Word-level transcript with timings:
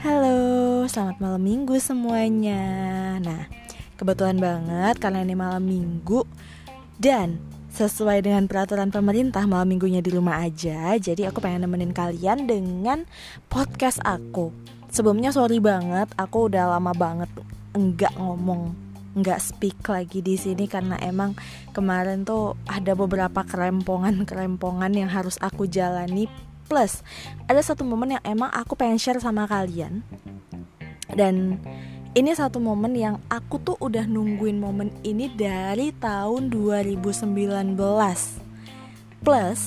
Halo, 0.00 0.88
selamat 0.88 1.20
malam 1.20 1.44
minggu 1.44 1.76
semuanya. 1.76 2.64
Nah, 3.20 3.44
kebetulan 4.00 4.40
banget 4.40 4.96
karena 4.96 5.20
ini 5.20 5.36
malam 5.36 5.60
minggu 5.60 6.24
Dan 6.96 7.36
sesuai 7.68 8.24
dengan 8.24 8.48
peraturan 8.48 8.88
pemerintah 8.88 9.44
malam 9.44 9.68
minggunya 9.68 10.00
di 10.00 10.08
rumah 10.08 10.40
aja 10.40 10.96
Jadi 10.96 11.28
aku 11.28 11.44
pengen 11.44 11.68
nemenin 11.68 11.92
kalian 11.92 12.48
dengan 12.48 13.04
podcast 13.52 14.00
aku. 14.08 14.48
Sebelumnya 14.88 15.36
sorry 15.36 15.60
banget, 15.60 16.08
aku 16.16 16.48
udah 16.48 16.80
lama 16.80 16.96
banget 16.96 17.28
enggak 17.76 18.16
ngomong 18.16 18.87
nggak 19.20 19.42
speak 19.42 19.82
lagi 19.90 20.22
di 20.22 20.38
sini 20.38 20.70
karena 20.70 20.96
emang 21.02 21.34
kemarin 21.74 22.22
tuh 22.22 22.54
ada 22.70 22.94
beberapa 22.94 23.44
kerempongan-kerempongan 23.44 24.92
yang 24.94 25.10
harus 25.10 25.36
aku 25.42 25.66
jalani. 25.66 26.30
Plus 26.68 27.00
ada 27.48 27.60
satu 27.64 27.82
momen 27.82 28.20
yang 28.20 28.24
emang 28.24 28.52
aku 28.52 28.76
pengen 28.76 29.00
share 29.00 29.18
sama 29.18 29.48
kalian. 29.48 30.04
Dan 31.08 31.58
ini 32.18 32.34
satu 32.34 32.58
momen 32.58 32.96
yang 32.96 33.22
aku 33.30 33.60
tuh 33.60 33.76
udah 33.78 34.02
nungguin 34.08 34.58
momen 34.58 34.90
ini 35.06 35.30
dari 35.30 35.94
tahun 35.94 36.50
2019 36.50 37.78
plus 39.22 39.60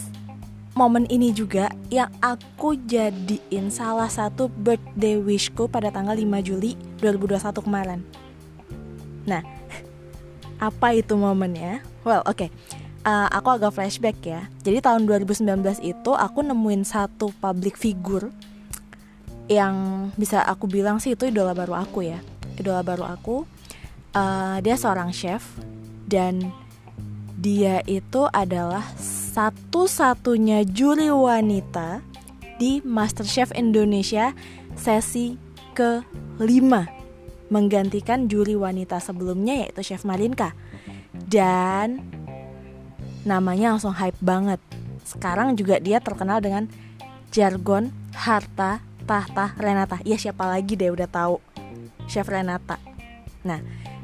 momen 0.73 1.07
ini 1.07 1.31
juga 1.31 1.71
yang 1.87 2.11
aku 2.19 2.75
jadiin 2.75 3.71
salah 3.71 4.11
satu 4.11 4.51
birthday 4.51 5.15
wishku 5.15 5.71
pada 5.71 5.95
tanggal 5.95 6.17
5 6.17 6.27
Juli 6.43 6.73
2021 6.99 7.61
kemarin 7.61 7.99
Nah, 9.25 9.41
apa 10.69 10.87
itu 10.97 11.13
momennya? 11.17 11.81
Well, 12.05 12.25
oke. 12.25 12.47
Okay. 12.47 12.49
Uh, 13.01 13.25
aku 13.33 13.57
agak 13.57 13.73
flashback 13.73 14.21
ya. 14.21 14.45
Jadi 14.61 14.77
tahun 14.77 15.09
2019 15.09 15.81
itu 15.81 16.11
aku 16.13 16.45
nemuin 16.45 16.85
satu 16.85 17.33
public 17.41 17.73
figure 17.73 18.29
yang 19.49 20.07
bisa 20.13 20.45
aku 20.45 20.69
bilang 20.69 21.01
sih 21.01 21.17
itu 21.17 21.25
idola 21.25 21.57
baru 21.57 21.81
aku 21.81 22.05
ya. 22.05 22.21
Idola 22.61 22.85
baru 22.85 23.09
aku. 23.09 23.49
Uh, 24.13 24.61
dia 24.61 24.77
seorang 24.77 25.09
chef 25.09 25.41
dan 26.05 26.53
dia 27.41 27.81
itu 27.89 28.29
adalah 28.29 28.85
satu-satunya 29.33 30.61
juri 30.69 31.09
wanita 31.09 32.05
di 32.61 32.85
MasterChef 32.85 33.49
Indonesia 33.57 34.37
sesi 34.77 35.41
ke-5 35.73 37.00
menggantikan 37.51 38.31
juri 38.31 38.55
wanita 38.55 39.03
sebelumnya 39.03 39.67
yaitu 39.67 39.83
Chef 39.83 40.07
Marinka. 40.07 40.55
Dan 41.11 41.99
namanya 43.27 43.75
langsung 43.75 43.91
hype 43.93 44.17
banget. 44.23 44.63
Sekarang 45.03 45.53
juga 45.59 45.77
dia 45.83 45.99
terkenal 45.99 46.39
dengan 46.39 46.71
jargon 47.29 47.91
harta 48.15 48.79
tahta 49.03 49.51
Renata. 49.59 49.99
Ya 50.07 50.15
siapa 50.15 50.47
lagi 50.47 50.79
deh 50.79 50.89
udah 50.89 51.11
tahu 51.11 51.43
Chef 52.07 52.25
Renata. 52.31 52.79
Nah, 53.43 53.59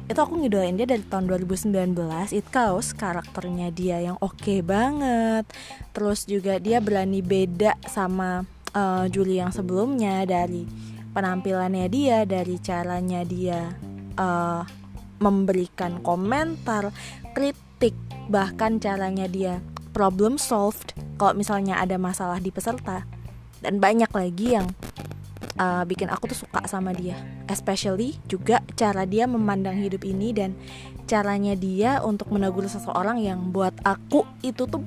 itu 0.08 0.16
aku 0.16 0.40
ngidolain 0.40 0.76
dia 0.76 0.88
dari 0.88 1.04
tahun 1.04 1.28
2019 1.28 1.92
It 2.32 2.48
Chaos 2.48 2.96
karakternya 2.96 3.68
dia 3.68 4.00
yang 4.00 4.16
oke 4.24 4.40
okay 4.40 4.64
banget 4.64 5.44
terus 5.92 6.24
juga 6.24 6.56
dia 6.56 6.80
berani 6.80 7.20
beda 7.20 7.76
sama 7.84 8.48
uh, 8.72 9.04
Julie 9.12 9.44
yang 9.44 9.52
sebelumnya 9.52 10.24
dari 10.24 10.64
penampilannya 11.18 11.90
dia 11.90 12.22
dari 12.22 12.62
caranya 12.62 13.26
dia 13.26 13.74
uh, 14.14 14.62
memberikan 15.18 15.98
komentar 15.98 16.94
kritik 17.34 17.98
bahkan 18.30 18.78
caranya 18.78 19.26
dia 19.26 19.58
problem 19.90 20.38
solved 20.38 20.94
kalau 21.18 21.34
misalnya 21.34 21.82
ada 21.82 21.98
masalah 21.98 22.38
di 22.38 22.54
peserta. 22.54 23.02
Dan 23.58 23.82
banyak 23.82 24.06
lagi 24.14 24.54
yang 24.54 24.70
uh, 25.58 25.82
bikin 25.82 26.06
aku 26.06 26.30
tuh 26.30 26.46
suka 26.46 26.62
sama 26.70 26.94
dia. 26.94 27.18
Especially 27.50 28.14
juga 28.30 28.62
cara 28.78 29.02
dia 29.02 29.26
memandang 29.26 29.74
hidup 29.74 30.06
ini 30.06 30.30
dan 30.30 30.54
caranya 31.10 31.58
dia 31.58 31.98
untuk 32.06 32.30
menegur 32.30 32.70
seseorang 32.70 33.18
yang 33.18 33.50
buat 33.50 33.74
aku 33.82 34.22
itu 34.46 34.70
tuh 34.70 34.86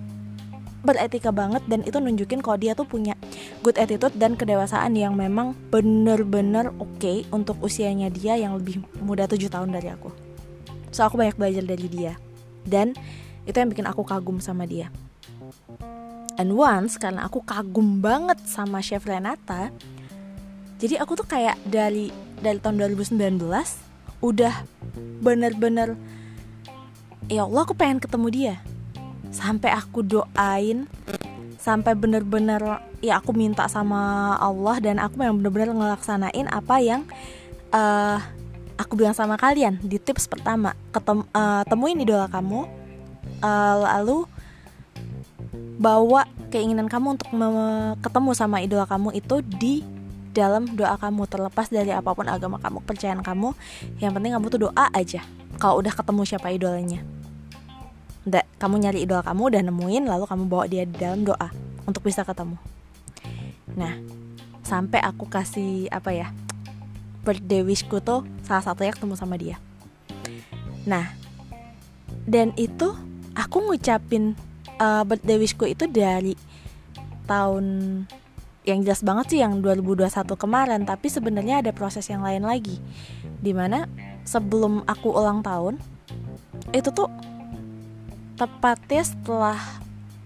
beretika 0.81 1.29
banget 1.29 1.61
dan 1.69 1.85
itu 1.85 2.01
nunjukin 2.01 2.41
kalau 2.41 2.57
dia 2.57 2.73
tuh 2.73 2.89
punya 2.89 3.13
good 3.61 3.77
attitude 3.77 4.13
dan 4.17 4.33
kedewasaan 4.33 4.97
yang 4.97 5.13
memang 5.13 5.53
bener-bener 5.69 6.73
oke 6.81 6.97
okay 6.97 7.23
untuk 7.29 7.57
usianya 7.61 8.09
dia 8.09 8.37
yang 8.37 8.57
lebih 8.57 8.81
muda 9.01 9.29
7 9.29 9.37
tahun 9.47 9.69
dari 9.73 9.93
aku. 9.93 10.09
So 10.89 11.05
aku 11.05 11.21
banyak 11.21 11.37
belajar 11.37 11.63
dari 11.63 11.87
dia 11.87 12.17
dan 12.65 12.97
itu 13.45 13.57
yang 13.57 13.69
bikin 13.69 13.85
aku 13.85 14.01
kagum 14.05 14.41
sama 14.41 14.65
dia. 14.65 14.89
And 16.41 16.57
once 16.57 16.97
karena 16.97 17.29
aku 17.29 17.45
kagum 17.45 18.01
banget 18.01 18.41
sama 18.49 18.81
Chef 18.81 19.05
Renata, 19.05 19.69
jadi 20.81 20.97
aku 20.97 21.13
tuh 21.13 21.27
kayak 21.29 21.61
dari 21.69 22.09
dari 22.41 22.57
tahun 22.57 22.81
2019 22.97 23.37
udah 24.25 24.53
bener-bener 25.21 25.93
ya 27.29 27.45
Allah 27.45 27.61
aku 27.65 27.77
pengen 27.77 28.01
ketemu 28.01 28.27
dia 28.33 28.55
sampai 29.31 29.71
aku 29.71 30.03
doain 30.03 30.85
sampai 31.61 31.93
bener-bener 31.93 32.81
ya 33.05 33.21
aku 33.21 33.37
minta 33.37 33.69
sama 33.69 34.33
Allah 34.41 34.81
dan 34.81 34.97
aku 34.97 35.21
yang 35.21 35.37
bener-bener 35.37 35.71
ngelaksanain 35.77 36.49
apa 36.49 36.75
yang 36.81 37.01
uh, 37.69 38.17
aku 38.81 38.97
bilang 38.97 39.13
sama 39.13 39.37
kalian 39.37 39.77
di 39.81 40.01
tips 40.01 40.25
pertama. 40.25 40.73
Ketem 40.89 41.21
uh, 41.31 41.61
temuin 41.69 42.01
idola 42.01 42.25
kamu 42.25 42.65
uh, 43.45 43.75
lalu 43.85 44.25
bawa 45.77 46.25
keinginan 46.49 46.89
kamu 46.89 47.17
untuk 47.17 47.29
ketemu 48.01 48.29
sama 48.37 48.61
idola 48.61 48.85
kamu 48.89 49.17
itu 49.17 49.45
di 49.45 49.85
dalam 50.33 50.65
doa 50.73 50.97
kamu. 50.97 51.29
Terlepas 51.29 51.69
dari 51.69 51.93
apa 51.93 52.09
pun 52.17 52.25
agama 52.25 52.57
kamu 52.57 52.81
kepercayaan 52.81 53.21
kamu 53.21 53.53
yang 54.01 54.17
penting 54.17 54.33
kamu 54.33 54.49
tuh 54.49 54.61
doa 54.65 54.85
aja. 54.97 55.21
Kalau 55.61 55.77
udah 55.77 55.93
ketemu 55.93 56.21
siapa 56.25 56.49
idolanya 56.49 57.20
Nggak, 58.27 58.45
kamu 58.61 58.75
nyari 58.85 58.99
idola 59.05 59.25
kamu 59.25 59.41
udah 59.49 59.61
nemuin 59.65 60.03
lalu 60.05 60.25
kamu 60.29 60.43
bawa 60.45 60.65
dia 60.69 60.85
di 60.85 60.95
dalam 60.97 61.25
doa 61.25 61.49
untuk 61.89 62.05
bisa 62.05 62.21
ketemu. 62.21 62.57
Nah, 63.73 63.97
sampai 64.61 65.01
aku 65.01 65.25
kasih 65.25 65.89
apa 65.89 66.13
ya? 66.13 66.29
birthday 67.21 67.61
wishku 67.61 68.01
tuh 68.01 68.25
salah 68.41 68.65
satunya 68.65 68.93
ketemu 68.93 69.13
sama 69.13 69.37
dia. 69.37 69.61
Nah, 70.89 71.13
dan 72.25 72.53
itu 72.57 72.93
aku 73.37 73.61
ngucapin 73.69 74.33
uh, 74.81 75.05
birthday 75.05 75.37
wishku 75.37 75.69
itu 75.69 75.85
dari 75.85 76.33
tahun 77.29 77.65
yang 78.61 78.85
jelas 78.85 79.01
banget 79.01 79.25
sih 79.33 79.39
yang 79.41 79.57
2021 79.57 80.05
kemarin 80.37 80.85
tapi 80.85 81.09
sebenarnya 81.09 81.65
ada 81.65 81.71
proses 81.73 82.05
yang 82.05 82.21
lain 82.21 82.45
lagi 82.45 82.77
di 83.41 83.57
mana 83.57 83.89
sebelum 84.21 84.85
aku 84.85 85.09
ulang 85.09 85.41
tahun 85.41 85.81
itu 86.69 86.93
tuh 86.93 87.09
tepatnya 88.41 89.05
setelah 89.05 89.59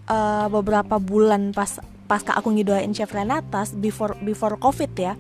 uh, 0.08 0.48
beberapa 0.48 0.96
bulan 0.96 1.52
pas 1.52 1.84
pas 2.08 2.24
aku 2.24 2.56
ngidoain 2.56 2.96
Chef 2.96 3.12
Renatas 3.12 3.76
before 3.76 4.16
before 4.24 4.56
covid 4.56 4.92
ya 4.96 5.20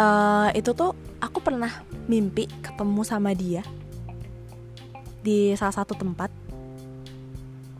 uh, 0.00 0.48
itu 0.56 0.72
tuh 0.72 0.96
aku 1.20 1.44
pernah 1.44 1.84
mimpi 2.08 2.48
ketemu 2.64 3.00
sama 3.04 3.36
dia 3.36 3.60
di 5.24 5.56
salah 5.56 5.72
satu 5.72 5.96
tempat. 5.96 6.28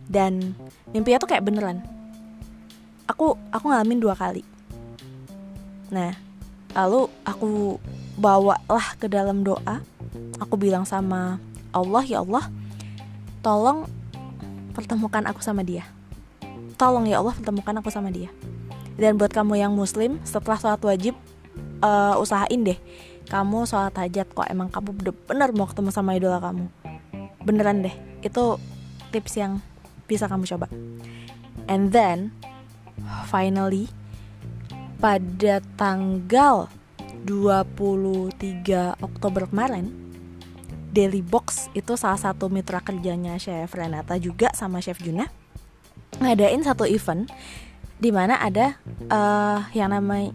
Dan 0.09 0.57
mimpinya 0.89 1.21
tuh 1.21 1.29
kayak 1.29 1.45
beneran. 1.45 1.85
Aku 3.05 3.37
aku 3.53 3.65
ngalamin 3.69 4.01
dua 4.01 4.17
kali. 4.17 4.41
Nah 5.93 6.17
lalu 6.73 7.07
aku 7.21 7.77
bawalah 8.17 8.97
ke 8.97 9.05
dalam 9.05 9.45
doa. 9.45 9.85
Aku 10.41 10.57
bilang 10.57 10.83
sama 10.83 11.37
Allah 11.69 12.03
ya 12.03 12.25
Allah 12.25 12.49
tolong 13.45 13.85
pertemukan 14.75 15.23
aku 15.23 15.39
sama 15.39 15.63
dia. 15.63 15.87
Tolong 16.75 17.07
ya 17.07 17.23
Allah 17.23 17.31
pertemukan 17.31 17.79
aku 17.79 17.87
sama 17.87 18.11
dia. 18.11 18.27
Dan 18.99 19.15
buat 19.15 19.31
kamu 19.31 19.55
yang 19.59 19.71
muslim 19.71 20.19
setelah 20.27 20.59
sholat 20.59 20.83
wajib 20.83 21.15
uh, 21.79 22.19
usahain 22.19 22.61
deh. 22.67 22.75
Kamu 23.31 23.63
sholat 23.63 23.95
hajat 23.95 24.27
kok 24.35 24.47
emang 24.51 24.67
kamu 24.67 24.91
bener-bener 24.91 25.49
mau 25.55 25.67
ketemu 25.71 25.89
sama 25.95 26.19
idola 26.19 26.43
kamu. 26.43 26.67
Beneran 27.47 27.87
deh 27.87 27.95
itu 28.19 28.59
tips 29.15 29.39
yang 29.39 29.63
bisa 30.05 30.27
kamu 30.27 30.43
coba. 30.43 30.67
And 31.71 31.89
then 31.95 32.35
finally 33.31 33.89
pada 34.99 35.63
tanggal 35.79 36.69
23 37.25 39.01
Oktober 39.01 39.49
kemarin 39.49 40.04
Daily 40.95 41.19
Box 41.19 41.67
itu 41.75 41.99
salah 41.99 42.15
satu 42.15 42.47
mitra 42.47 42.79
kerjanya 42.79 43.35
Chef 43.35 43.67
Renata 43.75 44.15
juga 44.15 44.55
sama 44.55 44.79
Chef 44.79 44.95
Juna 45.03 45.27
ngadain 46.23 46.63
satu 46.63 46.87
event 46.87 47.27
di 47.99 48.11
mana 48.11 48.39
ada 48.39 48.79
uh, 49.11 49.67
yang 49.75 49.91
nama 49.91 50.31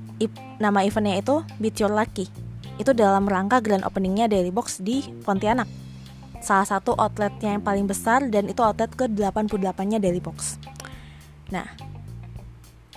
nama 0.61 0.79
eventnya 0.85 1.21
itu 1.21 1.41
Beat 1.57 1.81
Your 1.81 1.93
Lucky. 1.93 2.29
Itu 2.77 2.97
dalam 2.97 3.29
rangka 3.29 3.61
grand 3.61 3.85
openingnya 3.85 4.29
Daily 4.29 4.53
Box 4.53 4.81
di 4.81 5.05
Pontianak. 5.25 5.69
Salah 6.41 6.65
satu 6.65 6.97
outletnya 6.97 7.57
yang 7.57 7.65
paling 7.65 7.85
besar 7.85 8.25
dan 8.33 8.49
itu 8.49 8.65
outlet 8.65 8.93
ke 8.97 9.05
88 9.09 9.61
nya 9.89 9.99
Daily 10.01 10.21
Box. 10.25 10.57
Nah 11.53 11.69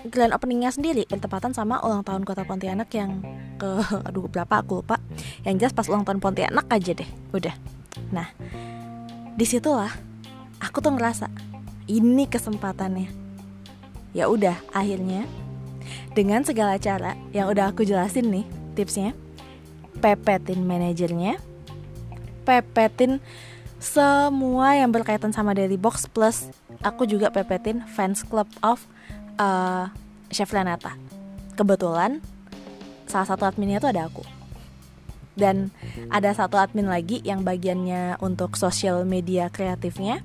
grand 0.10 0.36
openingnya 0.36 0.72
sendiri 0.74 1.08
bertepatan 1.08 1.56
sama 1.56 1.80
ulang 1.84 2.04
tahun 2.04 2.28
kota 2.28 2.44
Pontianak 2.44 2.92
yang 2.92 3.24
ke 3.56 3.70
aduh 4.08 4.28
berapa? 4.28 4.64
Aku 4.64 4.84
lupa. 4.84 5.00
Yang 5.48 5.68
jelas 5.68 5.74
pas 5.76 5.88
ulang 5.88 6.04
tahun 6.04 6.20
Pontianak 6.20 6.68
aja 6.68 6.92
deh 6.92 7.10
udah. 7.32 7.56
Nah 8.12 8.28
di 9.34 9.46
situlah 9.48 9.92
aku 10.60 10.84
tuh 10.84 10.94
ngerasa 10.94 11.32
ini 11.88 12.28
kesempatannya. 12.28 13.10
Ya 14.14 14.30
udah 14.30 14.60
akhirnya 14.72 15.26
dengan 16.14 16.46
segala 16.46 16.78
cara 16.78 17.18
yang 17.34 17.50
udah 17.50 17.74
aku 17.74 17.84
jelasin 17.84 18.30
nih 18.30 18.46
tipsnya 18.78 19.12
pepetin 20.00 20.62
manajernya 20.66 21.38
pepetin 22.46 23.20
semua 23.84 24.80
yang 24.80 24.94
berkaitan 24.94 25.36
sama 25.36 25.52
Daily 25.52 25.76
Box 25.76 26.08
plus 26.08 26.48
aku 26.86 27.04
juga 27.04 27.34
pepetin 27.34 27.84
fans 27.84 28.24
club 28.24 28.48
of 28.64 28.86
uh, 29.38 29.90
Chef 30.34 30.50
Renata. 30.50 30.98
Kebetulan 31.54 32.20
salah 33.06 33.28
satu 33.30 33.46
adminnya 33.46 33.78
tuh 33.78 33.94
ada 33.94 34.10
aku. 34.10 34.26
Dan 35.34 35.74
ada 36.14 36.30
satu 36.34 36.62
admin 36.62 36.86
lagi 36.86 37.22
yang 37.26 37.42
bagiannya 37.42 38.22
untuk 38.22 38.54
sosial 38.54 39.02
media 39.02 39.50
kreatifnya 39.50 40.22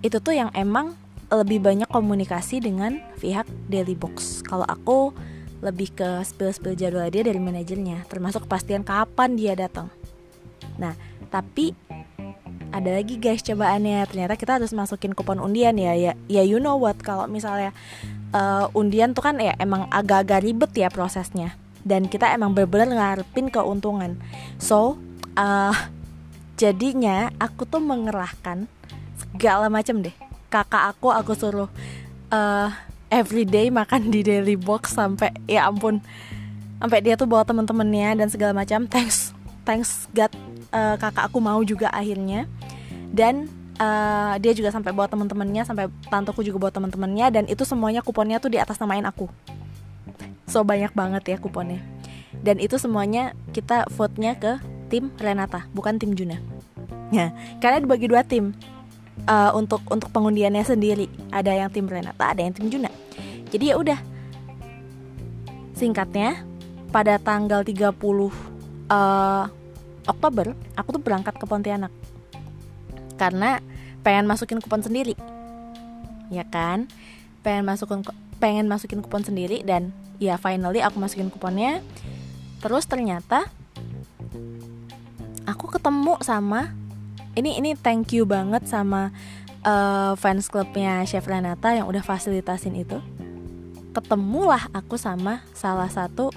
itu 0.00 0.16
tuh 0.20 0.32
yang 0.32 0.48
emang 0.56 0.96
lebih 1.28 1.58
banyak 1.58 1.90
komunikasi 1.90 2.62
dengan 2.62 3.02
pihak 3.18 3.44
Daily 3.68 3.98
Box. 3.98 4.40
Kalau 4.46 4.64
aku 4.64 5.12
lebih 5.60 5.92
ke 5.96 6.22
spill-spill 6.22 6.76
jadwal 6.76 7.08
dia 7.08 7.24
dari 7.26 7.40
manajernya, 7.40 8.06
termasuk 8.06 8.46
kepastian 8.46 8.86
kapan 8.86 9.34
dia 9.34 9.56
datang. 9.56 9.90
Nah, 10.76 10.94
tapi 11.32 11.72
ada 12.76 12.92
lagi 12.92 13.16
guys 13.16 13.40
cobaannya 13.40 14.04
ternyata 14.04 14.34
kita 14.36 14.60
harus 14.60 14.74
masukin 14.76 15.16
kupon 15.16 15.40
undian 15.40 15.72
ya 15.80 15.96
ya 15.96 16.12
ya 16.28 16.42
you 16.44 16.60
know 16.60 16.76
what 16.76 16.98
kalau 17.00 17.24
misalnya 17.24 17.72
uh, 18.32 18.66
undian 18.72 19.12
tuh 19.12 19.26
kan 19.26 19.36
ya 19.38 19.54
emang 19.60 19.86
agak-agak 19.92 20.42
ribet 20.42 20.72
ya 20.74 20.88
prosesnya. 20.88 21.54
Dan 21.86 22.10
kita 22.10 22.34
emang 22.34 22.50
bener-bener 22.50 22.98
ngarepin 22.98 23.46
keuntungan. 23.52 24.18
So 24.58 24.98
uh, 25.38 25.74
jadinya 26.58 27.30
aku 27.38 27.68
tuh 27.68 27.78
mengerahkan 27.78 28.66
segala 29.14 29.70
macam 29.70 30.02
deh. 30.02 30.14
Kakak 30.50 30.96
aku 30.96 31.12
aku 31.12 31.32
suruh 31.36 31.70
uh, 32.32 32.68
everyday 33.12 33.70
makan 33.70 34.10
di 34.10 34.26
daily 34.26 34.58
box 34.58 34.98
sampai 34.98 35.30
ya 35.46 35.70
ampun 35.70 36.02
sampai 36.82 36.98
dia 37.00 37.14
tuh 37.14 37.28
bawa 37.28 37.46
temen-temennya 37.46 38.18
dan 38.18 38.28
segala 38.32 38.56
macam. 38.56 38.88
Thanks 38.90 39.30
thanks 39.62 40.10
God 40.10 40.32
uh, 40.74 40.98
kakak 40.98 41.30
aku 41.30 41.38
mau 41.38 41.60
juga 41.62 41.92
akhirnya. 41.94 42.50
Dan 43.14 43.46
uh, 43.80 44.34
dia 44.40 44.52
juga 44.56 44.72
sampai 44.72 44.92
bawa 44.92 45.08
teman-temannya 45.08 45.62
sampai 45.64 45.88
tanteku 46.08 46.40
juga 46.42 46.68
bawa 46.68 46.72
teman-temannya 46.72 47.26
dan 47.32 47.44
itu 47.48 47.62
semuanya 47.62 48.00
kuponnya 48.00 48.40
tuh 48.40 48.52
di 48.52 48.58
atas 48.60 48.80
namain 48.80 49.04
aku. 49.04 49.28
So 50.48 50.62
banyak 50.62 50.92
banget 50.92 51.22
ya 51.26 51.36
kuponnya. 51.38 51.80
Dan 52.40 52.60
itu 52.60 52.76
semuanya 52.76 53.32
kita 53.50 53.88
vote-nya 53.96 54.36
ke 54.36 54.60
tim 54.92 55.10
Renata 55.18 55.66
bukan 55.72 55.98
tim 55.98 56.14
Juna. 56.14 56.38
Ya 57.14 57.32
karena 57.62 57.82
dibagi 57.82 58.06
dua 58.10 58.22
tim. 58.26 58.56
Uh, 59.26 59.48
untuk 59.56 59.80
untuk 59.88 60.12
pengundiannya 60.12 60.60
sendiri 60.60 61.08
ada 61.32 61.48
yang 61.48 61.72
tim 61.72 61.88
Renata 61.88 62.36
ada 62.36 62.40
yang 62.44 62.52
tim 62.52 62.68
Juna. 62.68 62.92
Jadi 63.48 63.72
ya 63.72 63.76
udah. 63.80 63.98
Singkatnya 65.76 66.40
pada 66.88 67.20
tanggal 67.20 67.60
30 67.60 67.92
uh, 67.92 69.44
Oktober 70.08 70.56
aku 70.72 70.88
tuh 70.96 71.02
berangkat 71.02 71.36
ke 71.36 71.44
Pontianak 71.44 71.92
karena 73.16 73.58
pengen 74.06 74.28
masukin 74.30 74.62
kupon 74.62 74.84
sendiri. 74.84 75.18
Ya 76.30 76.46
kan? 76.46 76.86
Pengen 77.42 77.66
masukin 77.66 78.06
pengen 78.36 78.70
masukin 78.70 79.00
kupon 79.00 79.24
sendiri 79.24 79.64
dan 79.64 79.90
ya 80.20 80.38
finally 80.38 80.84
aku 80.84 81.00
masukin 81.02 81.32
kuponnya. 81.32 81.82
Terus 82.62 82.86
ternyata 82.86 83.50
aku 85.48 85.66
ketemu 85.72 86.20
sama 86.22 86.72
ini 87.36 87.60
ini 87.60 87.76
thank 87.76 88.16
you 88.16 88.24
banget 88.24 88.64
sama 88.68 89.12
uh, 89.64 90.16
fans 90.16 90.48
clubnya 90.48 91.04
Chef 91.04 91.24
Renata 91.24 91.72
yang 91.72 91.90
udah 91.90 92.00
fasilitasin 92.00 92.76
itu. 92.76 93.00
Ketemulah 93.92 94.68
aku 94.76 95.00
sama 95.00 95.40
salah 95.56 95.88
satu 95.88 96.28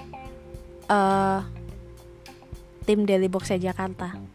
uh, 0.88 1.44
tim 2.88 3.04
Daily 3.04 3.28
Box 3.28 3.52
Jakarta 3.52 4.29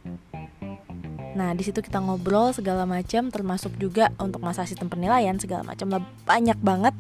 Nah, 1.36 1.52
di 1.52 1.68
situ 1.68 1.84
kita 1.84 2.00
ngobrol 2.00 2.56
segala 2.56 2.88
macam 2.88 3.28
termasuk 3.28 3.76
juga 3.76 4.10
untuk 4.18 4.40
masa 4.40 4.64
sistem 4.64 4.88
penilaian 4.88 5.36
segala 5.36 5.68
macam 5.68 6.08
banyak 6.24 6.56
banget 6.64 6.96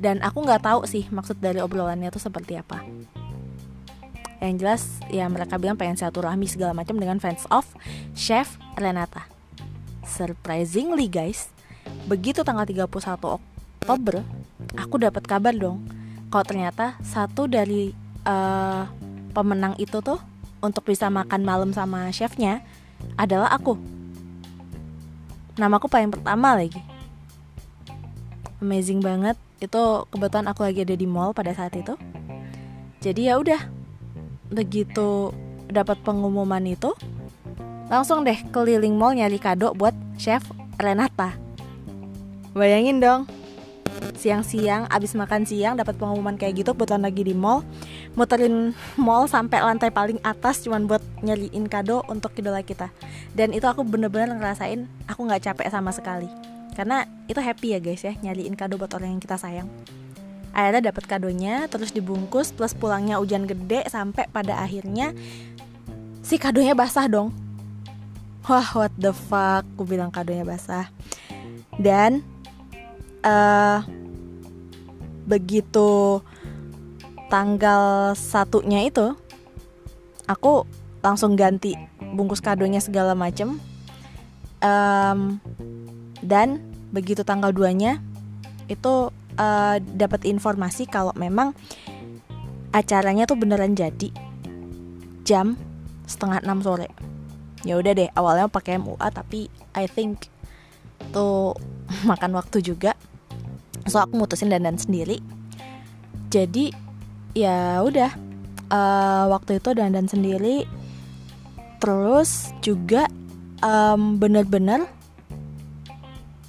dan 0.00 0.24
aku 0.24 0.40
nggak 0.40 0.64
tahu 0.64 0.88
sih 0.88 1.04
maksud 1.12 1.36
dari 1.44 1.60
obrolannya 1.60 2.08
itu 2.08 2.16
seperti 2.16 2.56
apa. 2.56 2.80
Yang 4.40 4.54
jelas 4.64 4.82
ya 5.12 5.28
mereka 5.28 5.60
bilang 5.60 5.76
pengen 5.76 6.00
rahmi 6.00 6.48
segala 6.48 6.72
macam 6.72 6.96
dengan 6.96 7.20
fans 7.20 7.44
of 7.52 7.68
Chef 8.16 8.56
Renata. 8.80 9.28
Surprisingly 10.08 11.12
guys, 11.12 11.52
begitu 12.08 12.40
tanggal 12.40 12.64
31 12.64 12.88
Oktober, 13.36 14.24
aku 14.80 14.96
dapat 14.96 15.20
kabar 15.28 15.52
dong 15.52 15.84
kalau 16.32 16.44
ternyata 16.48 16.96
satu 17.04 17.44
dari 17.44 17.92
uh, 18.24 18.88
pemenang 19.36 19.76
itu 19.76 20.00
tuh 20.00 20.16
untuk 20.64 20.88
bisa 20.88 21.12
makan 21.12 21.44
malam 21.44 21.70
sama 21.76 22.08
chefnya 22.08 22.64
adalah 23.18 23.52
aku. 23.52 23.76
Namaku 25.60 25.86
paling 25.90 26.08
pertama 26.08 26.56
lagi. 26.56 26.80
Amazing 28.60 29.04
banget. 29.04 29.36
Itu 29.60 30.08
kebetulan 30.08 30.48
aku 30.48 30.64
lagi 30.64 30.84
ada 30.84 30.96
di 30.96 31.04
mall 31.04 31.36
pada 31.36 31.52
saat 31.52 31.76
itu. 31.76 31.96
Jadi 33.00 33.28
ya 33.28 33.36
udah. 33.40 33.60
Begitu 34.50 35.30
dapat 35.70 36.02
pengumuman 36.02 36.66
itu, 36.66 36.90
langsung 37.86 38.26
deh 38.26 38.34
keliling 38.50 38.98
mall 38.98 39.14
nyari 39.14 39.38
kado 39.38 39.70
buat 39.78 39.94
chef 40.18 40.42
Renata. 40.74 41.38
Bayangin 42.50 42.98
dong, 42.98 43.30
siang-siang 44.16 44.84
abis 44.92 45.16
makan 45.16 45.48
siang 45.48 45.74
dapat 45.76 45.96
pengumuman 45.96 46.36
kayak 46.36 46.64
gitu 46.64 46.76
kebetulan 46.76 47.08
lagi 47.08 47.22
di 47.24 47.34
mall. 47.36 47.64
Muterin 48.16 48.76
mall 49.00 49.24
sampai 49.30 49.64
lantai 49.64 49.88
paling 49.88 50.20
atas 50.20 50.64
cuman 50.64 50.84
buat 50.84 51.00
nyariin 51.24 51.70
kado 51.70 52.04
untuk 52.10 52.36
idola 52.36 52.60
kita. 52.60 52.92
Dan 53.32 53.56
itu 53.56 53.64
aku 53.64 53.86
bener-bener 53.86 54.32
ngerasain 54.36 54.84
aku 55.08 55.20
nggak 55.24 55.50
capek 55.50 55.68
sama 55.72 55.94
sekali. 55.94 56.28
Karena 56.76 57.04
itu 57.28 57.40
happy 57.40 57.76
ya 57.76 57.78
guys 57.80 58.02
ya 58.04 58.14
nyariin 58.20 58.56
kado 58.56 58.76
buat 58.76 58.92
orang 58.96 59.16
yang 59.16 59.22
kita 59.22 59.40
sayang. 59.40 59.68
Akhirnya 60.50 60.90
dapat 60.90 61.04
kadonya 61.06 61.70
terus 61.70 61.94
dibungkus 61.94 62.50
plus 62.50 62.74
pulangnya 62.74 63.22
hujan 63.22 63.46
gede 63.46 63.86
sampai 63.86 64.26
pada 64.28 64.58
akhirnya 64.58 65.14
si 66.20 66.36
kadonya 66.36 66.74
basah 66.74 67.06
dong. 67.06 67.30
Wah 68.48 68.66
what 68.74 68.90
the 68.98 69.14
fuck? 69.14 69.62
Aku 69.76 69.86
bilang 69.86 70.10
kadonya 70.10 70.42
basah. 70.42 70.90
Dan 71.78 72.26
uh, 73.24 73.84
begitu 75.26 76.20
tanggal 77.30 78.12
satunya 78.18 78.90
itu 78.90 79.14
aku 80.26 80.66
langsung 81.00 81.38
ganti 81.38 81.78
bungkus 81.98 82.42
kadonya 82.42 82.82
segala 82.82 83.14
macem. 83.14 83.58
Um, 84.60 85.40
dan 86.20 86.60
begitu 86.92 87.24
tanggal 87.24 87.48
2 87.48 87.72
nya 87.80 87.96
itu 88.68 89.08
uh, 89.40 89.76
dapat 89.80 90.28
informasi 90.28 90.84
kalau 90.84 91.16
memang 91.16 91.56
acaranya 92.76 93.24
tuh 93.24 93.40
beneran 93.40 93.72
jadi 93.72 94.12
jam 95.24 95.56
setengah 96.04 96.44
enam 96.44 96.60
sore. 96.60 96.92
Ya 97.64 97.80
udah 97.80 97.92
deh 97.96 98.10
awalnya 98.12 98.52
pakai 98.52 98.76
MUA 98.76 99.08
tapi 99.12 99.48
I 99.72 99.88
think 99.88 100.28
tuh 101.14 101.56
makan 102.10 102.36
waktu 102.36 102.60
juga 102.60 102.92
so 103.90 104.00
aku 104.00 104.14
mutusin 104.16 104.48
dandan 104.48 104.78
sendiri. 104.78 105.18
Jadi 106.30 106.70
ya 107.34 107.82
udah 107.82 108.10
uh, 108.70 109.24
waktu 109.34 109.58
itu 109.58 109.74
dandan 109.74 110.06
sendiri. 110.06 110.64
Terus 111.80 112.52
juga 112.60 113.08
um, 113.64 114.20
bener-bener 114.20 114.84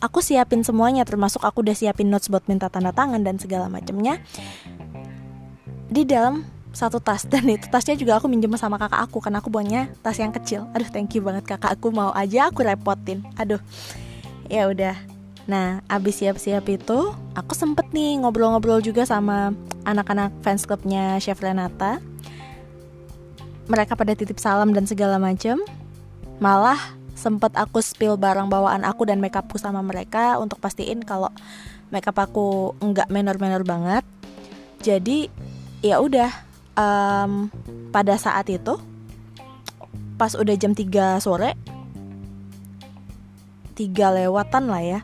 aku 0.02 0.20
siapin 0.20 0.66
semuanya 0.66 1.06
termasuk 1.06 1.40
aku 1.46 1.62
udah 1.62 1.78
siapin 1.78 2.10
notes 2.10 2.28
buat 2.28 2.44
minta 2.50 2.68
tanda 2.68 2.92
tangan 2.92 3.22
dan 3.22 3.38
segala 3.38 3.70
macamnya 3.70 4.18
di 5.88 6.04
dalam 6.04 6.42
satu 6.72 7.04
tas 7.04 7.28
dan 7.32 7.46
itu 7.48 7.68
tasnya 7.68 7.96
juga 8.00 8.18
aku 8.18 8.32
minjem 8.32 8.56
sama 8.58 8.80
kakak 8.82 9.08
aku 9.08 9.20
karena 9.20 9.40
aku 9.40 9.52
punya 9.54 9.92
tas 10.02 10.18
yang 10.18 10.34
kecil. 10.34 10.68
Aduh 10.74 10.90
thank 10.90 11.14
you 11.14 11.22
banget 11.22 11.46
kakak 11.46 11.78
aku 11.78 11.94
mau 11.94 12.12
aja 12.12 12.50
aku 12.50 12.66
repotin. 12.66 13.24
Aduh 13.38 13.62
ya 14.48 14.68
udah 14.68 14.96
Nah, 15.52 15.84
abis 15.92 16.24
siap-siap 16.24 16.64
itu, 16.72 17.12
aku 17.36 17.52
sempet 17.52 17.92
nih 17.92 18.24
ngobrol-ngobrol 18.24 18.80
juga 18.80 19.04
sama 19.04 19.52
anak-anak 19.84 20.32
fans 20.40 20.64
clubnya 20.64 21.20
Chef 21.20 21.36
Renata. 21.44 22.00
Mereka 23.68 24.00
pada 24.00 24.16
titip 24.16 24.40
salam 24.40 24.72
dan 24.72 24.88
segala 24.88 25.20
macem. 25.20 25.60
Malah 26.40 26.80
sempet 27.20 27.52
aku 27.60 27.84
spill 27.84 28.16
barang 28.16 28.48
bawaan 28.48 28.88
aku 28.88 29.04
dan 29.04 29.20
makeupku 29.20 29.60
sama 29.60 29.84
mereka 29.84 30.40
untuk 30.40 30.64
pastiin 30.64 31.04
kalau 31.04 31.28
makeup 31.92 32.16
aku 32.16 32.72
nggak 32.80 33.12
menor-menor 33.12 33.68
banget. 33.68 34.08
jadi 34.82 35.30
ya 35.86 36.02
udah 36.02 36.34
um, 36.74 37.54
pada 37.94 38.18
saat 38.18 38.50
itu 38.50 38.82
pas 40.18 40.34
udah 40.34 40.58
jam 40.58 40.74
3 40.74 41.22
sore 41.22 41.54
tiga 43.78 44.10
lewatan 44.10 44.74
lah 44.74 44.82
ya 44.82 45.00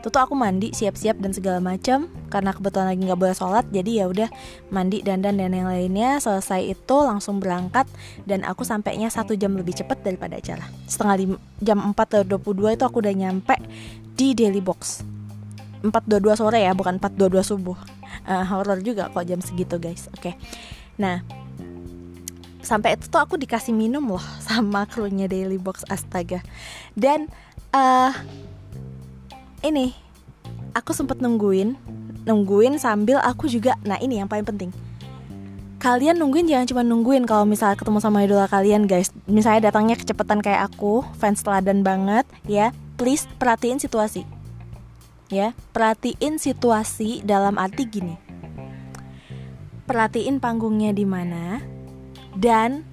itu 0.00 0.08
tuh 0.08 0.16
aku 0.24 0.32
mandi 0.32 0.72
siap-siap 0.72 1.20
dan 1.20 1.36
segala 1.36 1.60
macam 1.60 2.08
karena 2.32 2.56
kebetulan 2.56 2.96
lagi 2.96 3.04
nggak 3.04 3.20
boleh 3.20 3.36
sholat 3.36 3.68
jadi 3.68 3.90
ya 4.00 4.04
udah 4.08 4.28
mandi 4.72 5.04
dandan 5.04 5.36
dan 5.36 5.52
yang 5.52 5.68
lainnya. 5.68 6.16
Selesai 6.16 6.72
itu 6.72 6.96
langsung 7.04 7.36
berangkat 7.36 7.84
dan 8.24 8.40
aku 8.48 8.64
sampainya 8.64 9.12
satu 9.12 9.36
jam 9.36 9.52
lebih 9.52 9.76
cepat 9.76 10.00
daripada 10.00 10.40
acara. 10.40 10.64
Setengah 10.88 11.16
lima, 11.20 11.36
jam 11.60 11.84
4.22 11.92 12.80
itu 12.80 12.84
aku 12.88 12.96
udah 13.04 13.12
nyampe 13.12 13.60
di 14.16 14.32
Daily 14.32 14.64
Box. 14.64 15.04
4.22 15.84 16.40
sore 16.40 16.64
ya 16.64 16.72
bukan 16.72 16.96
4.22 16.96 17.44
subuh. 17.44 17.76
Uh, 18.24 18.44
horror 18.48 18.80
juga 18.80 19.12
kok 19.12 19.28
jam 19.28 19.44
segitu 19.44 19.76
guys. 19.76 20.08
Oke. 20.16 20.32
Okay. 20.32 20.34
nah 20.96 21.20
sampai 22.60 22.96
itu 22.96 23.08
tuh 23.08 23.20
aku 23.20 23.40
dikasih 23.40 23.72
minum 23.72 24.04
loh 24.04 24.24
sama 24.48 24.88
krunya 24.88 25.28
Daily 25.28 25.60
Box 25.60 25.84
astaga. 25.92 26.40
Dan 26.96 27.28
uh, 27.76 28.16
ini 29.60 29.92
aku 30.72 30.94
sempat 30.94 31.20
nungguin 31.20 31.76
nungguin 32.24 32.76
sambil 32.76 33.18
aku 33.20 33.48
juga 33.48 33.76
nah 33.84 33.96
ini 34.00 34.20
yang 34.20 34.28
paling 34.28 34.44
penting. 34.44 34.70
Kalian 35.80 36.20
nungguin 36.20 36.44
jangan 36.44 36.68
cuma 36.68 36.82
nungguin 36.84 37.24
kalau 37.24 37.48
misalnya 37.48 37.80
ketemu 37.80 38.04
sama 38.04 38.20
idola 38.20 38.44
kalian 38.44 38.84
guys. 38.84 39.08
Misalnya 39.24 39.72
datangnya 39.72 39.96
kecepatan 39.96 40.44
kayak 40.44 40.68
aku 40.68 41.00
fans 41.16 41.40
teladan 41.40 41.80
banget 41.80 42.28
ya. 42.44 42.76
Please 43.00 43.24
perhatiin 43.40 43.80
situasi 43.80 44.28
ya. 45.32 45.56
Perhatiin 45.72 46.36
situasi 46.36 47.24
dalam 47.24 47.56
arti 47.56 47.88
gini. 47.88 48.20
Perhatiin 49.88 50.36
panggungnya 50.36 50.92
di 50.92 51.08
mana 51.08 51.64
dan 52.36 52.84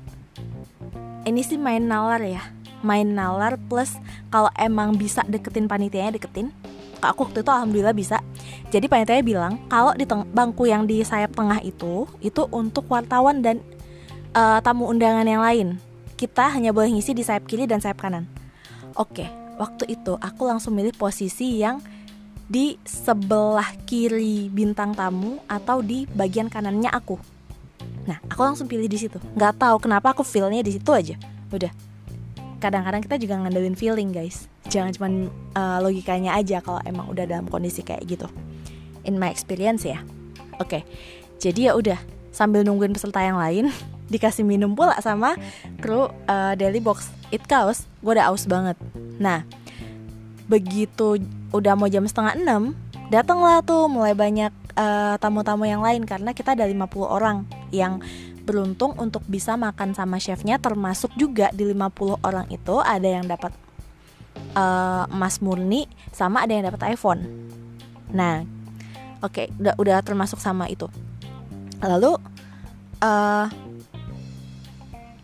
ini 1.27 1.43
sih 1.43 1.59
main 1.59 1.83
nalar 1.83 2.23
ya 2.23 2.56
main 2.85 3.07
nalar 3.07 3.57
plus 3.69 3.97
kalau 4.29 4.51
emang 4.57 4.97
bisa 4.97 5.25
deketin 5.25 5.65
panitianya 5.65 6.17
deketin. 6.17 6.53
Aku 6.97 7.29
waktu 7.29 7.45
itu 7.45 7.51
alhamdulillah 7.53 7.93
bisa. 7.93 8.17
Jadi 8.73 8.89
panitianya 8.89 9.23
bilang 9.23 9.53
kalau 9.69 9.93
di 9.93 10.05
bangku 10.09 10.65
yang 10.65 10.89
di 10.89 11.05
sayap 11.05 11.33
tengah 11.37 11.61
itu 11.61 12.09
itu 12.19 12.41
untuk 12.49 12.89
wartawan 12.89 13.45
dan 13.45 13.61
uh, 14.33 14.57
tamu 14.61 14.89
undangan 14.89 15.25
yang 15.25 15.41
lain. 15.41 15.67
Kita 16.17 16.49
hanya 16.49 16.73
boleh 16.73 16.89
ngisi 16.97 17.13
di 17.13 17.21
sayap 17.21 17.45
kiri 17.45 17.69
dan 17.69 17.77
sayap 17.77 18.01
kanan. 18.01 18.25
Oke 18.97 19.29
waktu 19.57 19.89
itu 19.93 20.17
aku 20.17 20.45
langsung 20.45 20.77
milih 20.77 20.93
posisi 20.97 21.61
yang 21.61 21.81
di 22.47 22.79
sebelah 22.87 23.75
kiri 23.83 24.47
bintang 24.47 24.95
tamu 24.95 25.37
atau 25.51 25.83
di 25.83 26.07
bagian 26.15 26.47
kanannya 26.47 26.87
aku. 26.89 27.19
Nah 28.07 28.23
aku 28.31 28.41
langsung 28.41 28.65
pilih 28.65 28.87
di 28.87 28.97
situ. 28.97 29.19
Nggak 29.35 29.59
tahu 29.59 29.75
kenapa 29.83 30.15
aku 30.15 30.23
feelnya 30.23 30.63
di 30.63 30.73
situ 30.73 30.89
aja. 30.95 31.13
Udah 31.51 31.69
kadang-kadang 32.57 33.01
kita 33.05 33.15
juga 33.21 33.37
ngandelin 33.41 33.77
feeling 33.77 34.09
guys. 34.09 34.49
Jangan 34.67 34.91
cuma 34.97 35.07
uh, 35.55 35.79
logikanya 35.81 36.35
aja 36.35 36.59
kalau 36.59 36.81
emang 36.83 37.07
udah 37.09 37.25
dalam 37.29 37.45
kondisi 37.47 37.85
kayak 37.85 38.03
gitu. 38.05 38.27
In 39.05 39.21
my 39.21 39.29
experience 39.29 39.85
ya. 39.85 40.01
Oke. 40.57 40.81
Okay. 40.81 40.83
jadi 41.37 41.69
ya 41.69 41.73
udah 41.77 41.99
sambil 42.33 42.65
nungguin 42.65 42.93
peserta 42.93 43.21
yang 43.21 43.37
lain 43.37 43.69
dikasih 44.13 44.41
minum 44.41 44.73
pula 44.73 44.97
sama 45.05 45.37
kru 45.81 46.09
uh, 46.09 46.53
daily 46.57 46.81
box 46.81 47.13
it 47.29 47.45
chaos 47.45 47.85
gue 48.01 48.13
udah 48.13 48.33
aus 48.33 48.49
banget. 48.49 48.77
Nah 49.21 49.45
begitu 50.47 51.21
udah 51.51 51.73
mau 51.75 51.91
jam 51.91 52.07
setengah 52.07 52.39
enam 52.39 52.73
datanglah 53.11 53.59
tuh 53.63 53.87
mulai 53.87 54.15
banyak 54.15 54.51
eh, 54.75 55.15
tamu-tamu 55.19 55.63
uh, 55.63 55.69
yang 55.71 55.83
lain 55.83 56.03
karena 56.07 56.31
kita 56.31 56.55
ada 56.55 56.67
50 56.67 56.87
orang 57.03 57.43
yang 57.71 57.99
beruntung 58.47 58.95
untuk 58.95 59.27
bisa 59.27 59.59
makan 59.59 59.91
sama 59.91 60.23
chefnya 60.23 60.55
termasuk 60.55 61.11
juga 61.19 61.51
di 61.51 61.67
50 61.67 62.23
orang 62.23 62.47
itu 62.47 62.79
ada 62.79 63.03
yang 63.03 63.27
dapat 63.27 63.51
uh, 64.55 65.03
emas 65.11 65.43
murni 65.43 65.91
sama 66.15 66.47
ada 66.47 66.55
yang 66.55 66.65
dapat 66.71 66.95
iPhone. 66.95 67.27
Nah, 68.15 68.47
oke 69.19 69.35
okay, 69.35 69.45
udah 69.59 69.75
udah 69.75 69.97
termasuk 69.99 70.39
sama 70.39 70.71
itu. 70.71 70.87
Lalu 71.83 72.15
uh, 73.03 73.51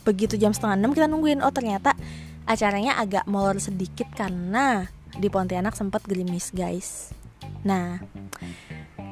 begitu 0.04 0.36
jam 0.36 0.52
setengah 0.52 0.76
enam 0.76 0.92
kita 0.92 1.08
nungguin 1.08 1.40
oh 1.40 1.54
ternyata 1.56 1.96
acaranya 2.44 3.00
agak 3.00 3.24
molor 3.24 3.56
sedikit 3.64 4.12
karena 4.12 4.92
di 5.16 5.32
Pontianak 5.32 5.80
sempat 5.80 6.04
gerimis 6.04 6.52
guys. 6.52 7.16
Nah, 7.64 8.04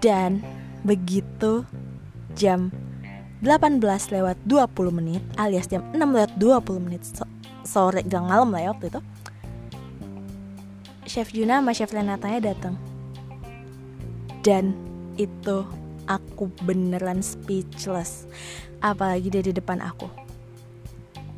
dan 0.03 0.43
begitu 0.83 1.63
jam 2.35 2.73
18 3.41 3.81
lewat 4.13 4.37
20 4.45 4.93
menit 4.93 5.21
alias 5.33 5.65
jam 5.65 5.81
6 5.89 5.97
lewat 5.97 6.31
20 6.37 6.85
menit 6.85 7.01
so 7.01 7.25
sore 7.65 8.01
dan 8.05 8.25
malam 8.25 8.49
lah 8.53 8.61
ya 8.61 8.69
waktu 8.73 8.89
itu. 8.89 9.01
Chef 11.05 11.29
Juna 11.33 11.59
sama 11.59 11.73
Chef 11.73 11.91
Renatanya 11.91 12.53
datang 12.53 12.77
dan 14.45 14.73
itu 15.17 15.65
aku 16.05 16.49
beneran 16.65 17.21
speechless 17.21 18.29
apalagi 18.81 19.33
dia 19.33 19.41
di 19.41 19.53
depan 19.53 19.81
aku. 19.81 20.09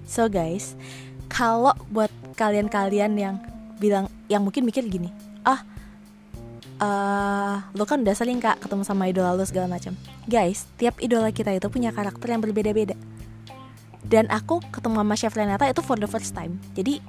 So 0.03 0.27
guys 0.27 0.75
kalau 1.31 1.73
buat 1.89 2.11
kalian-kalian 2.35 3.15
yang 3.15 3.35
bilang 3.79 4.11
yang 4.27 4.43
mungkin 4.43 4.67
mikir 4.67 4.85
gini 4.85 5.09
ah 5.43 5.63
uh, 6.79 7.61
lo 7.75 7.83
kan 7.83 8.01
udah 8.01 8.15
sering 8.15 8.39
kak 8.41 8.61
ketemu 8.61 8.83
sama 8.85 9.09
idola 9.09 9.35
lo 9.35 9.43
segala 9.45 9.69
macam. 9.69 9.93
Guys 10.25 10.65
tiap 10.79 10.97
idola 11.03 11.29
kita 11.29 11.53
itu 11.53 11.67
punya 11.69 11.93
karakter 11.93 12.31
yang 12.31 12.41
berbeda-beda. 12.41 12.95
Dan 14.03 14.27
aku 14.29 14.59
ketemu 14.69 15.01
sama 15.01 15.15
chef 15.15 15.33
Renata 15.33 15.65
itu 15.69 15.81
for 15.83 15.97
the 15.97 16.09
first 16.09 16.33
time. 16.35 16.59
Jadi 16.77 16.99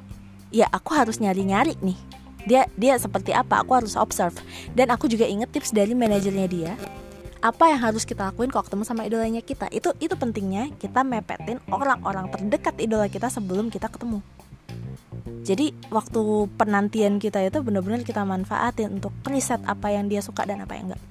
ya 0.54 0.70
aku 0.70 0.94
harus 0.94 1.18
nyari-nyari 1.18 1.76
nih. 1.80 1.98
Dia 2.44 2.62
dia 2.76 2.94
seperti 3.00 3.32
apa 3.32 3.64
aku 3.64 3.72
harus 3.76 3.94
observe. 3.96 4.36
Dan 4.72 4.92
aku 4.92 5.08
juga 5.10 5.24
inget 5.24 5.50
tips 5.52 5.72
dari 5.72 5.92
manajernya 5.92 6.46
dia. 6.48 6.72
Apa 7.44 7.68
yang 7.68 7.80
harus 7.80 8.08
kita 8.08 8.32
lakuin 8.32 8.48
kalau 8.48 8.64
ketemu 8.64 8.84
sama 8.88 9.04
idolanya 9.04 9.44
kita? 9.44 9.68
Itu 9.68 9.92
itu 10.00 10.16
pentingnya 10.16 10.72
kita 10.80 11.04
mepetin 11.04 11.60
orang-orang 11.68 12.32
terdekat 12.32 12.72
idola 12.80 13.04
kita 13.12 13.28
sebelum 13.28 13.68
kita 13.68 13.92
ketemu 13.92 14.24
jadi 15.24 15.72
waktu 15.88 16.20
penantian 16.60 17.16
kita 17.16 17.40
itu 17.40 17.64
benar-benar 17.64 18.04
kita 18.04 18.24
manfaatin 18.28 19.00
untuk 19.00 19.12
riset 19.24 19.60
apa 19.64 19.88
yang 19.88 20.08
dia 20.08 20.20
suka 20.20 20.44
dan 20.44 20.60
apa 20.60 20.76
yang 20.76 20.92
enggak. 20.92 21.02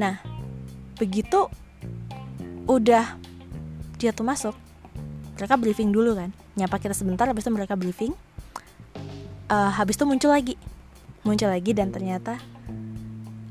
Nah 0.00 0.14
begitu 0.96 1.52
udah 2.64 3.16
dia 4.00 4.10
tuh 4.16 4.24
masuk 4.24 4.56
mereka 5.36 5.60
briefing 5.60 5.92
dulu 5.92 6.16
kan. 6.16 6.32
Nyapa 6.56 6.80
kita 6.80 6.96
sebentar 6.96 7.28
habis 7.28 7.44
itu 7.44 7.52
mereka 7.52 7.76
briefing. 7.76 8.16
Uh, 9.52 9.68
habis 9.68 10.00
itu 10.00 10.04
muncul 10.08 10.32
lagi. 10.32 10.56
Muncul 11.20 11.52
lagi 11.52 11.76
dan 11.76 11.92
ternyata 11.92 12.40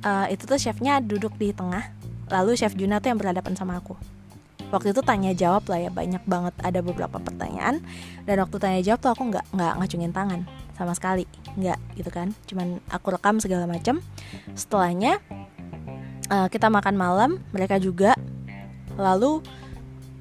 uh, 0.02 0.26
itu 0.34 0.50
tuh 0.50 0.58
chefnya 0.58 0.98
duduk 0.98 1.38
di 1.38 1.54
tengah. 1.54 1.94
Lalu 2.30 2.58
chef 2.58 2.74
Juna 2.74 2.98
tuh 2.98 3.14
yang 3.14 3.20
berhadapan 3.22 3.54
sama 3.54 3.78
aku 3.78 3.94
waktu 4.72 4.96
itu 4.96 5.02
tanya 5.04 5.36
jawab 5.36 5.68
lah 5.68 5.80
ya 5.86 5.92
banyak 5.92 6.24
banget 6.26 6.56
ada 6.64 6.80
beberapa 6.80 7.20
pertanyaan. 7.20 7.84
Dan 8.24 8.42
waktu 8.42 8.58
tanya 8.58 8.82
jawab 8.82 9.00
tuh 9.04 9.12
aku 9.12 9.24
nggak 9.30 9.46
nggak 9.54 9.74
ngacungin 9.78 10.12
tangan 10.16 10.48
sama 10.74 10.96
sekali 10.96 11.28
nggak 11.60 11.80
gitu 12.00 12.10
kan. 12.10 12.34
Cuman 12.48 12.80
aku 12.90 13.14
rekam 13.14 13.38
segala 13.38 13.68
macam 13.68 14.00
setelahnya 14.56 15.20
uh, 16.32 16.48
kita 16.48 16.72
makan 16.72 16.96
malam 16.96 17.30
mereka 17.52 17.78
juga. 17.78 18.16
Lalu 18.96 19.44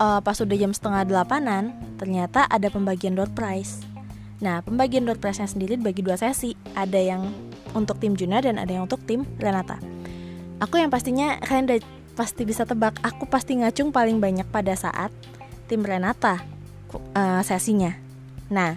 uh, 0.02 0.20
pas 0.20 0.36
udah 0.36 0.56
jam 0.58 0.74
setengah 0.74 1.06
delapanan 1.06 1.72
ternyata 1.96 2.44
ada 2.50 2.66
pembagian 2.68 3.14
door 3.14 3.30
prize. 3.30 3.86
Nah 4.42 4.60
pembagian 4.66 5.06
door 5.06 5.16
prize 5.16 5.38
nya 5.38 5.48
sendiri 5.48 5.78
bagi 5.78 6.02
dua 6.02 6.18
sesi. 6.18 6.58
Ada 6.74 6.98
yang 6.98 7.22
untuk 7.70 8.02
tim 8.02 8.18
Juna 8.18 8.42
dan 8.42 8.58
ada 8.58 8.70
yang 8.74 8.90
untuk 8.90 8.98
tim 9.06 9.22
Renata. 9.38 9.78
Aku 10.60 10.76
yang 10.76 10.92
pastinya 10.92 11.38
kalian 11.40 11.64
udah 11.70 11.80
pasti 12.20 12.44
bisa 12.44 12.68
tebak 12.68 13.00
aku 13.00 13.24
pasti 13.24 13.56
ngacung 13.56 13.88
paling 13.88 14.20
banyak 14.20 14.44
pada 14.52 14.76
saat 14.76 15.08
tim 15.72 15.80
Renata 15.80 16.44
uh, 17.16 17.40
sesinya. 17.40 17.96
Nah, 18.52 18.76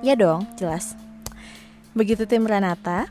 ya 0.00 0.16
dong, 0.16 0.48
jelas. 0.56 0.96
Begitu 1.92 2.24
tim 2.24 2.48
Renata, 2.48 3.04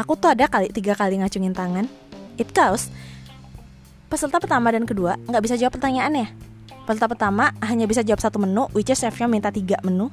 aku 0.00 0.16
tuh 0.16 0.32
ada 0.32 0.48
kali 0.48 0.72
tiga 0.72 0.96
kali 0.96 1.20
ngacungin 1.20 1.52
tangan. 1.52 1.84
It 2.40 2.56
counts. 2.56 2.88
Peserta 4.08 4.40
pertama 4.40 4.72
dan 4.72 4.88
kedua 4.88 5.20
nggak 5.28 5.44
bisa 5.44 5.60
jawab 5.60 5.76
pertanyaannya. 5.76 6.32
Peserta 6.88 7.04
pertama 7.04 7.52
hanya 7.60 7.84
bisa 7.84 8.00
jawab 8.00 8.24
satu 8.24 8.40
menu, 8.40 8.64
which 8.72 8.88
is 8.88 8.96
chefnya 8.96 9.28
minta 9.28 9.52
tiga 9.52 9.76
menu 9.84 10.08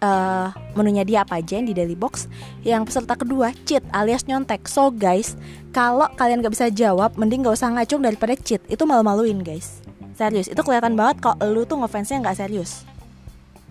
uh, 0.00 0.52
menunya 0.76 1.04
dia 1.06 1.18
apa 1.22 1.40
aja 1.40 1.60
yang 1.60 1.68
di 1.68 1.74
daily 1.76 1.96
box. 1.96 2.28
Yang 2.66 2.92
peserta 2.92 3.14
kedua 3.16 3.52
cheat 3.64 3.84
alias 3.92 4.24
nyontek. 4.26 4.66
So 4.68 4.92
guys, 4.92 5.38
kalau 5.72 6.08
kalian 6.16 6.42
gak 6.44 6.54
bisa 6.56 6.66
jawab, 6.72 7.14
mending 7.16 7.44
gak 7.46 7.56
usah 7.56 7.72
ngacung 7.72 8.02
daripada 8.04 8.36
cheat. 8.36 8.60
Itu 8.68 8.84
malu-maluin 8.84 9.40
guys. 9.40 9.84
Serius, 10.16 10.48
itu 10.48 10.60
kelihatan 10.64 10.96
banget 10.96 11.20
kalau 11.20 11.36
lu 11.52 11.68
tuh 11.68 11.76
ngefansnya 11.76 12.24
nggak 12.24 12.40
serius. 12.40 12.88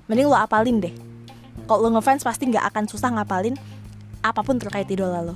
Mending 0.06 0.30
lu 0.30 0.38
apalin 0.38 0.78
deh. 0.78 0.94
Kalau 1.66 1.90
lu 1.90 1.98
ngefans 1.98 2.22
pasti 2.22 2.46
nggak 2.46 2.70
akan 2.70 2.86
susah 2.86 3.10
ngapalin 3.18 3.58
apa 4.22 4.46
pun 4.46 4.62
terkait 4.62 4.86
idola 4.86 5.26
lo. 5.26 5.34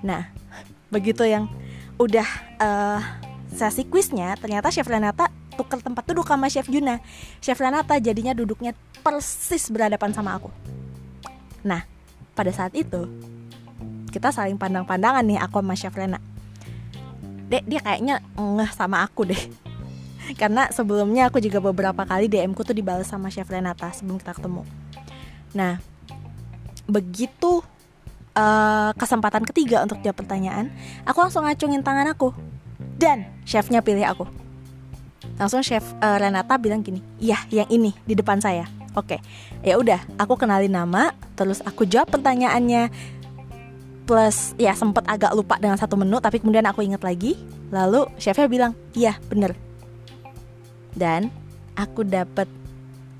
Nah, 0.00 0.32
begitu 0.94 1.28
yang 1.28 1.44
udah 2.00 2.24
uh, 2.56 3.00
sesi 3.52 3.84
quiznya 3.84 4.32
ternyata 4.40 4.72
Chef 4.72 4.88
Renata 4.88 5.28
tuker 5.60 5.84
tempat 5.84 6.08
duduk 6.08 6.24
sama 6.24 6.48
Chef 6.48 6.64
Juna. 6.72 7.04
Chef 7.44 7.60
Renata 7.60 8.00
jadinya 8.00 8.32
duduknya 8.32 8.72
persis 9.04 9.68
berhadapan 9.68 10.16
sama 10.16 10.40
aku. 10.40 10.48
Nah 11.60 11.84
pada 12.32 12.48
saat 12.48 12.72
itu 12.72 13.04
kita 14.08 14.32
saling 14.32 14.56
pandang-pandangan 14.56 15.20
nih 15.20 15.36
aku 15.36 15.60
sama 15.60 15.76
Chef 15.76 15.92
Rena 15.92 16.16
Dek 17.52 17.68
dia 17.68 17.84
kayaknya 17.84 18.24
ngeh 18.40 18.70
sama 18.72 19.04
aku 19.04 19.28
deh. 19.28 19.42
Karena 20.40 20.72
sebelumnya 20.72 21.28
aku 21.28 21.42
juga 21.44 21.60
beberapa 21.60 22.08
kali 22.08 22.30
DM 22.30 22.56
ku 22.56 22.64
tuh 22.64 22.72
dibalas 22.72 23.12
sama 23.12 23.28
Chef 23.28 23.50
Renata 23.50 23.92
sebelum 23.92 24.16
kita 24.16 24.32
ketemu. 24.32 24.64
Nah 25.52 25.76
begitu 26.88 27.60
uh, 28.32 28.90
kesempatan 28.96 29.44
ketiga 29.44 29.84
untuk 29.84 30.02
jawab 30.02 30.26
pertanyaan 30.26 30.72
aku 31.04 31.20
langsung 31.20 31.44
ngacungin 31.44 31.84
tangan 31.84 32.08
aku. 32.08 32.32
Dan 33.00 33.24
chefnya 33.48 33.80
pilih 33.80 34.04
aku 34.04 34.28
langsung 35.36 35.60
chef 35.64 35.84
uh, 36.00 36.16
Renata 36.16 36.56
bilang 36.56 36.80
gini 36.84 37.00
iya 37.20 37.40
yang 37.52 37.68
ini 37.68 37.92
di 38.04 38.16
depan 38.16 38.40
saya. 38.40 38.68
Oke 38.98 39.22
ya 39.62 39.78
udah 39.78 40.02
aku 40.18 40.34
kenalin 40.34 40.72
nama 40.72 41.14
terus 41.38 41.62
aku 41.64 41.86
jawab 41.86 42.10
pertanyaannya. 42.10 42.90
Plus 44.08 44.58
ya 44.58 44.74
sempet 44.74 45.06
agak 45.06 45.30
lupa 45.38 45.54
dengan 45.62 45.78
satu 45.78 45.94
menu 45.94 46.18
tapi 46.18 46.42
kemudian 46.42 46.66
aku 46.66 46.82
inget 46.82 47.00
lagi. 47.04 47.38
Lalu 47.70 48.10
chefnya 48.18 48.50
bilang 48.50 48.72
iya 48.96 49.16
bener. 49.30 49.54
Dan 50.90 51.30
aku 51.78 52.02
dapat 52.02 52.50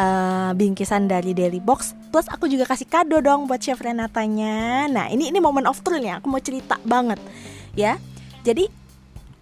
uh, 0.00 0.50
bingkisan 0.59 1.07
dari 1.07 1.30
Daily 1.30 1.62
Box 1.62 1.95
plus 2.11 2.26
aku 2.26 2.50
juga 2.50 2.66
kasih 2.66 2.90
kado 2.90 3.23
dong 3.23 3.47
buat 3.47 3.62
chef 3.62 3.78
Renatanya. 3.78 4.90
Nah 4.90 5.07
ini 5.07 5.30
ini 5.30 5.38
momen 5.38 5.69
of 5.71 5.78
truth 5.87 6.02
nih 6.02 6.19
aku 6.19 6.26
mau 6.26 6.42
cerita 6.42 6.80
banget 6.83 7.23
ya. 7.78 8.02
Jadi 8.42 8.66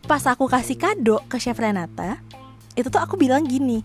pas 0.05 0.21
aku 0.29 0.45
kasih 0.45 0.77
kado 0.77 1.25
ke 1.33 1.41
chef 1.41 1.57
Renata 1.57 2.21
itu 2.79 2.87
tuh 2.87 3.03
aku 3.03 3.19
bilang 3.19 3.43
gini 3.43 3.83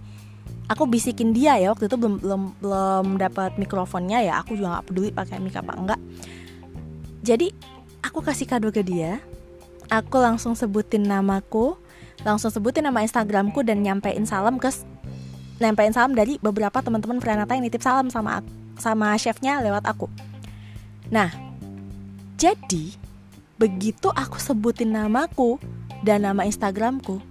aku 0.69 0.85
bisikin 0.85 1.33
dia 1.33 1.57
ya 1.57 1.73
waktu 1.73 1.89
itu 1.89 1.97
belum 1.97 2.21
belum 2.21 2.41
belum 2.62 3.05
dapat 3.17 3.57
mikrofonnya 3.57 4.21
ya 4.21 4.39
aku 4.39 4.53
juga 4.53 4.77
nggak 4.79 4.85
peduli 4.85 5.09
pakai 5.09 5.41
mic 5.41 5.57
apa 5.57 5.73
enggak. 5.73 6.01
Jadi 7.23 7.50
aku 8.05 8.19
kasih 8.21 8.45
kado 8.45 8.69
ke 8.69 8.85
dia 8.85 9.17
aku 9.89 10.19
langsung 10.19 10.53
sebutin 10.53 11.03
namaku 11.03 11.75
langsung 12.23 12.53
sebutin 12.53 12.88
nama 12.88 13.03
instagramku 13.03 13.65
dan 13.65 13.83
nyampein 13.83 14.23
salam 14.23 14.62
ke 14.62 14.69
nyampein 15.59 15.91
salam 15.91 16.15
dari 16.15 16.39
beberapa 16.39 16.79
teman-teman 16.79 17.19
Frenata 17.19 17.55
yang 17.55 17.65
nitip 17.65 17.83
salam 17.83 18.07
sama 18.07 18.43
sama 18.79 19.15
chefnya 19.19 19.59
lewat 19.63 19.83
aku. 19.88 20.07
Nah 21.12 21.31
jadi 22.39 22.95
begitu 23.59 24.12
aku 24.12 24.39
sebutin 24.39 24.91
namaku 24.91 25.59
dan 26.03 26.27
nama 26.27 26.43
instagramku 26.43 27.23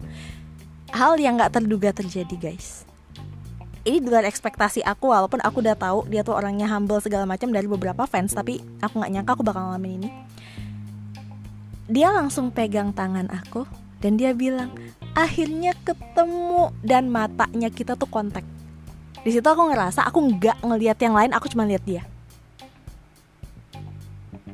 hal 0.92 1.16
yang 1.16 1.40
gak 1.40 1.56
terduga 1.56 1.90
terjadi 1.90 2.37
guys. 2.37 2.84
Ini 3.82 3.99
luar 3.99 4.22
ekspektasi 4.22 4.87
aku 4.87 5.11
walaupun 5.11 5.42
aku 5.42 5.58
udah 5.58 5.75
tahu 5.75 6.06
dia 6.06 6.22
tuh 6.22 6.38
orangnya 6.38 6.70
humble 6.70 7.02
segala 7.02 7.26
macam 7.26 7.50
dari 7.50 7.66
beberapa 7.66 8.06
fans 8.06 8.30
tapi 8.30 8.62
aku 8.78 9.02
nggak 9.02 9.11
nyangka 9.11 9.32
aku 9.34 9.42
bakal 9.42 9.66
ngalamin 9.66 10.06
ini. 10.06 10.08
Dia 11.90 12.14
langsung 12.14 12.54
pegang 12.54 12.94
tangan 12.94 13.26
aku 13.26 13.66
dan 13.99 14.14
dia 14.14 14.38
bilang 14.38 14.70
akhirnya 15.18 15.75
ketemu 15.82 16.70
dan 16.87 17.11
matanya 17.11 17.75
kita 17.75 17.99
tuh 17.99 18.06
kontak. 18.06 18.46
Di 19.26 19.34
situ 19.34 19.42
aku 19.42 19.75
ngerasa 19.75 20.06
aku 20.06 20.30
nggak 20.30 20.62
ngelihat 20.62 20.99
yang 21.02 21.18
lain 21.18 21.34
aku 21.34 21.50
cuma 21.50 21.66
lihat 21.66 21.82
dia. 21.82 22.06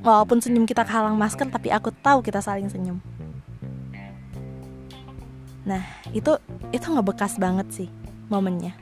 Walaupun 0.00 0.40
senyum 0.40 0.64
kita 0.64 0.88
kehalang 0.88 1.20
masker 1.20 1.52
tapi 1.52 1.68
aku 1.68 1.92
tahu 1.92 2.24
kita 2.24 2.40
saling 2.40 2.72
senyum 2.72 2.96
nah 5.68 5.84
itu 6.16 6.40
itu 6.72 6.88
nggak 6.88 7.04
bekas 7.12 7.36
banget 7.36 7.68
sih 7.68 7.88
momennya 8.32 8.72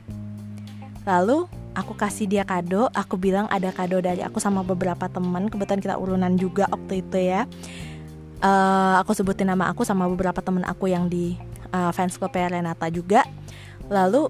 Lalu 1.07 1.47
aku 1.71 1.95
kasih 1.95 2.27
dia 2.27 2.43
kado, 2.43 2.91
aku 2.91 3.15
bilang 3.15 3.47
ada 3.47 3.71
kado 3.71 4.03
dari 4.03 4.19
aku 4.19 4.43
sama 4.43 4.59
beberapa 4.59 5.07
teman, 5.07 5.47
kebetulan 5.47 5.79
kita 5.79 5.95
urunan 5.95 6.35
juga 6.35 6.67
waktu 6.67 6.99
itu 6.99 7.17
ya. 7.31 7.47
Uh, 8.43 8.99
aku 9.01 9.15
sebutin 9.15 9.47
nama 9.47 9.71
aku 9.71 9.87
sama 9.87 10.05
beberapa 10.11 10.43
teman 10.43 10.67
aku 10.67 10.91
yang 10.91 11.07
di 11.07 11.39
uh, 11.71 11.95
fans 11.95 12.19
club 12.19 12.35
Renata 12.35 12.91
juga. 12.91 13.23
Lalu 13.87 14.27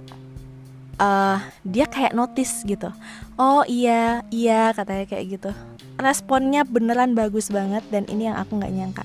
uh, 1.02 1.42
dia 1.66 1.90
kayak 1.90 2.14
notice 2.14 2.62
gitu. 2.62 2.94
Oh 3.42 3.66
iya, 3.66 4.22
iya 4.30 4.70
katanya 4.78 5.10
kayak 5.10 5.26
gitu. 5.42 5.52
Responnya 5.98 6.62
beneran 6.62 7.18
bagus 7.18 7.50
banget 7.50 7.82
dan 7.90 8.06
ini 8.06 8.30
yang 8.30 8.38
aku 8.38 8.54
nggak 8.62 8.74
nyangka. 8.78 9.04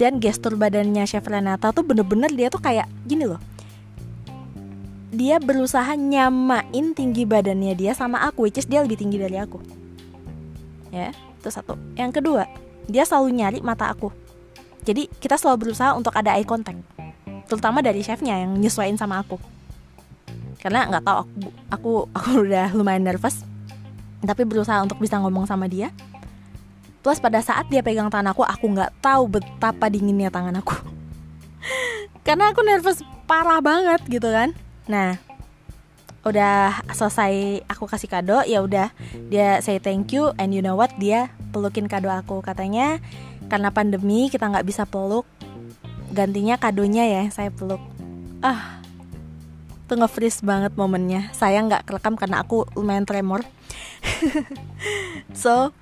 Dan 0.00 0.16
gestur 0.16 0.56
badannya 0.56 1.04
Chef 1.04 1.20
Renata 1.28 1.76
tuh 1.76 1.84
bener-bener 1.84 2.32
dia 2.32 2.48
tuh 2.48 2.56
kayak 2.56 2.88
gini 3.04 3.28
loh. 3.28 3.36
Dia 5.12 5.36
berusaha 5.36 5.92
nyamain 5.92 6.96
tinggi 6.96 7.28
badannya 7.28 7.76
dia 7.76 7.92
sama 7.92 8.24
aku 8.24 8.48
which 8.48 8.56
is 8.56 8.64
dia 8.64 8.80
lebih 8.80 8.96
tinggi 8.96 9.20
dari 9.20 9.36
aku. 9.36 9.60
Ya 10.88 11.12
itu 11.12 11.48
satu. 11.52 11.76
Yang 12.00 12.24
kedua 12.24 12.48
dia 12.88 13.04
selalu 13.04 13.36
nyari 13.36 13.58
mata 13.60 13.92
aku. 13.92 14.08
Jadi 14.88 15.12
kita 15.20 15.36
selalu 15.36 15.68
berusaha 15.68 15.92
untuk 15.92 16.16
ada 16.16 16.32
eye 16.32 16.48
contact 16.48 16.80
terutama 17.44 17.84
dari 17.84 18.00
chefnya 18.00 18.40
yang 18.40 18.56
nyesuaiin 18.56 18.96
sama 18.96 19.20
aku. 19.20 19.36
Karena 20.64 20.88
nggak 20.88 21.04
tahu 21.04 21.16
aku 21.20 21.32
aku 21.68 21.92
aku 22.16 22.30
udah 22.48 22.72
lumayan 22.72 23.04
nervous 23.04 23.44
tapi 24.24 24.44
berusaha 24.44 24.80
untuk 24.84 25.00
bisa 25.00 25.16
ngomong 25.16 25.48
sama 25.48 25.64
dia 25.64 25.88
plus 27.00 27.18
pada 27.20 27.40
saat 27.40 27.68
dia 27.72 27.80
pegang 27.80 28.12
tangan 28.12 28.32
aku 28.32 28.44
aku 28.44 28.66
nggak 28.76 28.92
tahu 29.00 29.40
betapa 29.40 29.88
dinginnya 29.88 30.28
tangan 30.28 30.56
aku. 30.60 30.76
Karena 32.26 32.52
aku 32.52 32.60
nervous 32.60 33.00
parah 33.24 33.60
banget 33.64 34.00
gitu 34.08 34.28
kan. 34.28 34.52
Nah, 34.84 35.16
udah 36.20 36.84
selesai 36.92 37.64
aku 37.64 37.88
kasih 37.88 38.08
kado 38.12 38.44
ya 38.44 38.60
udah. 38.60 38.92
Dia 39.32 39.64
say 39.64 39.80
thank 39.80 40.12
you 40.12 40.32
and 40.36 40.52
you 40.52 40.60
know 40.60 40.76
what? 40.76 40.92
Dia 41.00 41.32
pelukin 41.52 41.88
kado 41.88 42.12
aku. 42.12 42.44
Katanya 42.44 43.00
karena 43.48 43.72
pandemi 43.72 44.28
kita 44.28 44.48
nggak 44.48 44.68
bisa 44.68 44.84
peluk. 44.84 45.24
Gantinya 46.12 46.60
kadonya 46.60 47.08
ya 47.08 47.22
saya 47.32 47.48
peluk. 47.48 47.80
Ah 48.44 48.80
tuh 49.90 49.98
nge-freeze 49.98 50.46
banget 50.46 50.70
momennya. 50.78 51.34
Saya 51.34 51.58
nggak 51.66 51.82
kerekam 51.82 52.14
karena 52.14 52.46
aku 52.46 52.68
lumayan 52.78 53.08
tremor. 53.08 53.42
So 55.36 55.76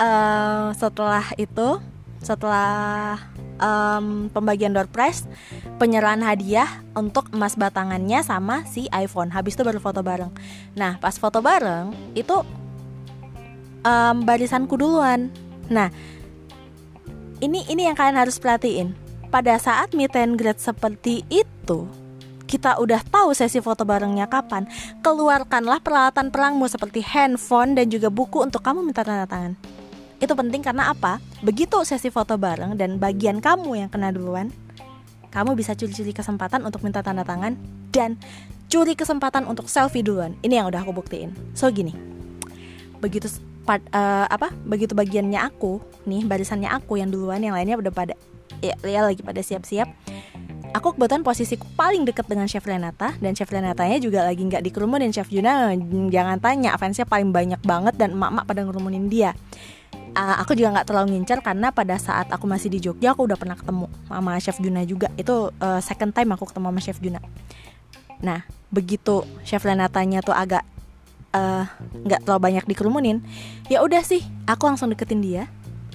uh, 0.00 0.72
setelah 0.76 1.24
itu 1.36 1.80
setelah 2.20 3.20
um, 3.60 4.26
pembagian 4.32 4.72
door 4.74 4.88
prize 4.90 5.28
penyerahan 5.76 6.24
hadiah 6.24 6.82
untuk 6.96 7.30
emas 7.30 7.54
batangannya 7.54 8.24
sama 8.24 8.64
si 8.66 8.88
iPhone. 8.90 9.30
Habis 9.30 9.54
itu 9.54 9.62
baru 9.62 9.78
foto 9.78 10.00
bareng. 10.00 10.32
Nah 10.74 10.98
pas 10.98 11.14
foto 11.16 11.38
bareng 11.44 11.92
itu 12.16 12.42
um, 13.84 14.16
barisanku 14.24 14.74
duluan. 14.74 15.30
Nah 15.68 15.92
ini 17.38 17.68
ini 17.68 17.86
yang 17.86 17.96
kalian 17.96 18.16
harus 18.16 18.40
perhatiin. 18.40 18.96
Pada 19.26 19.58
saat 19.60 19.92
meet 19.92 20.14
and 20.16 20.38
greet 20.38 20.56
seperti 20.62 21.26
itu 21.28 21.86
kita 22.46 22.78
udah 22.78 23.02
tahu 23.10 23.34
sesi 23.34 23.58
foto 23.58 23.82
barengnya 23.82 24.30
kapan, 24.30 24.70
keluarkanlah 25.02 25.82
peralatan 25.82 26.30
perangmu 26.30 26.70
seperti 26.70 27.02
handphone 27.02 27.74
dan 27.74 27.90
juga 27.90 28.06
buku 28.06 28.46
untuk 28.46 28.62
kamu 28.62 28.86
minta 28.86 29.02
tanda 29.02 29.26
tangan. 29.26 29.75
Itu 30.16 30.32
penting 30.32 30.64
karena 30.64 30.92
apa? 30.92 31.20
Begitu 31.44 31.84
sesi 31.84 32.08
foto 32.08 32.40
bareng 32.40 32.76
dan 32.80 32.96
bagian 32.96 33.44
kamu 33.44 33.84
yang 33.84 33.90
kena 33.92 34.12
duluan, 34.12 34.48
kamu 35.28 35.52
bisa 35.52 35.76
curi-curi 35.76 36.16
kesempatan 36.16 36.64
untuk 36.64 36.80
minta 36.80 37.04
tanda 37.04 37.20
tangan 37.20 37.60
dan 37.92 38.16
curi 38.72 38.96
kesempatan 38.96 39.44
untuk 39.44 39.68
selfie 39.68 40.00
duluan. 40.00 40.32
Ini 40.40 40.64
yang 40.64 40.66
udah 40.72 40.80
aku 40.80 40.96
buktiin. 40.96 41.36
So 41.52 41.68
gini, 41.68 41.92
begitu 43.04 43.28
part, 43.68 43.84
uh, 43.92 44.24
apa? 44.32 44.48
Begitu 44.64 44.96
bagiannya 44.96 45.36
aku, 45.36 45.84
nih 46.08 46.24
barisannya 46.24 46.72
aku 46.72 46.96
yang 46.96 47.12
duluan, 47.12 47.44
yang 47.44 47.52
lainnya 47.52 47.76
udah 47.76 47.92
pada 47.92 48.14
ya, 48.64 48.72
ya 48.80 49.04
lagi 49.04 49.20
pada 49.20 49.44
siap-siap. 49.44 49.92
Aku 50.76 50.92
kebetulan 50.92 51.24
posisiku 51.24 51.64
paling 51.72 52.04
deket 52.04 52.28
dengan 52.28 52.44
Chef 52.44 52.60
Renata 52.60 53.16
dan 53.16 53.32
Chef 53.32 53.48
Renatanya 53.48 53.96
juga 53.96 54.28
lagi 54.28 54.44
nggak 54.44 54.60
dikerumunin 54.60 55.08
Chef 55.08 55.24
Juna 55.32 55.72
jangan 56.12 56.36
tanya 56.36 56.76
fansnya 56.76 57.08
paling 57.08 57.32
banyak 57.32 57.64
banget 57.64 57.96
dan 57.96 58.12
emak-emak 58.12 58.44
pada 58.44 58.60
ngerumunin 58.60 59.08
dia 59.08 59.32
uh, 60.16 60.36
aku 60.40 60.56
juga 60.56 60.80
nggak 60.80 60.86
terlalu 60.88 61.06
ngincer 61.14 61.44
karena 61.44 61.68
pada 61.70 62.00
saat 62.00 62.32
aku 62.32 62.48
masih 62.48 62.72
di 62.72 62.80
Jogja 62.80 63.12
aku 63.12 63.28
udah 63.28 63.36
pernah 63.36 63.54
ketemu 63.54 63.86
sama 64.08 64.32
Chef 64.40 64.58
Juna 64.58 64.82
juga. 64.88 65.12
Itu 65.20 65.52
uh, 65.52 65.80
second 65.84 66.16
time 66.16 66.32
aku 66.32 66.48
ketemu 66.48 66.72
sama 66.72 66.80
Chef 66.80 66.98
Juna. 66.98 67.20
Nah 68.24 68.42
begitu 68.72 69.22
Chef 69.44 69.62
Renatanya 69.62 70.24
tuh 70.24 70.34
agak 70.34 70.66
eh, 71.30 71.64
nggak 72.02 72.20
uh, 72.20 72.24
terlalu 72.26 72.42
banyak 72.42 72.64
dikerumunin 72.66 73.22
ya 73.70 73.78
udah 73.84 74.02
sih 74.02 74.24
aku 74.48 74.66
langsung 74.66 74.88
deketin 74.88 75.20
dia. 75.20 75.44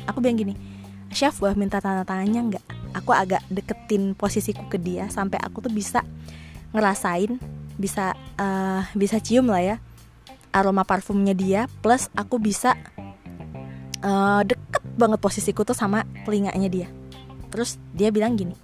Aku 0.05 0.21
bilang 0.21 0.37
gini 0.37 0.53
Chef 1.11 1.35
boleh 1.41 1.57
minta 1.57 1.81
tanda 1.81 2.05
tangannya 2.05 2.55
nggak? 2.55 2.65
Aku 3.01 3.11
agak 3.11 3.43
deketin 3.49 4.13
posisiku 4.13 4.69
ke 4.69 4.77
dia 4.77 5.09
sampai 5.09 5.41
aku 5.41 5.65
tuh 5.65 5.73
bisa 5.73 6.05
ngerasain 6.71 7.41
bisa 7.75 8.13
uh, 8.37 8.85
bisa 8.93 9.17
cium 9.17 9.49
lah 9.49 9.63
ya 9.63 9.75
aroma 10.51 10.83
parfumnya 10.83 11.31
dia 11.31 11.65
plus 11.79 12.11
aku 12.13 12.37
bisa 12.37 12.75
uh, 14.05 14.41
deket 14.45 14.83
banget 14.97 15.19
posisiku 15.21 15.65
tuh 15.65 15.77
sama 15.77 16.05
telinganya 16.25 16.69
dia. 16.69 16.87
Terus 17.51 17.75
dia 17.91 18.09
bilang 18.09 18.35
gini 18.39 18.55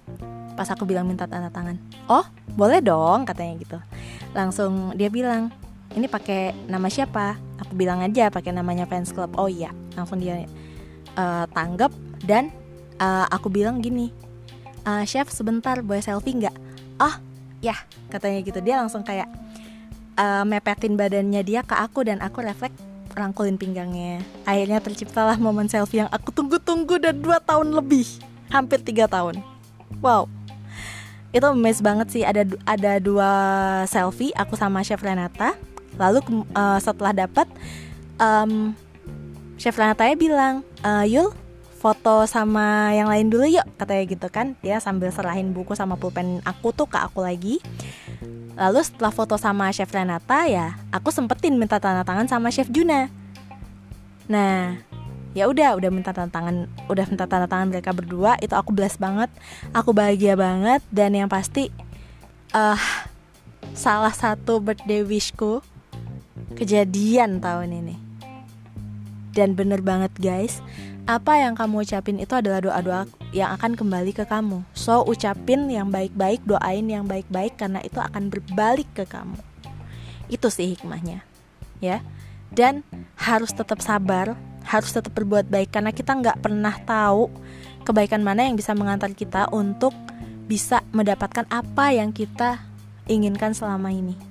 pas 0.58 0.66
aku 0.74 0.82
bilang 0.82 1.06
minta 1.06 1.22
tanda 1.30 1.54
tangan 1.54 1.78
oh 2.10 2.26
boleh 2.58 2.82
dong 2.82 3.22
katanya 3.22 3.54
gitu. 3.62 3.78
Langsung 4.34 4.90
dia 4.98 5.06
bilang 5.06 5.54
ini 5.94 6.10
pakai 6.10 6.50
nama 6.66 6.90
siapa? 6.90 7.38
Aku 7.62 7.78
bilang 7.78 8.02
aja 8.02 8.26
pakai 8.26 8.50
namanya 8.50 8.82
fans 8.90 9.14
club. 9.14 9.38
Oh 9.38 9.46
iya 9.46 9.70
langsung 9.94 10.18
dia 10.18 10.42
uh, 11.14 11.46
tanggap 11.54 11.94
dan 12.26 12.50
uh, 12.98 13.30
aku 13.30 13.46
bilang 13.54 13.78
gini 13.78 14.10
uh, 14.82 15.06
chef 15.06 15.30
sebentar 15.30 15.78
boleh 15.78 16.02
selfie 16.02 16.34
nggak? 16.34 16.56
Oh 16.98 17.14
ya 17.62 17.78
katanya 18.10 18.42
gitu. 18.42 18.58
Dia 18.58 18.82
langsung 18.82 19.06
kayak 19.06 19.30
uh, 20.18 20.42
mepetin 20.42 20.98
badannya 20.98 21.46
dia 21.46 21.62
ke 21.62 21.78
aku 21.78 22.02
dan 22.02 22.18
aku 22.18 22.42
refleks 22.42 22.87
rangkulin 23.14 23.56
pinggangnya. 23.56 24.20
Akhirnya 24.44 24.78
terciptalah 24.82 25.36
momen 25.40 25.68
selfie 25.70 26.04
yang 26.04 26.10
aku 26.12 26.32
tunggu-tunggu 26.32 27.00
dan 27.00 27.16
dua 27.18 27.40
tahun 27.40 27.72
lebih. 27.72 28.06
Hampir 28.48 28.80
tiga 28.80 29.08
tahun. 29.08 29.40
Wow. 30.00 30.28
Itu 31.32 31.52
mes 31.52 31.80
banget 31.80 32.08
sih. 32.12 32.22
Ada 32.24 32.48
ada 32.64 32.92
dua 33.00 33.30
selfie 33.88 34.32
aku 34.36 34.56
sama 34.56 34.84
chef 34.84 35.00
Renata. 35.00 35.56
Lalu 35.98 36.46
uh, 36.54 36.78
setelah 36.78 37.12
dapat 37.12 37.48
um, 38.20 38.72
chef 39.58 39.74
Renata 39.74 40.06
ya 40.06 40.14
bilang 40.14 40.62
uh, 40.86 41.04
Yul 41.04 41.34
foto 41.78 42.26
sama 42.26 42.90
yang 42.90 43.06
lain 43.06 43.30
dulu 43.30 43.46
yuk 43.46 43.64
katanya 43.78 44.04
gitu 44.10 44.26
kan. 44.28 44.58
Dia 44.60 44.82
sambil 44.82 45.14
serahin 45.14 45.54
buku 45.54 45.78
sama 45.78 45.94
pulpen 45.94 46.42
aku 46.42 46.74
tuh 46.74 46.90
ke 46.90 46.98
aku 46.98 47.22
lagi. 47.22 47.62
Lalu 48.58 48.82
setelah 48.82 49.14
foto 49.14 49.38
sama 49.38 49.70
chef 49.70 49.94
Renata 49.94 50.50
ya 50.50 50.74
aku 50.90 51.14
sempetin 51.14 51.54
minta 51.54 51.78
tanda 51.78 52.02
tangan 52.02 52.26
sama 52.26 52.50
chef 52.50 52.66
Juna. 52.68 53.06
Nah 54.26 54.82
ya 55.38 55.46
udah 55.46 55.78
udah 55.78 55.90
minta 55.94 56.10
tanda 56.10 56.34
tangan 56.34 56.66
udah 56.90 57.06
minta 57.06 57.30
tanda 57.30 57.46
tangan 57.46 57.70
mereka 57.70 57.94
berdua 57.94 58.34
itu 58.42 58.58
aku 58.58 58.74
bless 58.74 58.98
banget. 58.98 59.30
Aku 59.70 59.94
bahagia 59.94 60.34
banget 60.34 60.82
dan 60.90 61.14
yang 61.14 61.30
pasti 61.30 61.70
uh, 62.50 62.82
salah 63.78 64.12
satu 64.12 64.58
birthday 64.58 65.06
wishku 65.06 65.62
kejadian 66.58 67.38
tahun 67.38 67.70
ini. 67.70 67.96
Dan 69.30 69.54
bener 69.54 69.78
banget 69.78 70.10
guys 70.18 70.58
apa 71.08 71.40
yang 71.40 71.56
kamu 71.56 71.88
ucapin 71.88 72.20
itu 72.20 72.36
adalah 72.36 72.60
doa-doa 72.60 73.08
yang 73.32 73.56
akan 73.56 73.80
kembali 73.80 74.12
ke 74.12 74.28
kamu. 74.28 74.60
So 74.76 75.08
ucapin 75.08 75.64
yang 75.72 75.88
baik-baik 75.88 76.44
doain 76.44 76.84
yang 76.84 77.08
baik-baik 77.08 77.56
karena 77.56 77.80
itu 77.80 77.96
akan 77.96 78.28
berbalik 78.28 78.84
ke 78.92 79.08
kamu. 79.08 79.40
Itu 80.28 80.52
sih 80.52 80.76
hikmahnya 80.76 81.24
ya. 81.80 82.04
Dan 82.52 82.84
harus 83.16 83.56
tetap 83.56 83.80
sabar 83.80 84.36
harus 84.68 84.92
tetap 84.92 85.16
berbuat 85.16 85.48
baik 85.48 85.72
karena 85.72 85.96
kita 85.96 86.12
nggak 86.12 86.44
pernah 86.44 86.76
tahu 86.84 87.32
kebaikan 87.88 88.20
mana 88.20 88.44
yang 88.44 88.52
bisa 88.52 88.76
mengantar 88.76 89.16
kita 89.16 89.48
untuk 89.48 89.96
bisa 90.44 90.84
mendapatkan 90.92 91.48
apa 91.48 91.96
yang 91.96 92.12
kita 92.12 92.60
inginkan 93.08 93.56
selama 93.56 93.88
ini. 93.88 94.27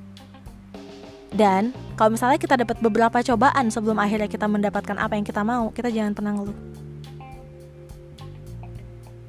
Dan 1.32 1.76
kalau 2.00 2.16
misalnya 2.16 2.40
kita 2.40 2.56
dapat 2.56 2.80
beberapa 2.80 3.20
cobaan 3.20 3.68
sebelum 3.68 4.00
akhirnya 4.00 4.32
kita 4.32 4.48
mendapatkan 4.48 4.96
apa 4.96 5.13
yang 5.20 5.26
kita 5.28 5.44
mau, 5.44 5.70
kita 5.76 5.92
jangan 5.92 6.16
pernah 6.16 6.32
ngeluh. 6.40 6.58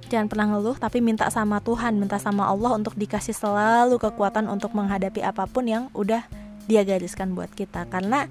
Jangan 0.08 0.26
pernah 0.30 0.46
ngeluh, 0.56 0.76
tapi 0.80 1.04
minta 1.04 1.28
sama 1.28 1.60
Tuhan, 1.60 2.00
minta 2.00 2.16
sama 2.16 2.48
Allah 2.48 2.72
untuk 2.72 2.96
dikasih 2.96 3.36
selalu 3.36 4.00
kekuatan 4.00 4.48
untuk 4.48 4.72
menghadapi 4.72 5.20
apa 5.20 5.44
pun 5.44 5.68
yang 5.68 5.92
udah 5.92 6.24
dia 6.64 6.80
gariskan 6.86 7.36
buat 7.36 7.52
kita. 7.52 7.84
Karena 7.92 8.24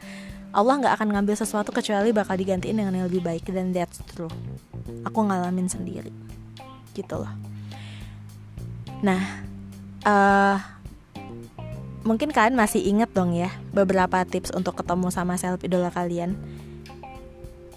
Allah 0.57 0.73
nggak 0.79 0.93
akan 0.97 1.07
ngambil 1.13 1.35
sesuatu 1.37 1.69
kecuali 1.69 2.09
bakal 2.15 2.33
digantiin 2.33 2.81
dengan 2.81 2.93
yang 2.95 3.05
lebih 3.05 3.21
baik 3.21 3.45
dan 3.51 3.75
that's 3.75 3.99
true 4.09 4.31
aku 5.03 5.19
ngalamin 5.27 5.67
sendiri 5.67 6.11
gitu 6.95 7.21
loh 7.21 7.33
nah 9.03 9.21
uh, 10.07 10.57
mungkin 12.05 12.29
kalian 12.29 12.53
masih 12.57 12.83
inget 12.83 13.09
dong 13.13 13.33
ya 13.33 13.49
beberapa 13.73 14.21
tips 14.27 14.53
untuk 14.53 14.77
ketemu 14.77 15.09
sama 15.09 15.39
self 15.39 15.63
idola 15.63 15.89
kalian. 15.89 16.37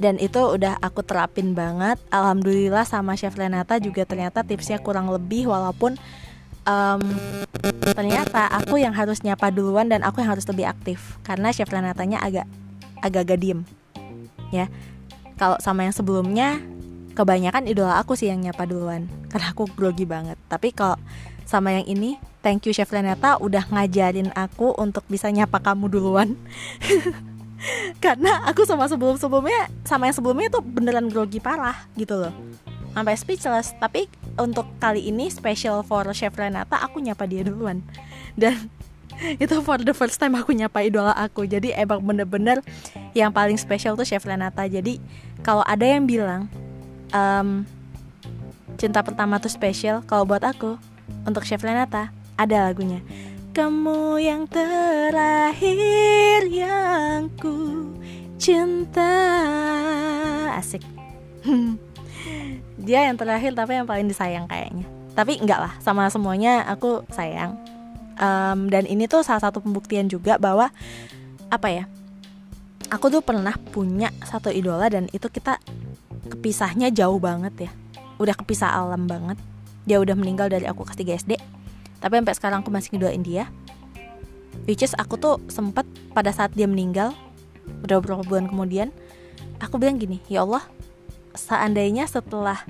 Dan 0.00 0.16
itu 0.16 0.40
udah 0.40 0.80
aku 0.80 1.04
terapin 1.04 1.52
banget. 1.52 2.00
Alhamdulillah 2.09 2.88
sama 2.88 3.20
chef 3.20 3.37
Renata 3.37 3.76
juga 3.76 4.09
ternyata 4.09 4.40
tipsnya 4.40 4.80
kurang 4.80 5.12
lebih 5.12 5.52
walaupun 5.52 6.00
um, 6.64 7.02
ternyata 7.92 8.48
aku 8.48 8.80
yang 8.80 8.96
harus 8.96 9.20
nyapa 9.20 9.52
duluan 9.52 9.92
dan 9.92 10.00
aku 10.00 10.24
yang 10.24 10.33
harus 10.33 10.48
lebih 10.48 10.64
aktif. 10.72 11.20
Karena 11.20 11.52
chef 11.52 11.68
Renatanya 11.68 12.16
agak 12.24 12.48
agak-agak 13.04 13.61
ya. 14.56 14.72
Kalau 15.37 15.61
sama 15.61 15.85
yang 15.85 15.92
sebelumnya 15.92 16.64
kebanyakan 17.12 17.68
idola 17.68 18.00
aku 18.00 18.16
sih 18.16 18.33
yang 18.33 18.40
nyapa 18.40 18.64
duluan. 18.64 19.04
Karena 19.28 19.52
aku 19.52 19.68
grogi 19.68 20.09
banget. 20.09 20.40
Tapi 20.48 20.72
kalau 20.72 20.96
sama 21.50 21.74
yang 21.74 21.86
ini. 21.90 22.22
Thank 22.46 22.70
you 22.70 22.72
chef 22.72 22.94
Renata 22.94 23.42
udah 23.42 23.66
ngajarin 23.74 24.30
aku 24.38 24.70
untuk 24.78 25.02
bisa 25.10 25.26
nyapa 25.34 25.58
kamu 25.58 25.90
duluan. 25.90 26.38
Karena 28.04 28.46
aku 28.46 28.62
sama 28.62 28.86
sebelum 28.86 29.18
sebelumnya 29.18 29.66
sama 29.82 30.06
yang 30.06 30.16
sebelumnya 30.16 30.48
tuh 30.48 30.62
beneran 30.62 31.10
grogi 31.10 31.42
parah 31.42 31.90
gitu 31.98 32.14
loh. 32.14 32.32
Sampai 32.94 33.18
speechless. 33.18 33.74
Tapi 33.82 34.06
untuk 34.38 34.70
kali 34.78 35.10
ini 35.10 35.26
special 35.26 35.82
for 35.82 36.06
chef 36.14 36.38
Renata 36.38 36.78
aku 36.78 37.02
nyapa 37.02 37.26
dia 37.26 37.42
duluan. 37.42 37.82
Dan 38.38 38.70
itu 39.42 39.60
for 39.60 39.76
the 39.82 39.92
first 39.92 40.16
time 40.16 40.38
aku 40.38 40.56
nyapa 40.56 40.86
idola 40.86 41.12
aku. 41.12 41.44
Jadi 41.44 41.74
emang 41.76 42.00
bener-bener 42.00 42.64
yang 43.12 43.34
paling 43.34 43.60
spesial 43.60 43.98
tuh 43.98 44.06
Chef 44.06 44.24
Renata. 44.24 44.64
Jadi 44.64 44.96
kalau 45.44 45.64
ada 45.66 45.84
yang 45.84 46.08
bilang 46.08 46.48
um, 47.12 47.68
cinta 48.80 49.04
pertama 49.04 49.36
tuh 49.36 49.52
spesial 49.52 50.00
kalau 50.08 50.24
buat 50.24 50.40
aku 50.40 50.80
untuk 51.27 51.44
Chef 51.44 51.62
Renata 51.62 52.11
ada 52.40 52.70
lagunya. 52.70 53.05
Kamu 53.51 54.16
yang 54.23 54.46
terakhir 54.46 55.70
yang 56.49 57.27
ku 57.37 57.90
cinta. 58.40 59.12
Asik. 60.57 60.81
Dia 62.87 63.11
yang 63.11 63.18
terakhir 63.18 63.53
tapi 63.53 63.77
yang 63.77 63.85
paling 63.85 64.09
disayang 64.09 64.46
kayaknya. 64.49 64.87
Tapi 65.12 65.42
enggak 65.42 65.61
lah 65.61 65.73
sama 65.83 66.09
semuanya 66.09 66.64
aku 66.64 67.05
sayang. 67.12 67.59
Um, 68.20 68.70
dan 68.70 68.87
ini 68.87 69.09
tuh 69.09 69.27
salah 69.27 69.40
satu 69.42 69.59
pembuktian 69.64 70.09
juga 70.09 70.37
bahwa 70.37 70.68
apa 71.51 71.68
ya 71.73 71.85
aku 72.92 73.09
tuh 73.09 73.25
pernah 73.25 73.57
punya 73.73 74.12
satu 74.23 74.53
idola 74.53 74.87
dan 74.92 75.09
itu 75.11 75.27
kita 75.27 75.59
kepisahnya 76.31 76.94
jauh 76.94 77.18
banget 77.18 77.68
ya. 77.68 77.70
Udah 78.23 78.38
kepisah 78.38 78.70
alam 78.70 79.11
banget 79.11 79.37
dia 79.90 79.98
udah 79.98 80.14
meninggal 80.14 80.46
dari 80.46 80.70
aku 80.70 80.87
kelas 80.87 81.03
3 81.03 81.20
SD 81.26 81.33
tapi 81.98 82.12
sampai 82.22 82.35
sekarang 82.38 82.59
aku 82.62 82.70
masih 82.70 82.94
ngidolain 82.94 83.26
dia 83.26 83.50
which 84.70 84.87
is 84.87 84.94
aku 84.94 85.18
tuh 85.18 85.42
sempet 85.50 85.83
pada 86.14 86.31
saat 86.31 86.55
dia 86.55 86.70
meninggal 86.70 87.11
beberapa 87.83 88.22
bulan 88.22 88.46
kemudian 88.46 88.94
aku 89.59 89.83
bilang 89.83 89.98
gini 89.98 90.22
ya 90.31 90.46
Allah 90.46 90.62
seandainya 91.35 92.07
setelah 92.07 92.62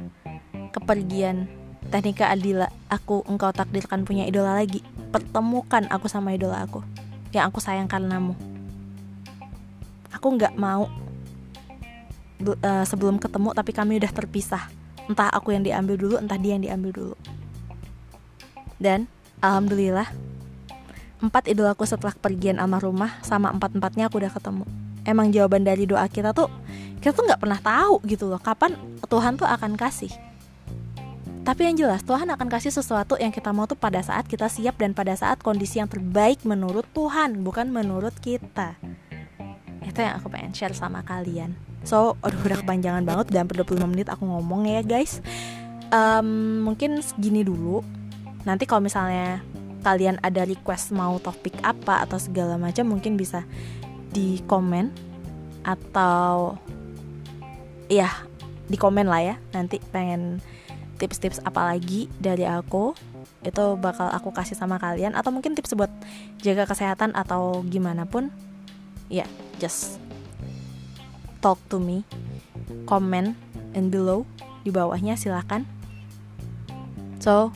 kepergian 0.72 1.60
Teknika 1.90 2.30
Adila, 2.30 2.70
aku 2.86 3.26
engkau 3.26 3.50
takdirkan 3.50 4.06
punya 4.06 4.22
idola 4.22 4.54
lagi. 4.54 4.78
Pertemukan 5.10 5.90
aku 5.90 6.06
sama 6.06 6.30
idola 6.30 6.62
aku 6.62 6.86
yang 7.34 7.50
aku 7.50 7.58
sayang 7.58 7.90
karenamu. 7.90 8.38
Aku 10.14 10.26
nggak 10.38 10.54
mau 10.54 10.86
uh, 12.46 12.84
sebelum 12.86 13.18
ketemu 13.18 13.50
tapi 13.50 13.74
kami 13.74 13.98
udah 13.98 14.12
terpisah. 14.14 14.70
Entah 15.10 15.26
aku 15.34 15.50
yang 15.50 15.66
diambil 15.66 15.98
dulu, 15.98 16.14
entah 16.22 16.38
dia 16.38 16.54
yang 16.54 16.62
diambil 16.62 16.94
dulu. 16.94 17.16
Dan 18.78 19.10
alhamdulillah 19.42 20.06
empat 21.20 21.50
idolaku 21.50 21.84
setelah 21.84 22.14
pergian 22.14 22.62
almarhumah 22.62 23.18
sama 23.26 23.50
empat 23.50 23.74
empatnya 23.74 24.06
aku 24.06 24.22
udah 24.22 24.30
ketemu. 24.30 24.64
Emang 25.02 25.34
jawaban 25.34 25.66
dari 25.66 25.84
doa 25.84 26.06
kita 26.06 26.30
tuh 26.30 26.46
kita 27.02 27.10
tuh 27.16 27.26
nggak 27.26 27.40
pernah 27.42 27.58
tahu 27.58 27.98
gitu 28.06 28.30
loh 28.30 28.38
kapan 28.38 28.76
Tuhan 29.08 29.40
tuh 29.40 29.48
akan 29.48 29.72
kasih 29.74 30.12
tapi 31.40 31.64
yang 31.64 31.76
jelas 31.76 32.04
Tuhan 32.04 32.28
akan 32.28 32.48
kasih 32.52 32.68
sesuatu 32.68 33.16
yang 33.16 33.32
kita 33.32 33.48
mau 33.50 33.64
tuh 33.64 33.74
pada 33.74 34.04
saat 34.04 34.28
kita 34.28 34.46
siap 34.46 34.76
dan 34.76 34.92
pada 34.92 35.16
saat 35.16 35.40
kondisi 35.40 35.80
yang 35.80 35.88
terbaik 35.88 36.44
menurut 36.44 36.84
Tuhan, 36.92 37.40
bukan 37.40 37.72
menurut 37.72 38.12
kita. 38.20 38.76
Itu 39.80 39.98
yang 40.04 40.20
aku 40.20 40.28
pengen 40.28 40.52
share 40.52 40.76
sama 40.76 41.00
kalian. 41.00 41.56
So, 41.82 42.20
aduh 42.20 42.40
udah 42.44 42.60
kepanjangan 42.60 43.02
banget 43.08 43.32
dan 43.32 43.48
25 43.48 43.88
menit 43.88 44.06
aku 44.12 44.28
ngomong 44.28 44.68
ya 44.68 44.84
guys. 44.84 45.24
Um, 45.90 46.60
mungkin 46.64 47.00
segini 47.00 47.42
dulu. 47.42 47.80
Nanti 48.44 48.68
kalau 48.68 48.84
misalnya 48.84 49.40
kalian 49.80 50.20
ada 50.20 50.44
request 50.44 50.92
mau 50.92 51.16
topik 51.18 51.56
apa 51.64 52.04
atau 52.04 52.20
segala 52.20 52.60
macam 52.60 52.84
mungkin 52.84 53.16
bisa 53.16 53.48
di 54.12 54.44
komen 54.44 54.92
atau 55.64 56.56
ya 57.88 58.08
di 58.68 58.76
komen 58.76 59.08
lah 59.08 59.34
ya 59.34 59.36
nanti 59.56 59.80
pengen 59.90 60.38
tips-tips 61.00 61.40
apa 61.42 61.74
lagi 61.74 62.06
dari 62.20 62.44
aku 62.44 62.92
itu 63.40 63.64
bakal 63.80 64.12
aku 64.12 64.36
kasih 64.36 64.52
sama 64.52 64.76
kalian 64.76 65.16
atau 65.16 65.32
mungkin 65.32 65.56
tips 65.56 65.72
buat 65.72 65.88
jaga 66.44 66.68
kesehatan 66.68 67.16
atau 67.16 67.64
gimana 67.64 68.04
pun 68.04 68.28
ya 69.08 69.24
yeah, 69.24 69.28
just 69.56 69.96
talk 71.40 71.58
to 71.72 71.80
me 71.80 72.04
comment 72.84 73.34
and 73.72 73.88
below 73.88 74.28
di 74.62 74.70
bawahnya 74.70 75.16
silahkan 75.16 75.64
so 77.20 77.52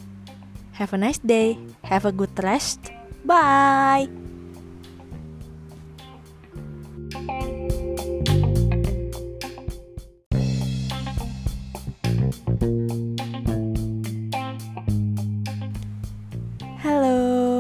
Have 0.75 0.91
a 0.91 0.99
nice 0.99 1.23
day. 1.23 1.55
Have 1.87 2.03
a 2.03 2.11
good 2.11 2.35
rest. 2.43 2.91
Bye. 3.23 4.11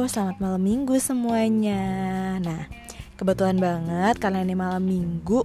Selamat 0.04 0.38
malam 0.38 0.62
minggu 0.62 0.94
semuanya. 1.02 1.82
Nah, 2.38 2.70
kebetulan 3.18 3.58
banget 3.58 4.14
karena 4.22 4.46
ini 4.46 4.54
malam 4.54 4.86
minggu 4.86 5.42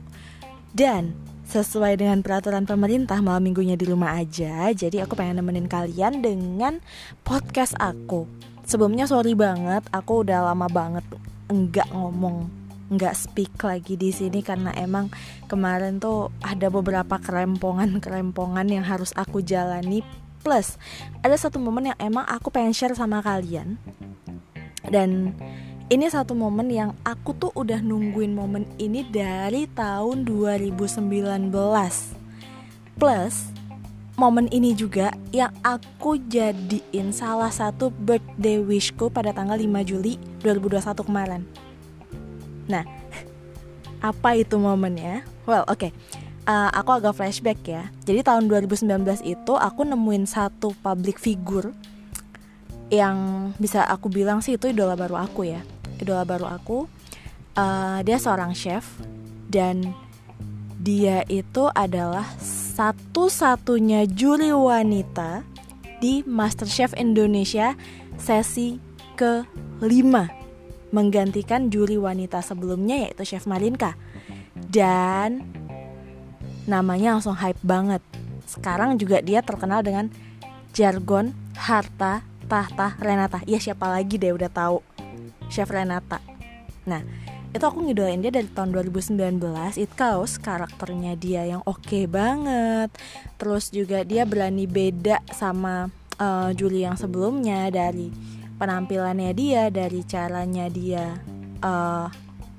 dan 0.73 1.15
sesuai 1.49 1.97
dengan 1.97 2.21
peraturan 2.21 2.69
pemerintah 2.69 3.17
malam 3.25 3.41
minggunya 3.41 3.73
di 3.73 3.89
rumah 3.89 4.21
aja. 4.21 4.69
Jadi 4.69 5.01
aku 5.01 5.17
pengen 5.17 5.41
nemenin 5.41 5.65
kalian 5.65 6.21
dengan 6.21 6.77
podcast 7.25 7.73
aku. 7.81 8.29
Sebelumnya 8.69 9.09
sorry 9.09 9.33
banget, 9.33 9.81
aku 9.89 10.21
udah 10.21 10.53
lama 10.53 10.69
banget 10.69 11.01
enggak 11.49 11.89
ngomong, 11.89 12.45
enggak 12.93 13.17
speak 13.17 13.49
lagi 13.65 13.97
di 13.97 14.13
sini 14.13 14.45
karena 14.45 14.69
emang 14.77 15.09
kemarin 15.49 15.97
tuh 15.97 16.29
ada 16.45 16.69
beberapa 16.69 17.17
kerempongan-kerempongan 17.17 18.69
yang 18.69 18.85
harus 18.85 19.09
aku 19.17 19.41
jalani 19.41 20.05
plus 20.39 20.79
ada 21.19 21.35
satu 21.35 21.59
momen 21.59 21.91
yang 21.91 21.99
emang 21.99 22.23
aku 22.23 22.47
pengen 22.47 22.71
share 22.71 22.95
sama 22.95 23.19
kalian 23.19 23.75
dan 24.87 25.35
ini 25.89 26.05
satu 26.05 26.37
momen 26.37 26.69
yang 26.69 26.93
aku 27.01 27.33
tuh 27.33 27.51
udah 27.57 27.81
nungguin 27.81 28.37
momen 28.37 28.69
ini 28.77 29.01
dari 29.09 29.65
tahun 29.73 30.21
2019 30.21 31.49
plus 33.01 33.35
momen 34.13 34.45
ini 34.53 34.77
juga 34.77 35.09
yang 35.33 35.49
aku 35.65 36.21
jadiin 36.29 37.09
salah 37.09 37.49
satu 37.49 37.89
birthday 37.89 38.61
wishku 38.61 39.09
pada 39.09 39.33
tanggal 39.33 39.57
5 39.57 39.89
Juli 39.89 40.21
2021 40.45 41.09
kemarin 41.09 41.41
nah 42.69 42.85
apa 44.13 44.37
itu 44.37 44.61
momennya 44.61 45.25
well 45.49 45.65
oke 45.65 45.89
okay 45.89 45.91
uh, 46.49 46.69
aku 46.73 46.89
agak 46.97 47.13
flashback 47.13 47.61
ya. 47.61 47.93
Jadi 48.09 48.25
tahun 48.25 48.49
2019 48.49 49.21
itu 49.21 49.53
aku 49.53 49.85
nemuin 49.85 50.25
satu 50.25 50.73
public 50.81 51.21
figure 51.21 51.69
yang 52.89 53.49
bisa 53.61 53.85
aku 53.85 54.09
bilang 54.09 54.41
sih 54.41 54.57
itu 54.57 54.73
idola 54.73 54.97
baru 54.97 55.21
aku 55.21 55.45
ya. 55.45 55.61
Idola 56.01 56.23
baru 56.23 56.47
aku. 56.47 56.87
Uh, 57.59 57.99
dia 58.07 58.15
seorang 58.15 58.55
chef 58.55 58.87
dan 59.51 59.91
dia 60.79 61.27
itu 61.27 61.67
adalah 61.75 62.23
satu-satunya 62.39 64.07
juri 64.07 64.55
wanita 64.55 65.43
di 65.99 66.23
MasterChef 66.23 66.95
Indonesia 66.95 67.75
sesi 68.15 68.79
ke-5 69.19 70.39
menggantikan 70.95 71.67
juri 71.69 71.99
wanita 71.99 72.41
sebelumnya 72.41 73.05
yaitu 73.05 73.27
Chef 73.27 73.45
Marinka. 73.45 73.93
Dan 74.55 75.43
namanya 76.65 77.19
langsung 77.19 77.35
hype 77.35 77.59
banget. 77.61 78.01
Sekarang 78.47 78.97
juga 78.97 79.21
dia 79.21 79.43
terkenal 79.43 79.83
dengan 79.85 80.09
jargon 80.73 81.35
harta 81.59 82.23
tahta 82.49 82.97
Renata. 82.97 83.43
Iya 83.45 83.61
siapa 83.61 83.85
lagi 83.91 84.17
deh 84.17 84.33
udah 84.33 84.49
tahu 84.49 84.81
Chef 85.49 85.67
Renata. 85.67 86.21
Nah, 86.85 87.01
itu 87.49 87.65
aku 87.65 87.81
ngidolain 87.81 88.21
dia 88.21 88.29
dari 88.29 88.45
tahun 88.45 88.69
2019 88.77 89.41
It 89.81 89.91
Chaos 89.97 90.37
karakternya 90.37 91.17
dia 91.17 91.49
yang 91.49 91.65
oke 91.65 91.81
okay 91.81 92.05
banget. 92.05 92.93
Terus 93.41 93.73
juga 93.73 94.05
dia 94.05 94.23
berani 94.29 94.69
beda 94.69 95.25
sama 95.33 95.89
uh, 96.21 96.53
Julie 96.53 96.85
yang 96.85 96.93
sebelumnya 96.93 97.73
dari 97.73 98.13
penampilannya 98.61 99.33
dia 99.33 99.73
dari 99.73 100.05
caranya 100.05 100.69
dia 100.69 101.17
uh, 101.65 102.05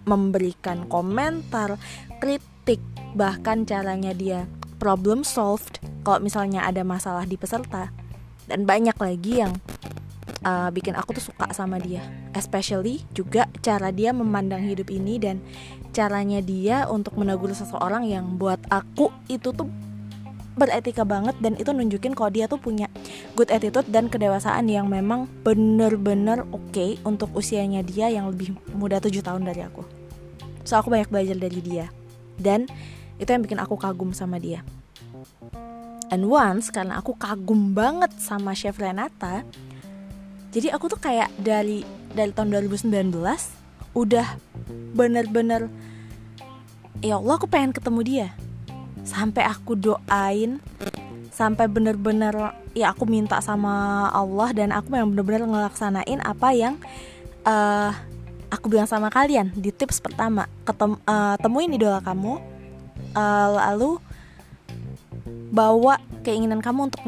memberikan 0.09 0.91
komentar 0.91 1.79
kritik 2.19 2.83
bahkan 3.15 3.63
caranya 3.63 4.11
dia 4.11 4.51
problem 4.81 5.23
solved 5.23 5.79
kalau 6.03 6.19
misalnya 6.25 6.67
ada 6.67 6.83
masalah 6.83 7.29
di 7.29 7.39
peserta. 7.39 7.95
Dan 8.51 8.67
banyak 8.67 8.99
lagi 8.99 9.47
yang 9.47 9.55
uh, 10.45 10.69
bikin 10.73 10.97
aku 10.97 11.17
tuh 11.17 11.33
suka 11.33 11.51
sama 11.53 11.81
dia. 11.81 12.05
Especially 12.33 13.05
juga 13.13 13.49
cara 13.61 13.93
dia 13.93 14.13
memandang 14.15 14.65
hidup 14.65 14.89
ini 14.93 15.21
dan 15.21 15.41
caranya 15.91 16.41
dia 16.41 16.87
untuk 16.87 17.19
menegur 17.19 17.51
seseorang 17.53 18.07
yang 18.07 18.39
buat 18.39 18.61
aku 18.71 19.11
itu 19.27 19.51
tuh 19.51 19.69
beretika 20.59 21.07
banget 21.09 21.33
dan 21.41 21.57
itu 21.57 21.73
nunjukin 21.73 22.13
kalau 22.13 22.29
dia 22.29 22.45
tuh 22.45 22.61
punya 22.61 22.91
good 23.33 23.49
attitude 23.49 23.87
dan 23.89 24.13
kedewasaan 24.13 24.69
yang 24.69 24.91
memang 24.91 25.25
bener-bener 25.41 26.45
oke 26.53 26.69
okay 26.69 27.01
untuk 27.07 27.33
usianya 27.33 27.81
dia 27.81 28.13
yang 28.13 28.29
lebih 28.29 28.53
muda 28.77 29.01
7 29.01 29.25
tahun 29.25 29.49
dari 29.49 29.65
aku. 29.65 29.81
So 30.69 30.77
aku 30.77 30.93
banyak 30.93 31.09
belajar 31.09 31.37
dari 31.39 31.61
dia 31.65 31.89
dan 32.37 32.69
itu 33.17 33.29
yang 33.31 33.41
bikin 33.41 33.61
aku 33.63 33.81
kagum 33.81 34.13
sama 34.13 34.37
dia. 34.37 34.61
And 36.11 36.27
once 36.27 36.69
karena 36.75 36.99
aku 36.99 37.15
kagum 37.15 37.73
banget 37.73 38.11
sama 38.19 38.53
chef 38.53 38.77
Renata 38.83 39.47
jadi 40.51 40.75
aku 40.75 40.91
tuh 40.91 40.99
kayak 40.99 41.31
dari 41.39 41.87
dari 42.11 42.35
tahun 42.35 42.51
2019 42.67 42.91
udah 43.95 44.27
bener-bener 44.99 45.71
ya 46.99 47.23
Allah 47.23 47.35
aku 47.39 47.47
pengen 47.47 47.71
ketemu 47.71 48.01
dia. 48.03 48.29
Sampai 49.07 49.47
aku 49.47 49.79
doain 49.79 50.59
sampai 51.31 51.71
bener-bener 51.71 52.35
ya 52.75 52.91
aku 52.91 53.07
minta 53.07 53.39
sama 53.41 54.07
Allah 54.11 54.51
dan 54.53 54.75
aku 54.75 54.93
yang 54.99 55.15
bener-bener 55.15 55.47
ngelaksanain 55.47 56.21
apa 56.21 56.53
yang 56.53 56.77
uh, 57.47 57.95
aku 58.51 58.67
bilang 58.69 58.91
sama 58.91 59.07
kalian 59.09 59.55
di 59.55 59.71
tips 59.71 60.03
pertama. 60.03 60.51
Ketem 60.67 60.99
uh, 61.07 61.39
temuin 61.39 61.71
idola 61.71 62.03
kamu 62.03 62.43
uh, 63.15 63.49
lalu 63.55 64.03
bawa 65.55 66.03
keinginan 66.27 66.59
kamu 66.59 66.91
untuk 66.91 67.03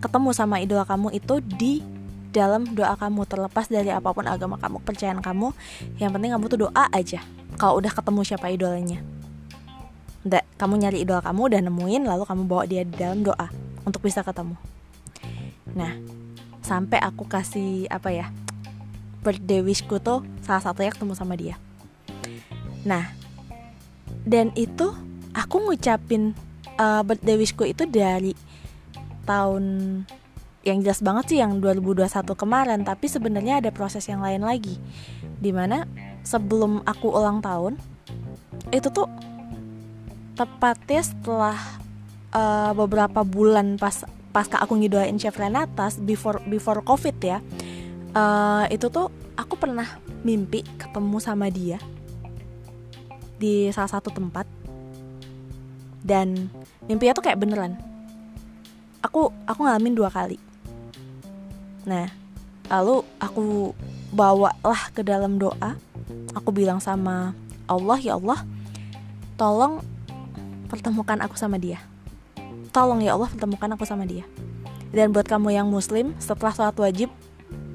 ketemu 0.00 0.28
sama 0.36 0.60
idola 0.60 0.84
kamu 0.84 1.12
itu 1.12 1.40
di 1.44 1.95
dalam 2.36 2.68
doa 2.76 2.92
kamu 3.00 3.24
terlepas 3.24 3.64
dari 3.72 3.88
apa 3.88 4.12
pun 4.12 4.28
agama 4.28 4.60
kamu 4.60 4.84
kepercayaan 4.84 5.24
kamu 5.24 5.56
yang 5.96 6.12
penting 6.12 6.36
kamu 6.36 6.44
tuh 6.52 6.68
doa 6.68 6.84
aja. 6.92 7.24
Kalau 7.56 7.80
udah 7.80 7.88
ketemu 7.88 8.20
siapa 8.20 8.52
idolanya. 8.52 9.00
Nggak, 10.28 10.44
kamu 10.60 10.74
nyari 10.84 10.98
idola 11.00 11.24
kamu 11.24 11.40
udah 11.48 11.60
nemuin 11.64 12.02
lalu 12.04 12.28
kamu 12.28 12.42
bawa 12.44 12.68
dia 12.68 12.84
di 12.84 12.92
dalam 12.92 13.24
doa 13.24 13.48
untuk 13.88 14.04
bisa 14.04 14.20
ketemu. 14.20 14.52
Nah 15.72 15.96
sampai 16.60 17.00
aku 17.00 17.24
kasih 17.24 17.88
apa 17.88 18.10
ya 18.12 18.26
birthday 19.24 19.62
wishku 19.62 19.96
tuh 20.02 20.26
salah 20.44 20.60
satunya 20.60 20.92
ketemu 20.92 21.16
sama 21.16 21.40
dia. 21.40 21.56
Nah 22.84 23.16
dan 24.28 24.52
itu 24.58 24.92
aku 25.32 25.62
ngucapin 25.64 26.36
uh, 26.76 27.00
birthday 27.00 27.38
wishku 27.40 27.64
itu 27.64 27.88
dari 27.88 28.36
tahun 29.24 29.64
yang 30.66 30.82
jelas 30.82 30.98
banget 30.98 31.24
sih 31.30 31.38
yang 31.38 31.62
2021 31.62 32.10
kemarin 32.34 32.82
tapi 32.82 33.06
sebenarnya 33.06 33.62
ada 33.62 33.70
proses 33.70 34.02
yang 34.10 34.18
lain 34.18 34.42
lagi. 34.42 34.74
Di 35.38 35.54
mana 35.54 35.86
sebelum 36.26 36.82
aku 36.82 37.14
ulang 37.14 37.38
tahun 37.38 37.78
itu 38.74 38.90
tuh 38.90 39.06
tepatnya 40.34 41.06
setelah 41.06 41.58
uh, 42.34 42.74
beberapa 42.74 43.22
bulan 43.22 43.78
pas 43.78 44.02
pas 44.34 44.50
aku 44.58 44.74
ngidolain 44.82 45.14
Chef 45.16 45.38
Renatas 45.38 46.02
before 46.02 46.42
before 46.50 46.82
covid 46.82 47.14
ya 47.22 47.38
uh, 48.12 48.66
itu 48.68 48.90
tuh 48.90 49.08
aku 49.38 49.54
pernah 49.54 49.86
mimpi 50.26 50.66
ketemu 50.76 51.16
sama 51.22 51.46
dia 51.46 51.78
di 53.38 53.68
salah 53.70 54.00
satu 54.00 54.08
tempat. 54.10 54.48
Dan 56.06 56.48
mimpinya 56.86 57.12
tuh 57.18 57.24
kayak 57.26 57.38
beneran. 57.38 57.76
Aku 59.02 59.30
aku 59.46 59.60
ngalamin 59.62 59.94
dua 59.94 60.10
kali 60.10 60.38
nah 61.86 62.10
lalu 62.66 63.06
aku 63.22 63.72
bawa 64.10 64.54
lah 64.62 64.90
ke 64.92 65.02
dalam 65.02 65.36
doa. 65.36 65.78
Aku 66.36 66.52
bilang 66.52 66.78
sama 66.78 67.32
Allah 67.66 67.98
ya 67.98 68.18
Allah 68.18 68.44
tolong 69.36 69.82
pertemukan 70.68 71.18
aku 71.22 71.34
sama 71.38 71.56
dia. 71.60 71.80
Tolong 72.70 73.00
ya 73.00 73.16
Allah 73.16 73.30
pertemukan 73.30 73.70
aku 73.76 73.84
sama 73.88 74.04
dia. 74.04 74.26
Dan 74.92 75.12
buat 75.12 75.26
kamu 75.26 75.52
yang 75.52 75.68
muslim 75.68 76.14
setelah 76.16 76.52
sholat 76.54 76.76
wajib 76.78 77.08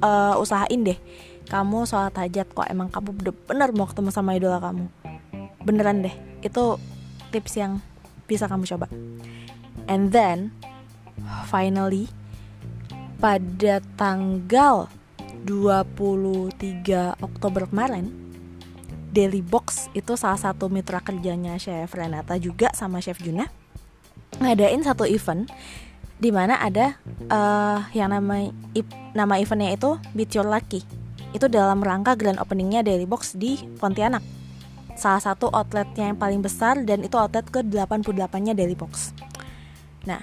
uh, 0.01 0.37
usahain 0.39 0.81
deh. 0.81 0.97
Kamu 1.49 1.83
sholat 1.85 2.15
hajat 2.15 2.47
kok 2.49 2.67
emang 2.69 2.87
kamu 2.89 3.13
bener-bener 3.17 3.69
mau 3.75 3.87
ketemu 3.89 4.09
sama 4.13 4.37
idola 4.37 4.57
kamu. 4.61 4.85
Beneran 5.61 6.01
deh 6.05 6.15
itu 6.41 6.77
tips 7.29 7.53
yang 7.59 7.81
bisa 8.25 8.49
kamu 8.49 8.65
coba. 8.65 8.87
And 9.85 10.09
then 10.13 10.55
finally 11.49 12.09
pada 13.21 13.77
tanggal 13.95 14.89
23 15.45 17.21
Oktober 17.21 17.69
kemarin 17.69 18.09
Daily 19.13 19.45
Box 19.45 19.93
itu 19.93 20.17
salah 20.17 20.41
satu 20.41 20.73
mitra 20.73 20.97
kerjanya 21.05 21.61
Chef 21.61 21.93
Renata 21.93 22.41
juga 22.41 22.73
sama 22.73 22.97
Chef 22.97 23.21
Juna 23.21 23.45
ngadain 24.41 24.81
satu 24.81 25.05
event 25.05 25.45
di 26.21 26.29
mana 26.33 26.57
ada 26.57 26.97
uh, 27.29 27.85
yang 27.93 28.09
nama 28.09 28.49
nama 29.13 29.33
eventnya 29.41 29.73
itu 29.73 29.97
Beat 30.13 30.37
Your 30.37 30.45
Lucky. 30.45 30.85
Itu 31.33 31.49
dalam 31.49 31.81
rangka 31.81 32.13
grand 32.13 32.37
openingnya 32.37 32.85
Daily 32.85 33.09
Box 33.09 33.33
di 33.33 33.57
Pontianak. 33.81 34.21
Salah 34.93 35.17
satu 35.17 35.49
outletnya 35.49 36.13
yang 36.13 36.17
paling 36.21 36.45
besar 36.45 36.77
dan 36.85 37.01
itu 37.01 37.17
outlet 37.17 37.49
ke 37.49 37.65
88 37.65 38.13
nya 38.45 38.53
Daily 38.53 38.77
Box. 38.77 39.17
Nah 40.05 40.21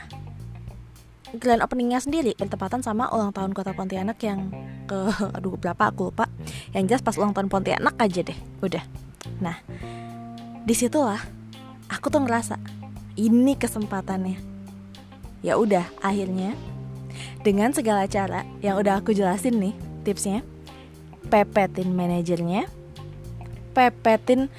grand 1.37 1.61
openingnya 1.61 2.01
sendiri 2.01 2.33
bertepatan 2.38 2.81
sama 2.81 3.12
ulang 3.12 3.37
tahun 3.37 3.53
kota 3.53 3.77
Pontianak 3.77 4.17
yang 4.25 4.49
ke 4.88 5.12
aduh 5.37 5.61
berapa 5.61 5.93
aku 5.93 6.09
lupa. 6.09 6.31
Yang 6.73 6.97
jelas 6.97 7.03
pas 7.05 7.17
ulang 7.21 7.37
tahun 7.37 7.53
Pontianak 7.53 7.95
aja 8.01 8.21
deh 8.25 8.38
udah. 8.64 8.85
Nah 9.45 9.61
di 10.64 10.75
situlah 10.77 11.21
aku 11.93 12.09
tuh 12.09 12.25
ngerasa 12.25 12.57
ini 13.21 13.53
kesempatannya. 13.59 14.41
Ya 15.45 15.55
udah 15.61 15.85
akhirnya 16.01 16.57
dengan 17.43 17.71
segala 17.71 18.09
cara 18.11 18.43
yang 18.64 18.79
udah 18.79 18.99
aku 19.01 19.14
jelasin 19.14 19.59
nih 19.59 19.75
tipsnya 20.03 20.43
pepetin 21.29 21.93
manajernya 21.95 22.67
pepetin 23.77 24.51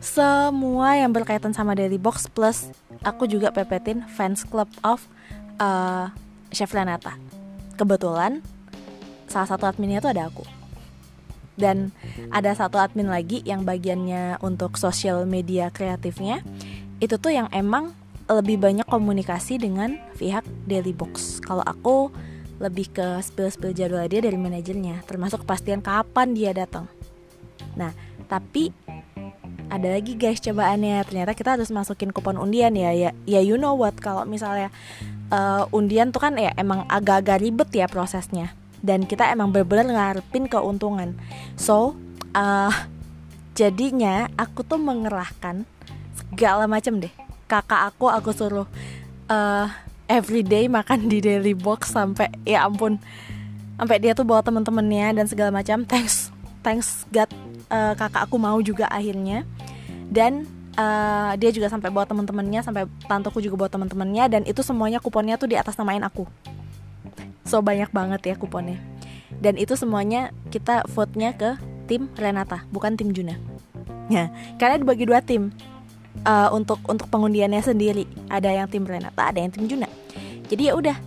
semua 0.00 0.96
yang 0.96 1.12
berkaitan 1.12 1.52
sama 1.52 1.76
Daily 1.76 2.00
Box 2.00 2.30
plus 2.30 2.72
aku 3.04 3.28
juga 3.28 3.52
pepetin 3.52 4.06
fans 4.06 4.46
club 4.46 4.70
of 4.80 5.04
uh, 5.60 6.08
Chef 6.50 6.72
Renata 6.72 7.20
kebetulan 7.76 8.40
salah 9.30 9.46
satu 9.46 9.68
adminnya 9.68 10.02
tuh 10.02 10.10
ada 10.10 10.26
aku 10.26 10.42
dan 11.54 11.92
ada 12.32 12.56
satu 12.56 12.80
admin 12.80 13.06
lagi 13.06 13.44
yang 13.44 13.68
bagiannya 13.68 14.40
untuk 14.40 14.80
social 14.80 15.28
media 15.28 15.68
kreatifnya 15.68 16.40
itu 16.98 17.20
tuh 17.20 17.36
yang 17.36 17.46
emang 17.52 17.92
lebih 18.26 18.62
banyak 18.62 18.86
komunikasi 18.88 19.60
dengan 19.60 20.00
pihak 20.16 20.42
Daily 20.66 20.96
Box 20.96 21.38
kalau 21.44 21.62
aku 21.62 22.10
lebih 22.60 22.92
ke 22.92 23.24
spill-spill 23.24 23.72
jadwal 23.72 24.04
dia 24.04 24.20
dari 24.20 24.36
manajernya, 24.36 25.08
termasuk 25.08 25.48
kepastian 25.48 25.80
kapan 25.80 26.36
dia 26.36 26.52
datang. 26.52 26.84
Nah, 27.72 27.96
tapi 28.28 28.68
ada 29.72 29.88
lagi 29.88 30.12
guys 30.14 30.44
cobaannya. 30.44 31.00
Ternyata 31.08 31.32
kita 31.32 31.56
harus 31.56 31.72
masukin 31.72 32.12
kupon 32.12 32.36
undian 32.36 32.76
ya. 32.76 32.92
Ya, 32.92 33.10
ya 33.24 33.40
you 33.40 33.56
know 33.56 33.72
what 33.72 33.96
kalau 33.96 34.28
misalnya 34.28 34.68
uh, 35.30 35.64
undian 35.74 36.10
tuh 36.10 36.22
kan 36.22 36.36
ya 36.36 36.52
emang 36.58 36.84
agak-agak 36.90 37.40
ribet 37.40 37.70
ya 37.72 37.86
prosesnya. 37.86 38.52
Dan 38.80 39.04
kita 39.04 39.28
emang 39.28 39.52
bener-bener 39.52 39.92
ngarepin 39.92 40.48
keuntungan. 40.48 41.16
So, 41.56 41.96
uh, 42.32 42.72
jadinya 43.54 44.28
aku 44.36 44.64
tuh 44.64 44.80
mengerahkan 44.80 45.64
segala 46.16 46.64
macam 46.64 47.00
deh. 47.00 47.12
Kakak 47.50 47.92
aku 47.92 48.06
aku 48.08 48.30
suruh 48.30 48.68
uh, 49.30 49.66
everyday 50.10 50.66
makan 50.66 51.06
di 51.06 51.22
daily 51.22 51.54
box 51.54 51.94
sampai 51.94 52.26
ya 52.42 52.66
ampun 52.66 52.98
sampai 53.78 53.96
dia 54.02 54.12
tuh 54.12 54.26
bawa 54.26 54.42
temen-temennya 54.42 55.22
dan 55.22 55.24
segala 55.30 55.54
macam 55.54 55.86
thanks 55.86 56.34
thanks 56.66 57.06
God 57.14 57.30
uh, 57.70 57.94
kakak 57.94 58.26
aku 58.26 58.36
mau 58.36 58.58
juga 58.58 58.90
akhirnya 58.90 59.46
dan 60.10 60.44
uh, 60.76 61.32
dia 61.34 61.50
juga 61.50 61.72
sampai 61.72 61.88
bawa 61.90 62.06
temen-temennya 62.06 62.60
sampai 62.62 62.86
tanteku 63.08 63.42
juga 63.42 63.66
bawa 63.66 63.70
temen-temennya 63.72 64.24
dan 64.30 64.42
itu 64.46 64.60
semuanya 64.62 65.02
kuponnya 65.02 65.40
tuh 65.40 65.50
di 65.50 65.56
atas 65.56 65.74
namain 65.80 66.02
aku. 66.04 66.28
So 67.46 67.64
banyak 67.64 67.90
banget 67.90 68.20
ya 68.22 68.34
kuponnya. 68.36 68.78
Dan 69.40 69.56
itu 69.56 69.74
semuanya 69.74 70.34
kita 70.52 70.84
vote-nya 70.90 71.34
ke 71.34 71.56
tim 71.88 72.06
Renata 72.14 72.66
bukan 72.70 72.94
tim 72.94 73.10
Juna. 73.10 73.34
Ya 74.12 74.30
karena 74.60 74.78
dibagi 74.78 75.06
dua 75.08 75.24
tim. 75.24 75.50
Uh, 76.26 76.50
untuk 76.52 76.82
untuk 76.90 77.06
pengundiannya 77.06 77.62
sendiri 77.62 78.04
ada 78.26 78.50
yang 78.50 78.66
tim 78.66 78.82
Renata 78.82 79.30
ada 79.30 79.38
yang 79.40 79.54
tim 79.54 79.70
Juna. 79.70 79.88
Jadi 80.50 80.68
ya 80.68 80.74
udah. 80.76 80.98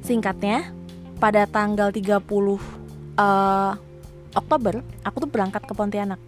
Singkatnya 0.00 0.72
pada 1.20 1.44
tanggal 1.44 1.92
30 1.92 2.00
uh, 2.00 2.56
eh, 3.20 3.72
Oktober 4.32 4.80
aku 5.04 5.16
tuh 5.20 5.30
berangkat 5.30 5.62
ke 5.68 5.72
Pontianak 5.76 6.18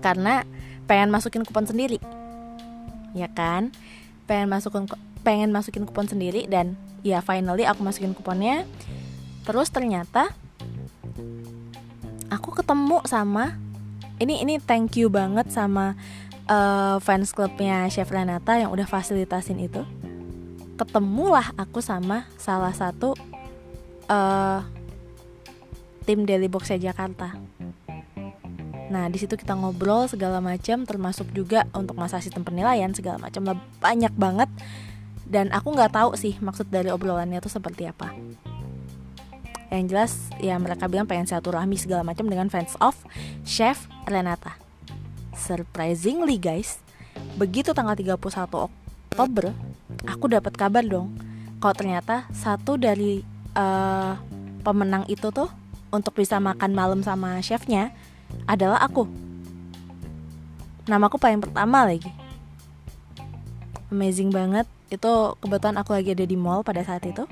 karena 0.00 0.44
pengen 0.86 1.10
masukin 1.10 1.42
kupon 1.42 1.66
sendiri. 1.66 1.98
Ya 3.12 3.28
kan? 3.32 3.74
Pengen 4.28 4.50
masukin 4.50 4.86
pengen 5.26 5.50
masukin 5.50 5.84
kupon 5.84 6.06
sendiri 6.06 6.46
dan 6.46 6.78
ya 7.02 7.22
finally 7.22 7.66
aku 7.66 7.82
masukin 7.82 8.14
kuponnya. 8.14 8.66
Terus 9.46 9.70
ternyata 9.70 10.34
aku 12.30 12.50
ketemu 12.54 13.02
sama 13.06 13.54
ini 14.18 14.42
ini 14.42 14.56
thank 14.58 14.96
you 14.96 15.12
banget 15.12 15.52
sama 15.52 15.94
uh, 16.48 16.96
fans 17.02 17.30
clubnya 17.34 17.86
Chef 17.92 18.08
Renata 18.08 18.56
yang 18.56 18.72
udah 18.72 18.88
fasilitasin 18.88 19.60
itu. 19.60 19.82
Ketemulah 20.76 21.56
aku 21.56 21.80
sama 21.80 22.28
salah 22.36 22.72
satu 22.72 23.16
uh, 24.08 24.60
tim 26.04 26.24
Daily 26.24 26.48
Box 26.48 26.70
Jakarta. 26.70 27.34
Nah, 28.86 29.10
di 29.10 29.18
situ 29.18 29.34
kita 29.34 29.58
ngobrol 29.58 30.06
segala 30.06 30.38
macam, 30.38 30.86
termasuk 30.86 31.30
juga 31.34 31.66
untuk 31.74 31.98
masalah 31.98 32.22
sistem 32.22 32.46
penilaian 32.46 32.92
segala 32.94 33.18
macam 33.18 33.58
banyak 33.82 34.14
banget. 34.14 34.50
Dan 35.26 35.50
aku 35.50 35.74
nggak 35.74 35.90
tahu 35.90 36.14
sih 36.14 36.38
maksud 36.38 36.70
dari 36.70 36.86
obrolannya 36.94 37.42
itu 37.42 37.50
seperti 37.50 37.90
apa. 37.90 38.14
Yang 39.74 39.84
jelas 39.90 40.12
ya 40.38 40.54
mereka 40.62 40.86
bilang 40.86 41.10
pengen 41.10 41.26
satu 41.26 41.50
rahmi 41.50 41.74
segala 41.74 42.06
macam 42.06 42.30
dengan 42.30 42.46
fans 42.46 42.78
of 42.78 42.94
Chef 43.42 43.90
Renata. 44.06 44.54
Surprisingly 45.34 46.38
guys, 46.38 46.78
begitu 47.34 47.74
tanggal 47.74 47.98
31 47.98 48.70
Oktober 48.70 49.50
aku 50.06 50.30
dapat 50.30 50.54
kabar 50.54 50.84
dong 50.86 51.16
kalau 51.58 51.74
ternyata 51.74 52.28
satu 52.30 52.76
dari 52.76 53.24
uh, 53.56 54.14
pemenang 54.62 55.08
itu 55.08 55.32
tuh 55.32 55.48
untuk 55.88 56.18
bisa 56.18 56.36
makan 56.36 56.76
malam 56.76 57.00
sama 57.00 57.40
chefnya 57.40 57.94
adalah 58.46 58.82
aku. 58.82 59.06
Namaku 60.86 61.18
paling 61.18 61.42
pertama 61.42 61.82
lagi. 61.82 62.10
Amazing 63.90 64.30
banget. 64.30 64.66
Itu 64.86 65.34
kebetulan 65.42 65.76
aku 65.82 65.98
lagi 65.98 66.14
ada 66.14 66.22
di 66.22 66.38
mall 66.38 66.62
pada 66.62 66.86
saat 66.86 67.02
itu. 67.06 67.26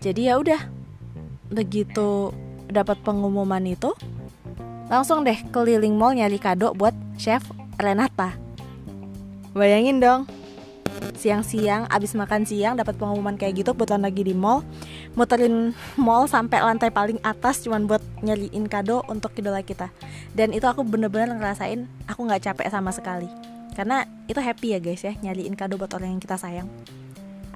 Jadi 0.00 0.28
ya 0.32 0.40
udah 0.40 0.60
begitu 1.52 2.32
dapat 2.66 2.98
pengumuman 3.06 3.62
itu 3.62 3.94
langsung 4.90 5.22
deh 5.22 5.38
keliling 5.54 5.94
mall 5.94 6.14
nyari 6.14 6.40
kado 6.40 6.74
buat 6.74 6.96
chef 7.20 7.44
Renata. 7.76 8.34
Bayangin 9.52 10.00
dong 10.00 10.26
siang-siang 11.16 11.88
abis 11.88 12.16
makan 12.16 12.44
siang 12.44 12.76
dapat 12.76 12.96
pengumuman 12.96 13.36
kayak 13.36 13.64
gitu 13.64 13.76
kebetulan 13.76 14.04
lagi 14.04 14.22
di 14.24 14.34
mall 14.36 14.64
muterin 15.16 15.72
mall 15.96 16.28
sampai 16.28 16.60
lantai 16.60 16.92
paling 16.92 17.16
atas 17.24 17.64
cuman 17.64 17.88
buat 17.88 18.04
nyariin 18.20 18.68
kado 18.68 19.00
untuk 19.08 19.32
idola 19.34 19.64
kita. 19.64 19.88
Dan 20.36 20.52
itu 20.52 20.68
aku 20.68 20.84
bener-bener 20.84 21.32
ngerasain 21.32 21.88
aku 22.04 22.20
nggak 22.28 22.52
capek 22.52 22.68
sama 22.68 22.92
sekali. 22.92 23.26
Karena 23.72 24.04
itu 24.28 24.36
happy 24.36 24.76
ya 24.76 24.78
guys 24.78 25.02
ya 25.02 25.16
nyariin 25.16 25.56
kado 25.56 25.80
buat 25.80 25.90
orang 25.96 26.16
yang 26.16 26.22
kita 26.22 26.36
sayang. 26.36 26.68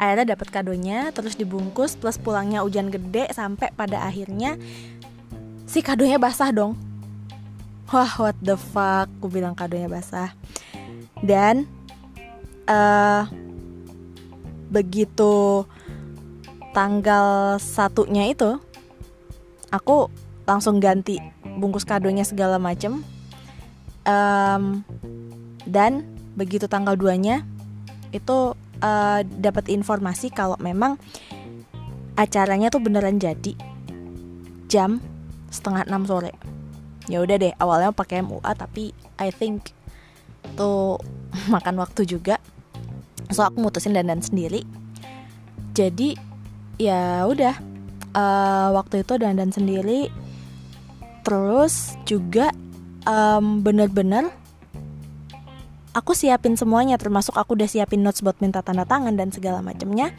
Akhirnya 0.00 0.32
dapat 0.32 0.48
kadonya 0.48 1.12
terus 1.12 1.36
dibungkus 1.36 1.92
plus 1.92 2.16
pulangnya 2.16 2.64
hujan 2.64 2.88
gede 2.88 3.28
sampai 3.36 3.68
pada 3.76 4.08
akhirnya 4.08 4.56
si 5.68 5.84
kadonya 5.84 6.16
basah 6.16 6.48
dong. 6.48 6.80
Wah 7.92 8.08
what 8.16 8.36
the 8.40 8.56
fuck? 8.56 9.12
Aku 9.20 9.28
bilang 9.28 9.52
kadonya 9.52 9.92
basah. 9.92 10.32
Dan 11.20 11.68
uh, 12.64 13.28
begitu 14.72 15.68
tanggal 16.70 17.58
satunya 17.58 18.30
itu 18.30 18.58
aku 19.70 20.10
langsung 20.46 20.82
ganti 20.82 21.22
bungkus 21.58 21.86
kadonya 21.86 22.26
segala 22.26 22.58
macem. 22.58 23.02
Um, 24.08 24.82
dan 25.68 26.08
begitu 26.34 26.66
tanggal 26.66 26.96
2 26.96 27.20
nya 27.20 27.44
itu 28.10 28.56
uh, 28.82 29.20
dapat 29.22 29.70
informasi 29.70 30.32
kalau 30.32 30.56
memang 30.58 30.96
acaranya 32.16 32.72
tuh 32.72 32.82
beneran 32.82 33.20
jadi 33.20 33.54
jam 34.66 34.98
setengah 35.52 35.86
enam 35.86 36.06
sore. 36.06 36.34
Ya 37.06 37.22
udah 37.22 37.36
deh 37.38 37.54
awalnya 37.58 37.94
pakai 37.94 38.22
MUA 38.22 38.52
tapi 38.54 38.94
I 39.18 39.30
think 39.30 39.74
tuh 40.54 40.98
makan 41.54 41.78
waktu 41.78 42.06
juga. 42.06 42.42
So 43.30 43.46
aku 43.46 43.62
mutusin 43.62 43.94
dandan 43.94 44.22
sendiri. 44.24 44.66
Jadi 45.70 46.29
ya 46.80 47.28
udah 47.28 47.54
uh, 48.16 48.68
waktu 48.72 49.04
itu 49.04 49.20
dandan 49.20 49.52
sendiri. 49.52 50.08
Terus 51.20 52.00
juga 52.08 52.48
um, 53.04 53.60
bener-bener 53.60 54.32
aku 55.92 56.16
siapin 56.16 56.56
semuanya 56.56 56.96
termasuk 56.96 57.36
aku 57.36 57.58
udah 57.58 57.68
siapin 57.68 58.00
notes 58.00 58.24
buat 58.24 58.40
minta 58.40 58.64
tanda 58.64 58.88
tangan 58.88 59.12
dan 59.12 59.28
segala 59.28 59.60
macamnya 59.60 60.14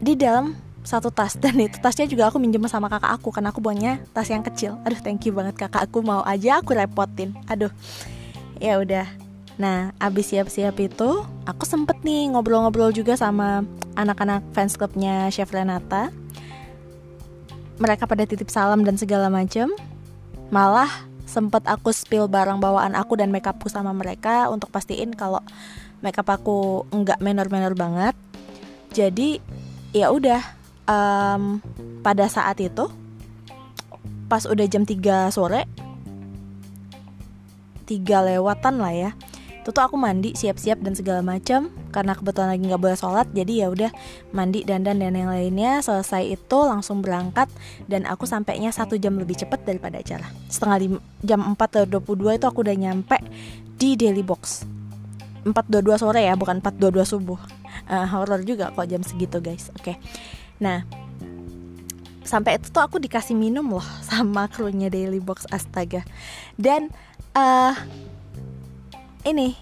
di 0.00 0.16
dalam 0.16 0.58
satu 0.82 1.12
tas 1.12 1.36
dan 1.42 1.54
itu 1.60 1.78
tasnya 1.78 2.10
juga 2.10 2.32
aku 2.32 2.42
minjem 2.42 2.64
sama 2.66 2.90
kakak 2.90 3.14
aku 3.14 3.28
karena 3.30 3.54
aku 3.54 3.60
punya 3.62 4.02
tas 4.10 4.26
yang 4.26 4.42
kecil. 4.42 4.74
Aduh 4.82 4.98
thank 4.98 5.22
you 5.22 5.32
banget 5.32 5.54
kakak 5.54 5.86
aku 5.86 6.02
mau 6.02 6.26
aja 6.26 6.58
aku 6.58 6.74
repotin. 6.74 7.38
Aduh 7.46 7.70
ya 8.58 8.82
udah 8.82 9.06
Nah, 9.58 9.90
abis 9.98 10.30
siap-siap 10.30 10.78
itu, 10.78 11.26
aku 11.42 11.66
sempet 11.66 11.98
nih 12.06 12.30
ngobrol-ngobrol 12.30 12.94
juga 12.94 13.18
sama 13.18 13.66
anak-anak 13.98 14.46
fans 14.54 14.78
clubnya 14.78 15.26
Chef 15.34 15.50
Renata. 15.50 16.14
Mereka 17.82 18.06
pada 18.06 18.22
titip 18.22 18.46
salam 18.54 18.86
dan 18.86 18.94
segala 18.94 19.26
macam. 19.26 19.74
Malah 20.54 20.88
sempet 21.26 21.66
aku 21.66 21.90
spill 21.90 22.30
barang 22.30 22.62
bawaan 22.62 22.94
aku 22.94 23.18
dan 23.18 23.34
makeupku 23.34 23.66
sama 23.66 23.90
mereka 23.90 24.46
untuk 24.46 24.70
pastiin 24.70 25.12
kalau 25.12 25.42
makeup 26.06 26.30
aku 26.30 26.86
nggak 26.94 27.18
menor-menor 27.18 27.74
banget. 27.74 28.14
Jadi 28.94 29.42
ya 29.90 30.14
udah 30.14 30.40
um, 30.86 31.58
pada 32.06 32.30
saat 32.30 32.62
itu 32.62 32.86
pas 34.30 34.44
udah 34.46 34.66
jam 34.70 34.84
3 34.84 35.34
sore 35.34 35.64
tiga 37.88 38.20
lewatan 38.20 38.76
lah 38.76 38.92
ya 38.92 39.10
itu 39.68 39.76
tuh 39.76 39.84
aku 39.84 40.00
mandi 40.00 40.32
siap-siap 40.32 40.80
dan 40.80 40.96
segala 40.96 41.20
macam 41.20 41.68
karena 41.92 42.16
kebetulan 42.16 42.56
lagi 42.56 42.72
nggak 42.72 42.80
boleh 42.80 42.96
sholat 42.96 43.28
jadi 43.36 43.52
ya 43.52 43.66
udah 43.68 43.92
mandi 44.32 44.64
dandan 44.64 44.96
dan 44.96 45.12
yang 45.12 45.28
lainnya. 45.28 45.84
Selesai 45.84 46.24
itu 46.40 46.58
langsung 46.64 47.04
berangkat 47.04 47.52
dan 47.84 48.08
aku 48.08 48.24
sampainya 48.24 48.72
satu 48.72 48.96
jam 48.96 49.20
lebih 49.20 49.36
cepat 49.36 49.68
daripada 49.68 50.00
acara. 50.00 50.24
Setengah 50.48 50.76
lima, 50.80 50.98
jam 51.20 51.44
4.22 51.52 52.40
itu 52.40 52.46
aku 52.48 52.64
udah 52.64 52.76
nyampe 52.80 53.20
di 53.76 53.92
Daily 53.92 54.24
Box. 54.24 54.64
4.22 55.44 56.00
sore 56.00 56.24
ya 56.24 56.32
bukan 56.32 56.64
4.22 56.64 57.04
subuh. 57.04 57.36
Uh, 57.92 58.08
horror 58.08 58.40
juga 58.48 58.72
kok 58.72 58.88
jam 58.88 59.04
segitu 59.04 59.36
guys. 59.44 59.68
Oke. 59.76 59.92
Okay. 59.92 59.96
nah 60.64 60.88
sampai 62.24 62.56
itu 62.56 62.72
tuh 62.72 62.80
aku 62.80 62.96
dikasih 62.96 63.36
minum 63.36 63.68
loh 63.68 63.84
sama 64.08 64.48
krunya 64.48 64.88
Daily 64.88 65.20
Box 65.20 65.44
astaga. 65.52 66.08
Dan 66.56 66.88
uh, 67.36 67.76
ini 69.28 69.54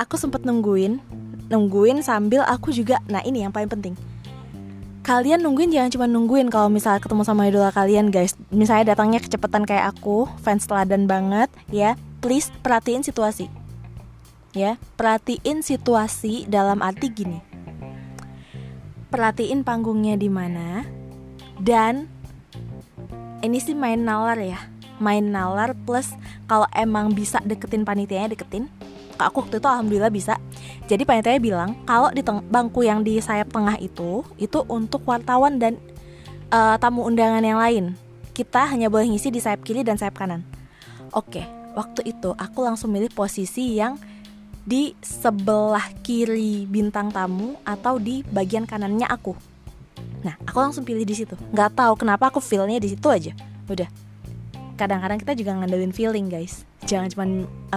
aku 0.00 0.18
sempet 0.18 0.42
nungguin 0.42 0.98
nungguin 1.50 2.00
sambil 2.00 2.46
aku 2.46 2.70
juga 2.70 3.02
nah 3.10 3.20
ini 3.26 3.44
yang 3.44 3.52
paling 3.52 3.68
penting. 3.68 3.94
Kalian 5.00 5.42
nungguin 5.42 5.74
jangan 5.74 5.90
cuma 5.90 6.06
nungguin 6.06 6.52
kalau 6.54 6.70
misalnya 6.70 7.02
ketemu 7.02 7.26
sama 7.26 7.50
idola 7.50 7.74
kalian 7.74 8.14
guys. 8.14 8.38
Misalnya 8.54 8.94
datangnya 8.94 9.18
kecepatan 9.18 9.66
kayak 9.66 9.98
aku 9.98 10.30
fans 10.38 10.70
teladan 10.70 11.10
banget 11.10 11.50
ya. 11.74 11.98
Please 12.22 12.54
perhatiin 12.62 13.02
situasi 13.02 13.50
ya. 14.54 14.78
Perhatiin 14.94 15.66
situasi 15.66 16.46
dalam 16.46 16.78
arti 16.84 17.10
gini. 17.10 17.42
Perhatiin 19.10 19.66
panggungnya 19.66 20.14
di 20.14 20.30
mana 20.30 20.86
dan 21.58 22.06
ini 23.42 23.58
sih 23.58 23.74
main 23.74 23.98
nalar 24.06 24.38
ya. 24.38 24.62
Main 25.00 25.32
nalar 25.32 25.74
plus 25.74 26.12
kalau 26.46 26.68
emang 26.76 27.16
bisa 27.16 27.42
deketin 27.42 27.82
panitianya 27.82 28.36
deketin 28.36 28.68
aku 29.28 29.44
waktu 29.44 29.60
itu 29.60 29.68
alhamdulillah 29.68 30.12
bisa. 30.12 30.38
Jadi 30.88 31.02
panitianya 31.04 31.40
bilang 31.42 31.70
kalau 31.84 32.08
di 32.14 32.22
bangku 32.24 32.80
yang 32.86 33.04
di 33.04 33.20
sayap 33.20 33.52
tengah 33.52 33.76
itu 33.82 34.24
itu 34.40 34.58
untuk 34.70 35.04
wartawan 35.04 35.60
dan 35.60 35.76
uh, 36.54 36.80
tamu 36.80 37.04
undangan 37.04 37.44
yang 37.44 37.60
lain. 37.60 37.84
Kita 38.32 38.70
hanya 38.70 38.88
boleh 38.88 39.10
ngisi 39.10 39.28
di 39.28 39.42
sayap 39.42 39.60
kiri 39.66 39.84
dan 39.84 40.00
sayap 40.00 40.16
kanan. 40.16 40.46
Oke 41.12 41.44
waktu 41.74 42.10
itu 42.14 42.34
aku 42.34 42.66
langsung 42.66 42.90
milih 42.90 43.10
posisi 43.14 43.78
yang 43.78 43.94
di 44.66 44.92
sebelah 45.00 45.88
kiri 46.04 46.68
bintang 46.68 47.08
tamu 47.10 47.56
atau 47.64 47.96
di 47.96 48.22
bagian 48.28 48.68
kanannya 48.68 49.08
aku. 49.08 49.32
Nah 50.20 50.36
aku 50.44 50.58
langsung 50.60 50.84
pilih 50.84 51.06
di 51.06 51.14
situ. 51.16 51.34
Nggak 51.54 51.78
tahu 51.78 51.92
kenapa 51.96 52.28
aku 52.28 52.38
feelnya 52.38 52.76
di 52.76 52.92
situ 52.92 53.06
aja. 53.08 53.32
Udah 53.70 53.88
kadang-kadang 54.80 55.20
kita 55.20 55.36
juga 55.36 55.60
ngandelin 55.60 55.92
feeling 55.92 56.32
guys. 56.32 56.64
Jangan 56.88 57.12
cuma 57.12 57.24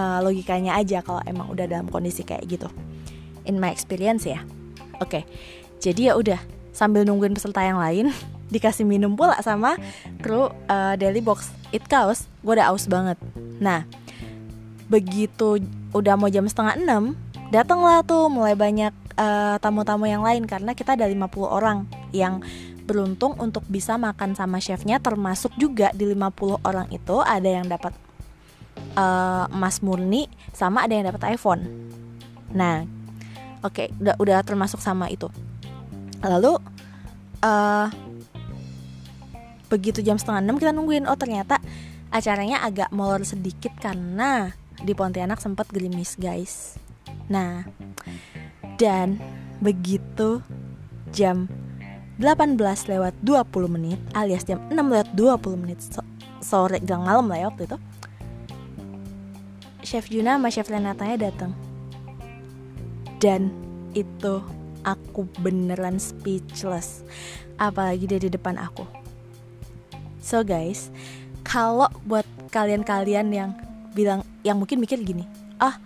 uh, 0.00 0.24
logikanya 0.24 0.80
aja 0.80 1.04
kalau 1.04 1.20
emang 1.28 1.52
udah 1.52 1.68
dalam 1.68 1.84
kondisi 1.92 2.24
kayak 2.24 2.48
gitu. 2.48 2.68
In 3.44 3.60
my 3.60 3.68
experience 3.68 4.24
ya. 4.24 4.40
Oke. 5.04 5.20
Okay. 5.20 5.22
jadi 5.84 6.08
ya 6.08 6.12
udah 6.16 6.40
sambil 6.72 7.04
nungguin 7.04 7.36
peserta 7.36 7.60
yang 7.60 7.76
lain 7.76 8.08
dikasih 8.54 8.88
minum 8.88 9.12
pula 9.12 9.36
sama 9.44 9.76
kru 10.24 10.48
uh, 10.48 10.96
daily 10.96 11.20
box. 11.20 11.52
It 11.76 11.84
chaos 11.84 12.24
gue 12.40 12.56
udah 12.56 12.72
aus 12.72 12.88
banget. 12.88 13.20
Nah 13.60 13.84
begitu 14.88 15.60
udah 15.92 16.16
mau 16.16 16.32
jam 16.32 16.48
setengah 16.48 16.80
enam 16.80 17.16
datanglah 17.52 18.00
tuh 18.04 18.32
mulai 18.32 18.56
banyak 18.56 18.92
uh, 19.16 19.56
tamu-tamu 19.60 20.08
yang 20.08 20.24
lain 20.24 20.44
karena 20.44 20.72
kita 20.72 20.96
ada 20.96 21.08
50 21.08 21.24
orang 21.44 21.88
yang 22.12 22.40
beruntung 22.84 23.34
untuk 23.40 23.64
bisa 23.66 23.96
makan 23.96 24.36
sama 24.36 24.60
chefnya 24.60 25.00
termasuk 25.00 25.52
juga 25.56 25.88
di 25.96 26.04
50 26.12 26.60
orang 26.64 26.88
itu 26.92 27.16
ada 27.24 27.48
yang 27.48 27.64
dapat 27.64 27.96
uh, 28.96 29.48
emas 29.48 29.80
murni 29.80 30.28
sama 30.52 30.84
ada 30.84 30.92
yang 30.92 31.08
dapat 31.08 31.34
iPhone. 31.34 31.64
Nah, 32.52 32.84
oke 33.64 33.72
okay, 33.72 33.86
udah 33.96 34.14
udah 34.20 34.38
termasuk 34.44 34.84
sama 34.84 35.08
itu. 35.08 35.26
Lalu 36.20 36.60
uh, 37.40 37.88
begitu 39.72 40.04
jam 40.04 40.20
setengah 40.20 40.44
enam 40.44 40.60
kita 40.60 40.70
nungguin 40.70 41.08
oh 41.08 41.18
ternyata 41.18 41.58
acaranya 42.14 42.62
agak 42.62 42.94
molor 42.94 43.26
sedikit 43.26 43.74
karena 43.80 44.54
di 44.78 44.92
Pontianak 44.92 45.40
sempat 45.40 45.66
gerimis 45.72 46.20
guys. 46.20 46.76
Nah, 47.32 47.64
dan 48.76 49.18
begitu 49.58 50.44
jam 51.10 51.48
18 52.18 52.58
lewat 52.90 53.14
20 53.26 53.74
menit 53.74 53.98
alias 54.14 54.46
jam 54.46 54.62
6 54.70 54.76
lewat 54.76 55.08
20 55.18 55.62
menit 55.62 55.82
so 55.82 56.02
sore 56.44 56.78
jelang 56.84 57.08
malam 57.08 57.26
lah 57.26 57.40
ya 57.40 57.46
waktu 57.48 57.64
itu. 57.66 57.78
Chef 59.84 60.08
Juna 60.08 60.36
sama 60.36 60.48
Chef 60.52 60.68
Renatanya 60.68 61.28
datang 61.28 61.52
dan 63.20 63.48
itu 63.96 64.44
aku 64.84 65.24
beneran 65.40 65.96
speechless 65.96 67.04
apalagi 67.56 68.04
dia 68.04 68.20
di 68.20 68.28
depan 68.28 68.60
aku. 68.60 68.84
So 70.20 70.44
guys 70.44 70.92
kalau 71.44 71.88
buat 72.08 72.24
kalian-kalian 72.52 73.28
yang 73.32 73.50
bilang 73.92 74.24
yang 74.44 74.60
mungkin 74.60 74.80
mikir 74.80 75.00
gini 75.00 75.24
ah 75.58 75.76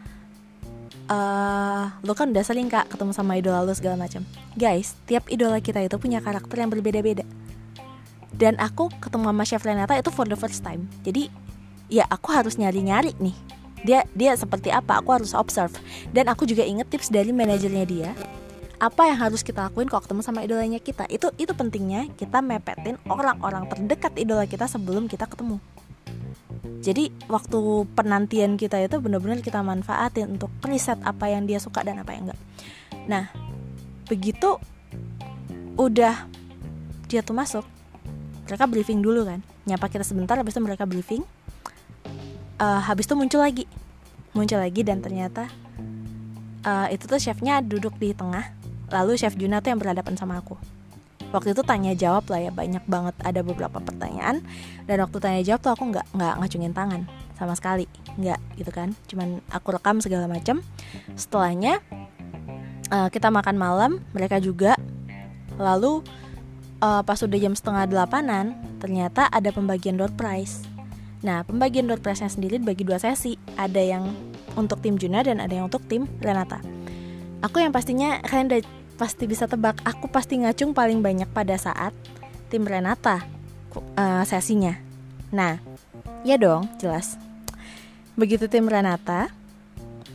uh, 1.09 1.85
lo 2.05 2.13
kan 2.15 2.31
udah 2.31 2.45
sering 2.45 2.69
kak 2.71 2.89
ketemu 2.93 3.13
sama 3.17 3.41
idola 3.41 3.65
lo 3.65 3.73
segala 3.75 3.99
macam. 3.99 4.23
Guys 4.55 4.95
tiap 5.09 5.27
idola 5.33 5.59
kita 5.59 5.83
itu 5.83 5.97
punya 5.99 6.23
karakter 6.23 6.57
yang 6.61 6.71
berbeda-beda. 6.71 7.25
Dan 8.33 8.55
aku 8.61 8.93
ketemu 9.03 9.35
sama 9.35 9.45
Chef 9.49 9.65
Renata 9.65 9.99
itu 9.99 10.13
for 10.15 10.29
the 10.29 10.39
first 10.39 10.63
time. 10.63 10.87
Jadi 11.03 11.33
ya 11.91 12.07
aku 12.07 12.31
harus 12.31 12.61
nyari-nyari 12.61 13.17
nih. 13.19 13.37
Dia 13.83 14.01
dia 14.15 14.37
seperti 14.37 14.71
apa 14.71 15.01
aku 15.03 15.11
harus 15.17 15.33
observe. 15.35 15.75
Dan 16.13 16.29
aku 16.31 16.47
juga 16.47 16.63
inget 16.63 16.87
tips 16.93 17.11
dari 17.11 17.35
manajernya 17.35 17.85
dia 17.89 18.13
apa 18.79 19.11
yang 19.11 19.19
harus 19.19 19.43
kita 19.43 19.67
lakuin 19.67 19.91
kalau 19.91 20.07
ketemu 20.07 20.23
sama 20.23 20.47
idolanya 20.47 20.79
kita. 20.79 21.03
Itu 21.11 21.35
itu 21.35 21.51
pentingnya 21.51 22.07
kita 22.15 22.39
mepetin 22.39 22.95
orang-orang 23.11 23.67
terdekat 23.67 24.15
idola 24.15 24.47
kita 24.47 24.71
sebelum 24.71 25.11
kita 25.11 25.27
ketemu 25.27 25.59
jadi 26.79 27.11
waktu 27.27 27.91
penantian 27.93 28.55
kita 28.55 28.79
itu 28.79 29.03
benar-benar 29.03 29.43
kita 29.43 29.61
manfaatin 29.61 30.39
untuk 30.39 30.49
riset 30.63 30.97
apa 31.03 31.27
yang 31.27 31.45
dia 31.45 31.59
suka 31.59 31.83
dan 31.83 32.01
apa 32.01 32.15
yang 32.15 32.31
enggak. 32.31 32.41
Nah 33.11 33.25
begitu 34.07 34.57
udah 35.77 36.27
dia 37.11 37.21
tuh 37.21 37.37
masuk 37.37 37.65
mereka 38.47 38.65
briefing 38.71 39.05
dulu 39.05 39.29
kan. 39.29 39.45
Nyapa 39.69 39.91
kita 39.93 40.07
sebentar 40.07 40.39
habis 40.41 40.57
itu 40.57 40.63
mereka 40.65 40.89
briefing. 40.89 41.21
Uh, 42.59 42.81
habis 42.81 43.05
itu 43.05 43.15
muncul 43.19 43.43
lagi. 43.43 43.69
Muncul 44.33 44.63
lagi 44.63 44.81
dan 44.87 45.03
ternyata 45.05 45.51
uh, 46.65 46.89
itu 46.89 47.05
tuh 47.05 47.21
chefnya 47.21 47.61
duduk 47.61 47.99
di 48.01 48.17
tengah. 48.17 48.55
Lalu 48.89 49.21
chef 49.21 49.37
Juna 49.37 49.61
tuh 49.61 49.77
yang 49.77 49.81
berhadapan 49.83 50.17
sama 50.17 50.41
aku. 50.41 50.57
Waktu 51.29 51.53
itu 51.53 51.61
tanya 51.61 51.93
jawab 51.93 52.25
lah 52.33 52.41
ya 52.41 52.51
banyak 52.55 52.89
banget 52.89 53.13
ada 53.21 53.45
beberapa 53.45 53.77
pertanyaan 53.85 54.41
dan 54.89 55.05
waktu 55.05 55.21
tanya 55.21 55.43
jawab 55.45 55.61
tuh 55.61 55.73
aku 55.77 55.85
nggak 55.93 56.07
nggak 56.17 56.35
ngacungin 56.41 56.73
tangan 56.73 57.05
sama 57.37 57.53
sekali. 57.53 57.85
Nggak 58.17 58.41
gitu 58.57 58.73
kan. 58.73 58.97
Cuman 59.05 59.45
aku 59.53 59.77
rekam 59.77 60.01
segala 60.01 60.25
macam 60.25 60.65
setelahnya 61.13 61.85
uh, 62.89 63.13
kita 63.13 63.29
makan 63.29 63.61
malam 63.61 64.01
mereka 64.17 64.41
juga. 64.41 64.81
Lalu 65.61 66.01
uh, 66.81 67.05
pas 67.05 67.21
udah 67.21 67.37
jam 67.37 67.53
setengah 67.53 67.85
delapanan 67.85 68.57
ternyata 68.81 69.29
ada 69.29 69.53
pembagian 69.53 70.01
door 70.01 70.11
prize. 70.17 70.65
Nah 71.21 71.45
pembagian 71.45 71.85
door 71.85 72.01
prize-nya 72.01 72.33
sendiri 72.33 72.57
dibagi 72.57 72.89
dua 72.89 72.97
sesi. 72.97 73.37
Ada 73.61 73.85
yang 73.85 74.09
untuk 74.57 74.81
tim 74.81 74.97
Juna 74.97 75.21
dan 75.21 75.45
ada 75.45 75.53
yang 75.53 75.69
untuk 75.69 75.85
tim 75.85 76.09
Renata. 76.25 76.65
Aku 77.45 77.61
yang 77.61 77.77
pastinya 77.77 78.25
kalian 78.25 78.49
udah 78.51 78.61
pasti 78.97 79.29
bisa 79.29 79.45
tebak. 79.45 79.85
Aku 79.85 80.09
pasti 80.09 80.41
ngacung 80.41 80.73
paling 80.73 81.05
banyak 81.05 81.29
pada 81.29 81.61
saat 81.61 81.93
tim 82.49 82.65
Renata 82.65 83.38
uh, 83.99 84.25
sesinya. 84.27 84.77
Nah, 85.31 85.61
ya 86.25 86.39
dong, 86.41 86.67
jelas. 86.81 87.21
Begitu 88.19 88.51
tim 88.51 88.67
Renata, 88.67 89.31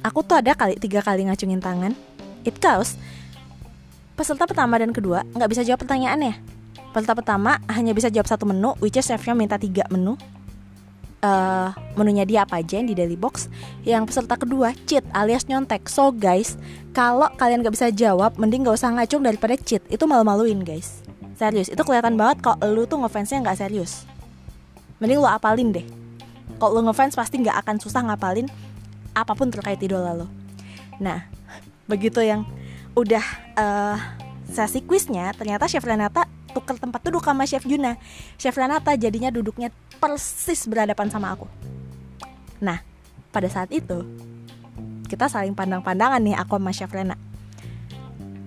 aku 0.03 0.25
tuh 0.25 0.39
ada 0.39 0.51
kali 0.57 0.75
tiga 0.77 0.99
kali 0.99 1.27
ngacungin 1.27 1.63
tangan. 1.63 1.93
It 2.43 2.59
goes. 2.59 2.99
Peserta 4.13 4.45
pertama 4.45 4.77
dan 4.77 4.93
kedua 4.93 5.25
nggak 5.33 5.49
bisa 5.49 5.61
jawab 5.63 5.87
pertanyaannya. 5.87 6.37
Peserta 6.93 7.17
pertama 7.17 7.57
hanya 7.71 7.95
bisa 7.95 8.11
jawab 8.13 8.29
satu 8.29 8.45
menu, 8.45 8.77
which 8.77 8.99
is 8.99 9.07
chefnya 9.07 9.33
minta 9.33 9.57
tiga 9.57 9.87
menu. 9.89 10.13
uh, 11.23 11.71
menunya 11.95 12.27
dia 12.27 12.39
apa 12.43 12.59
aja 12.59 12.77
yang 12.77 12.87
di 12.91 12.95
daily 12.95 13.15
box. 13.15 13.47
Yang 13.87 14.13
peserta 14.13 14.35
kedua 14.35 14.75
cheat 14.85 15.07
alias 15.15 15.47
nyontek. 15.47 15.87
So 15.87 16.11
guys, 16.11 16.59
kalau 16.91 17.31
kalian 17.39 17.63
gak 17.63 17.73
bisa 17.73 17.87
jawab, 17.89 18.35
mending 18.35 18.67
gak 18.67 18.77
usah 18.77 18.91
ngacung 18.93 19.23
daripada 19.23 19.55
cheat. 19.55 19.81
Itu 19.87 20.05
malu-maluin 20.05 20.61
guys. 20.61 21.01
Serius, 21.43 21.67
itu 21.67 21.83
kelihatan 21.83 22.15
banget 22.15 22.39
kalau 22.39 22.71
lu 22.71 22.87
tuh 22.87 23.03
ngefansnya 23.03 23.43
nggak 23.43 23.59
serius. 23.59 24.07
Mending 25.03 25.19
lu 25.19 25.27
apalin 25.27 25.75
deh. 25.75 25.83
Kalau 26.55 26.79
lu 26.79 26.87
ngefans 26.87 27.19
pasti 27.19 27.43
nggak 27.43 27.67
akan 27.67 27.83
susah 27.83 27.99
ngapalin 27.99 28.47
apa 29.11 29.35
pun 29.35 29.51
terkait 29.51 29.75
idola 29.83 30.15
lo. 30.15 30.31
Nah, 31.03 31.27
begitu 31.91 32.23
yang 32.23 32.47
udah 32.95 33.25
uh, 33.59 33.99
sesi 34.47 34.87
quiznya, 34.87 35.35
ternyata 35.35 35.67
Chef 35.67 35.83
Renata 35.83 36.31
tuker 36.55 36.79
tempat 36.79 37.03
duduk 37.03 37.27
sama 37.27 37.43
Chef 37.43 37.67
Juna. 37.67 37.99
Chef 38.39 38.55
Renata 38.55 38.95
jadinya 38.95 39.27
duduknya 39.27 39.67
persis 39.99 40.63
berhadapan 40.63 41.11
sama 41.11 41.35
aku. 41.35 41.51
Nah, 42.63 42.79
pada 43.35 43.51
saat 43.51 43.67
itu 43.75 43.99
kita 45.11 45.27
saling 45.27 45.51
pandang-pandangan 45.51 46.23
nih 46.23 46.39
aku 46.39 46.55
sama 46.55 46.71
Chef 46.71 46.87
Rena. 46.95 47.19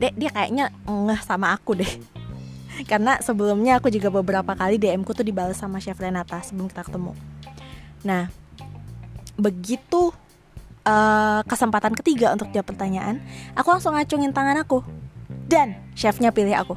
Dek, 0.00 0.16
dia 0.16 0.32
kayaknya 0.32 0.72
ngeh 0.88 1.20
sama 1.20 1.52
aku 1.52 1.76
deh. 1.76 2.15
Karena 2.84 3.16
sebelumnya 3.24 3.80
aku 3.80 3.88
juga 3.88 4.12
beberapa 4.12 4.52
kali 4.52 4.76
DM 4.76 5.00
ku 5.00 5.16
tuh 5.16 5.24
dibalas 5.24 5.56
sama 5.56 5.80
Chef 5.80 5.96
Renata 5.96 6.44
sebelum 6.44 6.68
kita 6.68 6.84
ketemu. 6.84 7.16
Nah, 8.04 8.28
begitu 9.40 10.12
uh, 10.86 11.40
kesempatan 11.44 11.92
ketiga 11.98 12.32
untuk 12.32 12.48
jawab 12.54 12.70
pertanyaan, 12.70 13.18
aku 13.58 13.68
langsung 13.74 13.98
ngacungin 13.98 14.30
tangan 14.30 14.62
aku. 14.62 14.80
Dan 15.46 15.78
chefnya 15.94 16.30
pilih 16.30 16.54
aku. 16.54 16.74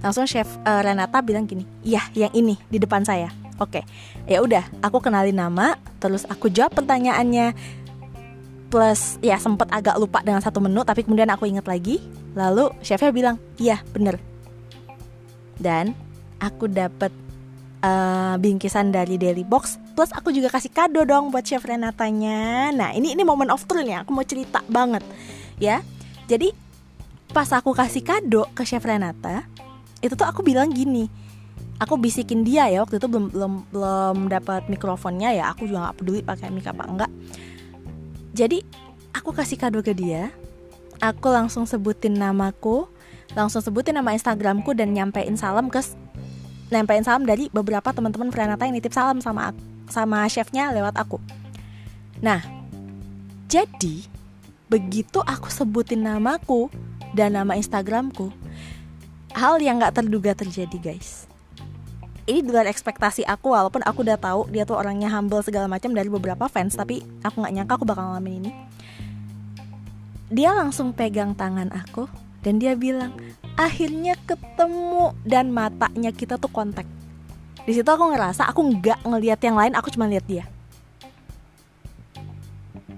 Langsung 0.00 0.24
chef 0.24 0.48
uh, 0.64 0.80
Renata 0.80 1.20
bilang 1.20 1.44
gini, 1.44 1.68
"Iya, 1.84 2.04
yang 2.16 2.32
ini 2.32 2.56
di 2.68 2.80
depan 2.80 3.04
saya." 3.04 3.28
Oke. 3.60 3.84
Ya 4.24 4.40
udah, 4.40 4.64
aku 4.80 5.04
kenalin 5.04 5.36
nama, 5.36 5.76
terus 6.00 6.24
aku 6.24 6.48
jawab 6.48 6.72
pertanyaannya. 6.72 7.52
Plus 8.70 9.18
ya 9.20 9.36
sempat 9.36 9.68
agak 9.74 9.98
lupa 9.98 10.22
dengan 10.22 10.38
satu 10.38 10.62
menu 10.62 10.86
tapi 10.86 11.02
kemudian 11.04 11.28
aku 11.28 11.44
ingat 11.44 11.66
lagi. 11.68 12.00
Lalu 12.32 12.72
chefnya 12.80 13.12
bilang, 13.12 13.36
"Iya, 13.60 13.82
bener." 13.92 14.16
Dan 15.60 15.92
aku 16.40 16.66
dapat 16.72 17.12
uh, 17.84 18.34
bingkisan 18.40 18.92
dari 18.92 19.20
Daily 19.20 19.44
Box. 19.44 19.76
Plus 19.92 20.12
aku 20.12 20.32
juga 20.32 20.48
kasih 20.48 20.72
kado 20.72 21.04
dong 21.04 21.28
buat 21.28 21.44
chef 21.44 21.64
Renatanya. 21.64 22.72
Nah 22.72 22.90
ini 22.96 23.12
ini 23.12 23.22
momen 23.24 23.52
of 23.52 23.64
truth 23.68 23.84
nih 23.84 24.00
aku 24.00 24.10
mau 24.16 24.24
cerita 24.24 24.64
banget 24.68 25.04
ya. 25.60 25.84
Jadi 26.30 26.52
pas 27.30 27.46
aku 27.52 27.76
kasih 27.76 28.02
kado 28.02 28.48
ke 28.56 28.64
chef 28.64 28.82
Renata 28.82 29.44
itu 30.00 30.16
tuh 30.16 30.24
aku 30.24 30.40
bilang 30.40 30.72
gini. 30.72 31.08
Aku 31.80 31.96
bisikin 31.96 32.44
dia 32.44 32.68
ya 32.68 32.84
waktu 32.84 33.00
itu 33.00 33.08
belum 33.08 33.32
belum 33.32 33.52
belum 33.72 34.16
dapat 34.28 34.68
mikrofonnya 34.68 35.32
ya. 35.32 35.52
Aku 35.52 35.64
juga 35.64 35.88
nggak 35.88 35.96
peduli 36.00 36.20
pakai 36.20 36.52
mic 36.52 36.68
apa 36.68 36.84
enggak. 36.84 37.12
Jadi 38.36 38.60
aku 39.16 39.32
kasih 39.32 39.56
kado 39.56 39.80
ke 39.80 39.96
dia. 39.96 40.28
Aku 41.00 41.32
langsung 41.32 41.64
sebutin 41.64 42.20
namaku 42.20 42.84
langsung 43.34 43.62
sebutin 43.62 43.94
nama 43.98 44.14
Instagramku 44.14 44.74
dan 44.74 44.90
nyampein 44.94 45.38
salam 45.38 45.70
ke 45.70 45.82
nempein 46.70 47.02
salam 47.02 47.26
dari 47.26 47.50
beberapa 47.50 47.90
teman-teman 47.90 48.30
Frenata 48.30 48.66
yang 48.66 48.78
nitip 48.78 48.94
salam 48.94 49.18
sama 49.18 49.50
sama 49.90 50.22
chefnya 50.30 50.70
lewat 50.70 50.94
aku. 50.94 51.18
Nah, 52.22 52.42
jadi 53.50 54.06
begitu 54.70 55.18
aku 55.26 55.50
sebutin 55.50 56.06
namaku 56.06 56.70
dan 57.10 57.34
nama 57.34 57.58
Instagramku, 57.58 58.30
hal 59.34 59.58
yang 59.58 59.82
nggak 59.82 59.98
terduga 59.98 60.32
terjadi 60.38 60.78
guys. 60.78 61.26
Ini 62.30 62.46
luar 62.46 62.70
ekspektasi 62.70 63.26
aku 63.26 63.50
walaupun 63.50 63.82
aku 63.82 64.06
udah 64.06 64.14
tahu 64.14 64.46
dia 64.54 64.62
tuh 64.62 64.78
orangnya 64.78 65.10
humble 65.10 65.42
segala 65.42 65.66
macam 65.66 65.90
dari 65.90 66.06
beberapa 66.06 66.46
fans 66.46 66.78
tapi 66.78 67.02
aku 67.26 67.42
nggak 67.42 67.54
nyangka 67.58 67.74
aku 67.74 67.86
bakal 67.88 68.06
ngalamin 68.06 68.46
ini. 68.46 68.50
Dia 70.30 70.54
langsung 70.54 70.94
pegang 70.94 71.34
tangan 71.34 71.74
aku 71.74 72.06
dan 72.40 72.56
dia 72.56 72.72
bilang, 72.72 73.12
akhirnya 73.56 74.16
ketemu 74.24 75.12
dan 75.28 75.52
matanya 75.52 76.10
kita 76.12 76.40
tuh 76.40 76.48
kontak. 76.48 76.88
Di 77.68 77.76
situ 77.76 77.86
aku 77.86 78.16
ngerasa 78.16 78.48
aku 78.48 78.64
nggak 78.80 79.04
ngelihat 79.04 79.40
yang 79.44 79.56
lain 79.60 79.76
aku 79.76 79.92
cuma 79.92 80.08
lihat 80.08 80.24
dia. 80.24 80.44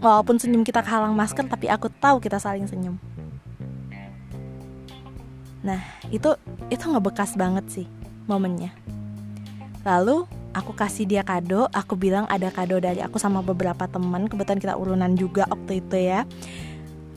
Walaupun 0.02 0.38
senyum 0.38 0.66
kita 0.66 0.82
kehalang 0.82 1.14
masker 1.14 1.46
tapi 1.46 1.70
aku 1.70 1.90
tahu 1.90 2.18
kita 2.22 2.38
saling 2.38 2.66
senyum. 2.66 2.98
Nah 5.62 5.82
itu 6.10 6.34
itu 6.70 6.84
ngebekas 6.86 7.34
banget 7.38 7.66
sih 7.70 7.86
momennya. 8.26 8.70
Lalu 9.82 10.26
aku 10.54 10.76
kasih 10.76 11.08
dia 11.08 11.22
kado 11.26 11.66
aku 11.72 11.96
bilang 11.96 12.28
ada 12.28 12.52
kado 12.52 12.78
dari 12.78 13.00
aku 13.00 13.16
sama 13.16 13.40
beberapa 13.40 13.88
teman 13.88 14.28
kebetulan 14.28 14.60
kita 14.60 14.74
urunan 14.76 15.12
juga 15.16 15.48
waktu 15.48 15.80
itu 15.80 15.96
ya 15.96 16.28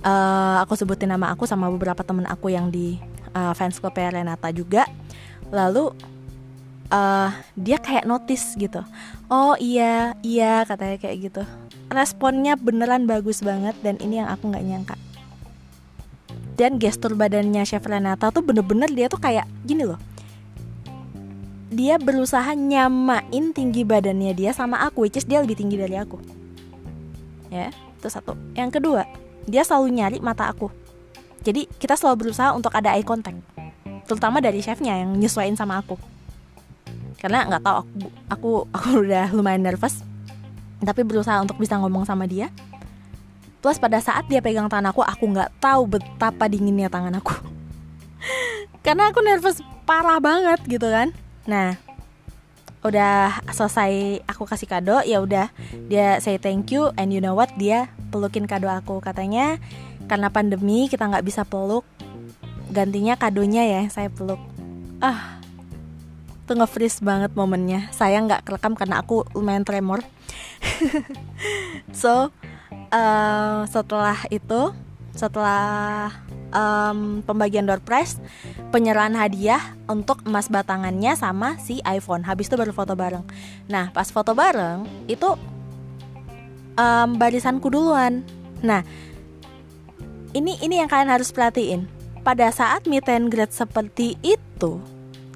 uh, 0.04 0.60
aku 0.66 0.74
sebutin 0.76 1.14
nama 1.14 1.32
aku 1.32 1.48
sama 1.48 1.72
beberapa 1.72 2.02
temen 2.02 2.26
aku 2.28 2.52
yang 2.52 2.74
di 2.74 3.00
uh, 3.36 3.54
fans 3.56 3.78
klub 3.80 3.96
Renata 3.96 4.50
juga. 4.52 4.90
Lalu 5.54 5.94
uh, 6.90 7.30
dia 7.56 7.78
kayak 7.78 8.08
notice 8.10 8.56
gitu. 8.58 8.82
Oh 9.32 9.54
iya 9.58 10.18
iya 10.26 10.66
katanya 10.66 10.98
kayak 10.98 11.18
gitu. 11.32 11.44
Responnya 11.90 12.58
beneran 12.58 13.06
bagus 13.06 13.46
banget 13.46 13.78
dan 13.86 14.00
ini 14.02 14.20
yang 14.22 14.30
aku 14.30 14.50
nggak 14.50 14.66
nyangka. 14.66 14.96
Dan 16.56 16.80
gestur 16.80 17.20
badannya 17.20 17.68
Chef 17.68 17.84
Renata 17.84 18.32
tuh 18.32 18.40
bener-bener 18.40 18.88
dia 18.88 19.12
tuh 19.12 19.20
kayak 19.20 19.46
gini 19.68 19.84
loh. 19.84 20.00
Dia 21.76 22.00
berusaha 22.00 22.56
nyamain 22.56 23.52
tinggi 23.52 23.84
badannya 23.84 24.32
dia 24.32 24.56
sama 24.56 24.80
aku 24.88 25.04
which 25.06 25.20
is 25.20 25.28
dia 25.28 25.44
lebih 25.44 25.60
tinggi 25.60 25.76
dari 25.76 26.00
aku. 26.00 26.18
Ya 27.52 27.70
itu 27.72 28.08
satu. 28.08 28.40
Yang 28.56 28.80
kedua 28.80 29.04
dia 29.46 29.62
selalu 29.66 29.94
nyari 29.96 30.18
mata 30.22 30.50
aku 30.50 30.70
jadi 31.46 31.70
kita 31.78 31.94
selalu 31.94 32.28
berusaha 32.28 32.58
untuk 32.58 32.74
ada 32.74 32.98
eye 32.98 33.06
contact, 33.06 33.38
terutama 34.10 34.42
dari 34.42 34.66
chefnya 34.66 34.98
yang 34.98 35.14
nyesuaiin 35.14 35.54
sama 35.54 35.78
aku. 35.78 35.94
Karena 37.22 37.46
nggak 37.46 37.62
tahu 37.62 37.76
aku, 37.86 37.94
aku 38.34 38.52
aku 38.76 38.88
udah 39.06 39.30
lumayan 39.30 39.62
nervous, 39.62 40.02
tapi 40.82 41.06
berusaha 41.06 41.38
untuk 41.46 41.62
bisa 41.62 41.78
ngomong 41.78 42.02
sama 42.02 42.26
dia. 42.26 42.50
Plus 43.62 43.78
pada 43.78 44.02
saat 44.02 44.26
dia 44.26 44.42
pegang 44.42 44.66
tangan 44.66 44.90
aku, 44.90 45.06
aku 45.06 45.24
nggak 45.38 45.54
tahu 45.62 45.86
betapa 45.86 46.50
dinginnya 46.50 46.90
tangan 46.90 47.14
aku. 47.22 47.38
Karena 48.86 49.14
aku 49.14 49.22
nervous 49.22 49.62
parah 49.86 50.18
banget 50.18 50.66
gitu 50.66 50.90
kan. 50.90 51.14
Nah, 51.46 51.78
udah 52.86 53.42
selesai 53.50 54.22
aku 54.30 54.46
kasih 54.46 54.70
kado 54.70 55.02
ya 55.02 55.20
udah. 55.20 55.50
Dia 55.90 56.22
say 56.22 56.38
thank 56.38 56.70
you 56.70 56.94
and 56.96 57.10
you 57.10 57.20
know 57.20 57.34
what? 57.34 57.50
Dia 57.58 57.90
pelukin 58.14 58.46
kado 58.46 58.70
aku 58.70 59.02
katanya. 59.02 59.58
Karena 60.06 60.30
pandemi 60.30 60.86
kita 60.86 61.10
nggak 61.10 61.26
bisa 61.26 61.42
peluk. 61.44 61.84
Gantinya 62.70 63.18
kadonya 63.18 63.66
ya 63.66 63.82
saya 63.90 64.14
peluk. 64.14 64.40
Ah 65.02 65.42
itu 66.46 66.54
nge-freeze 66.54 67.02
banget 67.02 67.34
momennya. 67.34 67.90
Saya 67.90 68.22
nggak 68.22 68.46
kerekam 68.46 68.78
karena 68.78 69.02
aku 69.02 69.26
lumayan 69.34 69.66
tremor. 69.66 70.06
So 71.92 72.34
uh, 72.94 73.60
setelah 73.70 74.18
itu 74.30 74.74
setelah 75.16 76.12
um, 76.56 77.20
pembagian 77.28 77.68
door 77.68 77.84
prize 77.84 78.16
penyerahan 78.72 79.14
hadiah 79.20 79.76
untuk 79.92 80.24
emas 80.24 80.48
batangannya 80.48 81.20
sama 81.20 81.60
si 81.60 81.84
iPhone 81.84 82.24
habis 82.24 82.48
itu 82.48 82.56
baru 82.56 82.72
foto 82.72 82.96
bareng 82.96 83.28
nah 83.68 83.92
pas 83.92 84.08
foto 84.08 84.32
bareng 84.32 84.88
itu 85.12 85.36
um, 86.80 87.10
barisanku 87.20 87.68
duluan 87.68 88.24
nah 88.64 88.82
ini 90.36 90.60
ini 90.60 90.84
yang 90.84 90.92
kalian 90.92 91.08
harus 91.08 91.32
perhatiin. 91.32 91.88
Pada 92.28 92.52
saat 92.52 92.84
meet 92.92 93.08
and 93.08 93.32
greet 93.32 93.56
seperti 93.56 94.20
itu, 94.20 94.84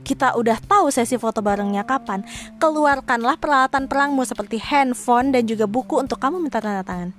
kita 0.04 0.36
udah 0.36 0.60
tahu 0.60 0.92
sesi 0.92 1.16
foto 1.16 1.40
barengnya 1.40 1.88
kapan, 1.88 2.28
keluarkanlah 2.60 3.40
peralatan 3.40 3.88
perangmu 3.88 4.28
seperti 4.28 4.60
handphone 4.60 5.32
dan 5.32 5.48
juga 5.48 5.72
buku 5.72 6.04
untuk 6.04 6.20
kamu 6.20 6.44
minta 6.44 6.60
tanda 6.60 6.84
tangan. 6.84 7.16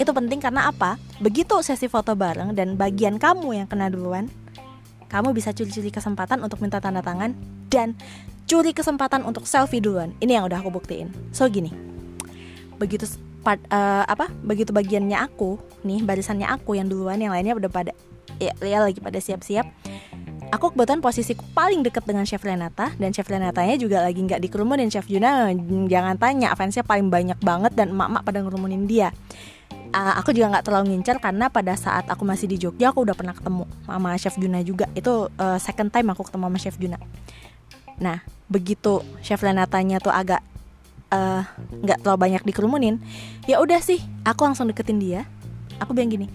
Itu 0.00 0.16
penting 0.16 0.40
karena 0.40 0.72
apa? 0.72 0.96
Begitu 1.20 1.60
sesi 1.60 1.84
foto 1.84 2.16
bareng 2.16 2.56
dan 2.56 2.80
bagian 2.80 3.20
kamu 3.20 3.60
yang 3.60 3.68
kena 3.68 3.92
duluan, 3.92 4.32
kamu 5.12 5.36
bisa 5.36 5.52
curi-curi 5.52 5.92
kesempatan 5.92 6.40
untuk 6.40 6.64
minta 6.64 6.80
tanda 6.80 7.04
tangan 7.04 7.36
dan 7.68 7.92
curi 8.48 8.72
kesempatan 8.72 9.28
untuk 9.28 9.44
selfie 9.44 9.84
duluan. 9.84 10.16
Ini 10.24 10.40
yang 10.40 10.48
udah 10.48 10.64
aku 10.64 10.72
buktiin. 10.72 11.12
So 11.36 11.44
gini, 11.52 11.68
begitu 12.80 13.04
part 13.44 13.60
uh, 13.68 14.04
apa 14.08 14.28
begitu 14.44 14.72
bagiannya 14.72 15.16
aku 15.16 15.60
nih 15.84 16.04
barisannya 16.04 16.48
aku 16.48 16.76
yang 16.76 16.88
duluan 16.88 17.16
yang 17.16 17.32
lainnya 17.32 17.56
udah 17.56 17.72
pada 17.72 17.92
ya, 18.36 18.52
ya 18.60 18.84
lagi 18.84 19.00
pada 19.00 19.16
siap-siap 19.16 19.64
aku 20.52 20.76
kebetulan 20.76 21.00
posisiku 21.00 21.40
paling 21.56 21.80
deket 21.80 22.04
dengan 22.04 22.28
Chef 22.28 22.44
Renata 22.44 22.92
dan 23.00 23.16
Chef 23.16 23.24
Renatanya 23.24 23.80
juga 23.80 24.04
lagi 24.04 24.20
nggak 24.20 24.44
dikerumunin 24.44 24.92
Chef 24.92 25.08
Juna 25.08 25.48
jangan 25.88 26.20
tanya 26.20 26.52
fansnya 26.52 26.84
paling 26.84 27.08
banyak 27.08 27.40
banget 27.40 27.72
dan 27.72 27.96
emak-emak 27.96 28.22
pada 28.28 28.38
ngerumunin 28.44 28.84
dia 28.84 29.08
uh, 29.92 30.14
aku 30.18 30.34
juga 30.34 30.56
nggak 30.56 30.64
terlalu 30.66 30.94
ngincar 30.94 31.18
karena 31.18 31.50
pada 31.50 31.74
saat 31.74 32.06
aku 32.06 32.22
masih 32.22 32.46
di 32.50 32.56
Jogja 32.56 32.90
aku 32.90 33.04
udah 33.04 33.14
pernah 33.14 33.34
ketemu 33.34 33.64
sama 33.86 34.10
Chef 34.16 34.36
Juna 34.38 34.60
juga. 34.62 34.86
Itu 34.96 35.28
uh, 35.30 35.58
second 35.58 35.90
time 35.90 36.10
aku 36.14 36.26
ketemu 36.26 36.44
sama 36.50 36.58
Chef 36.58 36.76
Juna. 36.78 36.98
Nah 38.00 38.22
begitu 38.50 39.02
Chef 39.22 39.38
Renatanya 39.38 40.02
tuh 40.02 40.10
agak 40.10 40.42
eh, 41.14 41.42
nggak 41.86 41.98
uh, 41.98 42.02
terlalu 42.02 42.18
banyak 42.18 42.42
dikerumunin 42.42 42.98
ya 43.46 43.62
udah 43.62 43.78
sih 43.78 44.02
aku 44.26 44.46
langsung 44.46 44.66
deketin 44.70 44.98
dia. 44.98 45.22
Aku 45.80 45.96
bilang 45.96 46.12
gini 46.12 46.28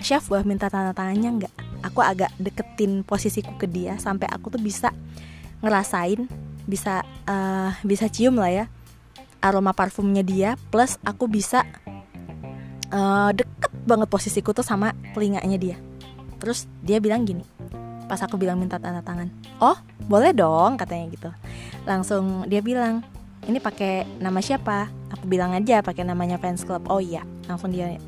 chef 0.00 0.28
boleh 0.28 0.44
minta 0.44 0.68
tanda 0.68 0.92
tangannya 0.92 1.42
nggak? 1.42 1.54
Aku 1.92 2.00
agak 2.04 2.32
deketin 2.36 3.04
posisiku 3.04 3.56
ke 3.56 3.66
dia 3.68 3.96
sampai 4.00 4.28
aku 4.28 4.52
tuh 4.52 4.60
bisa 4.60 4.92
ngerasain 5.64 6.28
bisa 6.66 7.06
uh, 7.30 7.72
bisa 7.86 8.10
cium 8.10 8.36
lah 8.36 8.50
ya 8.50 8.64
aroma 9.38 9.70
parfumnya 9.70 10.26
dia 10.26 10.58
plus 10.74 10.98
aku 11.06 11.30
bisa 11.30 11.62
uh, 12.92 13.30
deket 13.34 13.72
banget 13.86 14.08
posisiku 14.10 14.50
tuh 14.52 14.66
sama 14.66 14.92
telinganya 15.14 15.58
dia. 15.58 15.76
Terus 16.36 16.68
dia 16.84 17.00
bilang 17.00 17.24
gini 17.24 17.42
pas 18.06 18.22
aku 18.22 18.38
bilang 18.38 18.54
minta 18.54 18.78
tanda 18.78 19.02
tangan 19.02 19.26
oh 19.58 19.74
boleh 20.06 20.30
dong 20.30 20.78
katanya 20.78 21.10
gitu. 21.10 21.30
Langsung 21.82 22.46
dia 22.46 22.62
bilang 22.62 23.02
ini 23.46 23.58
pakai 23.58 24.06
nama 24.22 24.38
siapa? 24.38 24.90
Aku 25.10 25.26
bilang 25.26 25.54
aja 25.54 25.82
pakai 25.82 26.06
namanya 26.06 26.38
fans 26.38 26.62
club. 26.62 26.86
Oh 26.86 27.02
iya 27.02 27.26
langsung 27.50 27.74
dia 27.74 27.98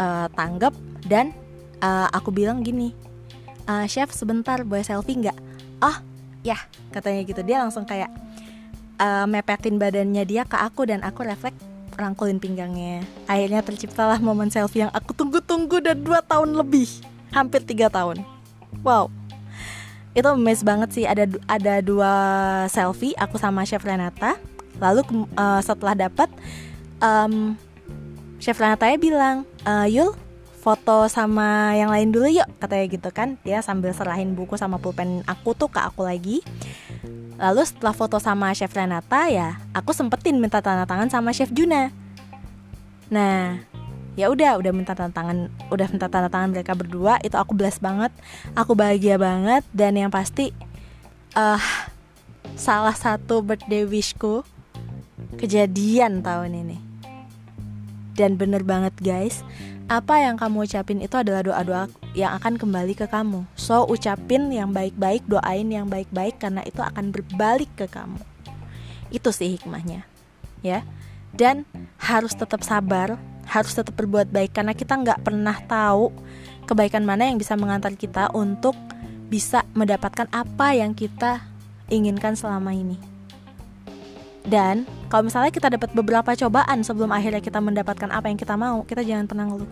uh, 0.00 0.26
tanggap 0.32 0.72
dan 1.04 1.36
uh, 1.84 2.08
aku 2.12 2.32
bilang 2.32 2.64
gini 2.64 2.96
uh, 3.68 3.84
chef 3.84 4.12
sebentar 4.12 4.64
boleh 4.64 4.84
selfie 4.84 5.20
nggak? 5.20 5.36
Oh 5.84 5.96
ya 6.40 6.56
katanya 6.92 7.20
gitu. 7.28 7.44
Dia 7.44 7.60
langsung 7.60 7.84
kayak 7.84 8.08
uh, 9.00 9.28
mepetin 9.28 9.76
badannya 9.76 10.24
dia 10.24 10.48
ke 10.48 10.56
aku 10.56 10.88
dan 10.88 11.04
aku 11.04 11.28
refleks 11.28 11.60
rangkulin 11.96 12.38
pinggangnya. 12.38 13.02
Akhirnya 13.26 13.64
terciptalah 13.64 14.20
momen 14.20 14.52
selfie 14.52 14.86
yang 14.86 14.92
aku 14.92 15.16
tunggu-tunggu 15.16 15.80
dan 15.80 15.98
dua 16.04 16.20
tahun 16.20 16.52
lebih. 16.54 16.86
Hampir 17.32 17.64
tiga 17.64 17.88
tahun. 17.88 18.22
Wow. 18.84 19.10
Itu 20.16 20.32
mes 20.36 20.60
banget 20.64 20.92
sih 20.96 21.04
ada 21.04 21.28
ada 21.48 21.74
dua 21.84 22.12
selfie 22.68 23.16
aku 23.16 23.36
sama 23.40 23.64
chef 23.64 23.84
Renata. 23.84 24.36
Lalu 24.76 25.28
uh, 25.36 25.60
setelah 25.64 25.96
dapat 25.96 26.28
um, 27.00 27.56
chef 28.40 28.56
Renata 28.60 28.88
bilang 29.00 29.48
uh, 29.64 29.88
Yul 29.88 30.12
foto 30.66 31.06
sama 31.06 31.78
yang 31.78 31.94
lain 31.94 32.10
dulu 32.10 32.26
yuk 32.26 32.48
katanya 32.58 32.86
gitu 32.90 33.08
kan. 33.14 33.40
Dia 33.46 33.62
sambil 33.62 33.94
serahin 33.94 34.34
buku 34.34 34.58
sama 34.58 34.76
pulpen 34.82 35.22
aku 35.24 35.54
tuh 35.54 35.70
ke 35.70 35.78
aku 35.78 36.02
lagi 36.02 36.42
lalu 37.36 37.62
setelah 37.68 37.92
foto 37.92 38.16
sama 38.16 38.52
chef 38.56 38.72
Renata 38.72 39.28
ya 39.28 39.60
aku 39.76 39.92
sempetin 39.92 40.40
minta 40.40 40.64
tanda 40.64 40.88
tangan 40.88 41.12
sama 41.12 41.30
chef 41.36 41.52
Juna. 41.52 41.92
Nah 43.12 43.60
ya 44.16 44.32
udah 44.32 44.56
udah 44.56 44.72
minta 44.72 44.96
tanda 44.96 45.12
tangan 45.12 45.52
udah 45.68 45.88
minta 45.92 46.08
tanda 46.08 46.32
tangan 46.32 46.48
mereka 46.50 46.72
berdua 46.72 47.20
itu 47.20 47.36
aku 47.36 47.52
bless 47.52 47.76
banget. 47.78 48.10
Aku 48.56 48.72
bahagia 48.72 49.20
banget 49.20 49.62
dan 49.76 49.94
yang 50.00 50.08
pasti 50.08 50.56
uh, 51.36 51.60
salah 52.56 52.96
satu 52.96 53.44
birthday 53.44 53.84
wishku 53.84 54.42
kejadian 55.36 56.24
tahun 56.24 56.66
ini. 56.66 56.78
Dan 58.16 58.40
bener 58.40 58.64
banget 58.64 58.96
guys 58.96 59.44
apa 59.86 60.18
yang 60.18 60.34
kamu 60.34 60.66
ucapin 60.66 60.98
itu 60.98 61.14
adalah 61.14 61.46
doa-doa 61.46 61.86
yang 62.18 62.34
akan 62.34 62.58
kembali 62.58 62.98
ke 62.98 63.06
kamu. 63.06 63.46
So 63.54 63.86
ucapin 63.86 64.50
yang 64.50 64.74
baik-baik 64.74 65.22
doain 65.30 65.70
yang 65.70 65.86
baik-baik 65.86 66.42
karena 66.42 66.66
itu 66.66 66.82
akan 66.82 67.14
berbalik 67.14 67.70
ke 67.78 67.86
kamu. 67.86 68.18
Itu 69.14 69.30
sih 69.30 69.54
hikmahnya 69.54 70.02
ya. 70.66 70.82
Dan 71.30 71.62
harus 72.02 72.34
tetap 72.34 72.66
sabar 72.66 73.14
harus 73.46 73.78
tetap 73.78 73.94
berbuat 73.94 74.26
baik 74.34 74.58
karena 74.58 74.74
kita 74.74 74.98
nggak 74.98 75.22
pernah 75.22 75.54
tahu 75.70 76.10
kebaikan 76.66 77.06
mana 77.06 77.30
yang 77.30 77.38
bisa 77.38 77.54
mengantar 77.54 77.94
kita 77.94 78.34
untuk 78.34 78.74
bisa 79.30 79.62
mendapatkan 79.70 80.26
apa 80.34 80.74
yang 80.74 80.98
kita 80.98 81.46
inginkan 81.86 82.34
selama 82.34 82.74
ini. 82.74 83.15
Dan 84.46 84.86
kalau 85.10 85.26
misalnya 85.26 85.50
kita 85.50 85.66
dapat 85.66 85.90
beberapa 85.90 86.30
cobaan 86.38 86.86
sebelum 86.86 87.10
akhirnya 87.10 87.42
kita 87.42 87.58
mendapatkan 87.58 88.08
apa 88.14 88.30
yang 88.30 88.38
kita 88.38 88.54
mau, 88.54 88.86
kita 88.86 89.02
jangan 89.02 89.26
pernah 89.26 89.44
ngeluh. 89.50 89.70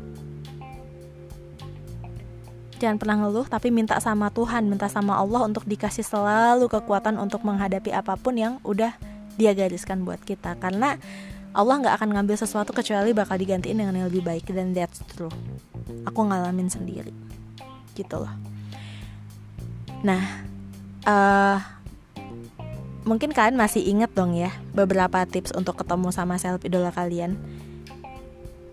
Jangan 2.83 2.97
pernah 2.99 3.17
ngeluh, 3.23 3.47
tapi 3.47 3.71
minta 3.71 3.97
sama 4.03 4.35
Tuhan, 4.35 4.67
minta 4.67 4.91
sama 4.91 5.15
Allah 5.15 5.47
untuk 5.47 5.63
dikasih 5.65 6.03
selalu 6.03 6.67
kekuatan 6.67 7.17
untuk 7.23 7.47
menghadapi 7.47 7.95
apa 7.95 8.19
pun 8.19 8.35
yang 8.35 8.59
udah 8.67 8.93
dia 9.39 9.55
gariskan 9.55 10.03
buat 10.03 10.19
kita. 10.27 10.59
Karena 10.59 10.99
Allah 11.55 11.75
nggak 11.79 11.95
akan 12.03 12.09
ngambil 12.19 12.35
sesuatu 12.35 12.75
kecuali 12.75 13.15
bakal 13.15 13.39
digantiin 13.39 13.79
dengan 13.79 13.95
yang 13.95 14.11
lebih 14.11 14.27
baik 14.27 14.51
dan 14.51 14.75
that's 14.75 14.99
true 15.15 15.31
aku 16.03 16.21
ngalamin 16.27 16.67
sendiri 16.67 17.15
gitu 17.95 18.19
loh 18.19 18.35
nah 20.03 20.43
uh, 21.07 21.59
mungkin 23.05 23.37
kalian 23.37 23.57
masih 23.57 23.85
inget 23.85 24.11
dong 24.17 24.33
ya 24.33 24.53
beberapa 24.73 25.25
tips 25.29 25.53
untuk 25.53 25.77
ketemu 25.81 26.09
sama 26.11 26.41
self 26.41 26.65
idola 26.65 26.91
kalian. 26.91 27.37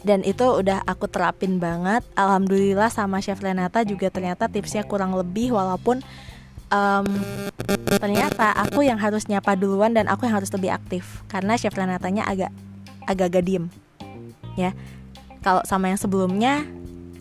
Dan 0.01 0.25
itu 0.25 0.41
udah 0.41 0.81
aku 0.89 1.05
terapin 1.05 1.61
banget. 1.61 2.01
Alhamdulillah 2.17 2.89
sama 2.89 3.21
chef 3.21 3.37
Renata 3.37 3.85
juga 3.85 4.09
ternyata 4.09 4.49
tipsnya 4.49 4.81
kurang 4.81 5.13
lebih 5.13 5.53
walaupun 5.53 6.01
um, 6.73 7.05
ternyata 8.01 8.49
aku 8.57 8.81
yang 8.81 8.97
harus 8.97 9.29
nyapa 9.29 9.53
duluan 9.53 9.93
dan 9.93 10.09
aku 10.09 10.25
yang 10.25 10.41
harus 10.41 10.49
lebih 10.49 10.73
aktif. 10.73 11.21
Karena 11.29 11.53
chef 11.53 11.77
Renatanya 11.77 12.25
agak 12.25 12.49
agak-agak 13.05 13.69
ya. 14.57 14.73
Kalau 15.45 15.61
sama 15.69 15.93
yang 15.93 16.01
sebelumnya 16.01 16.65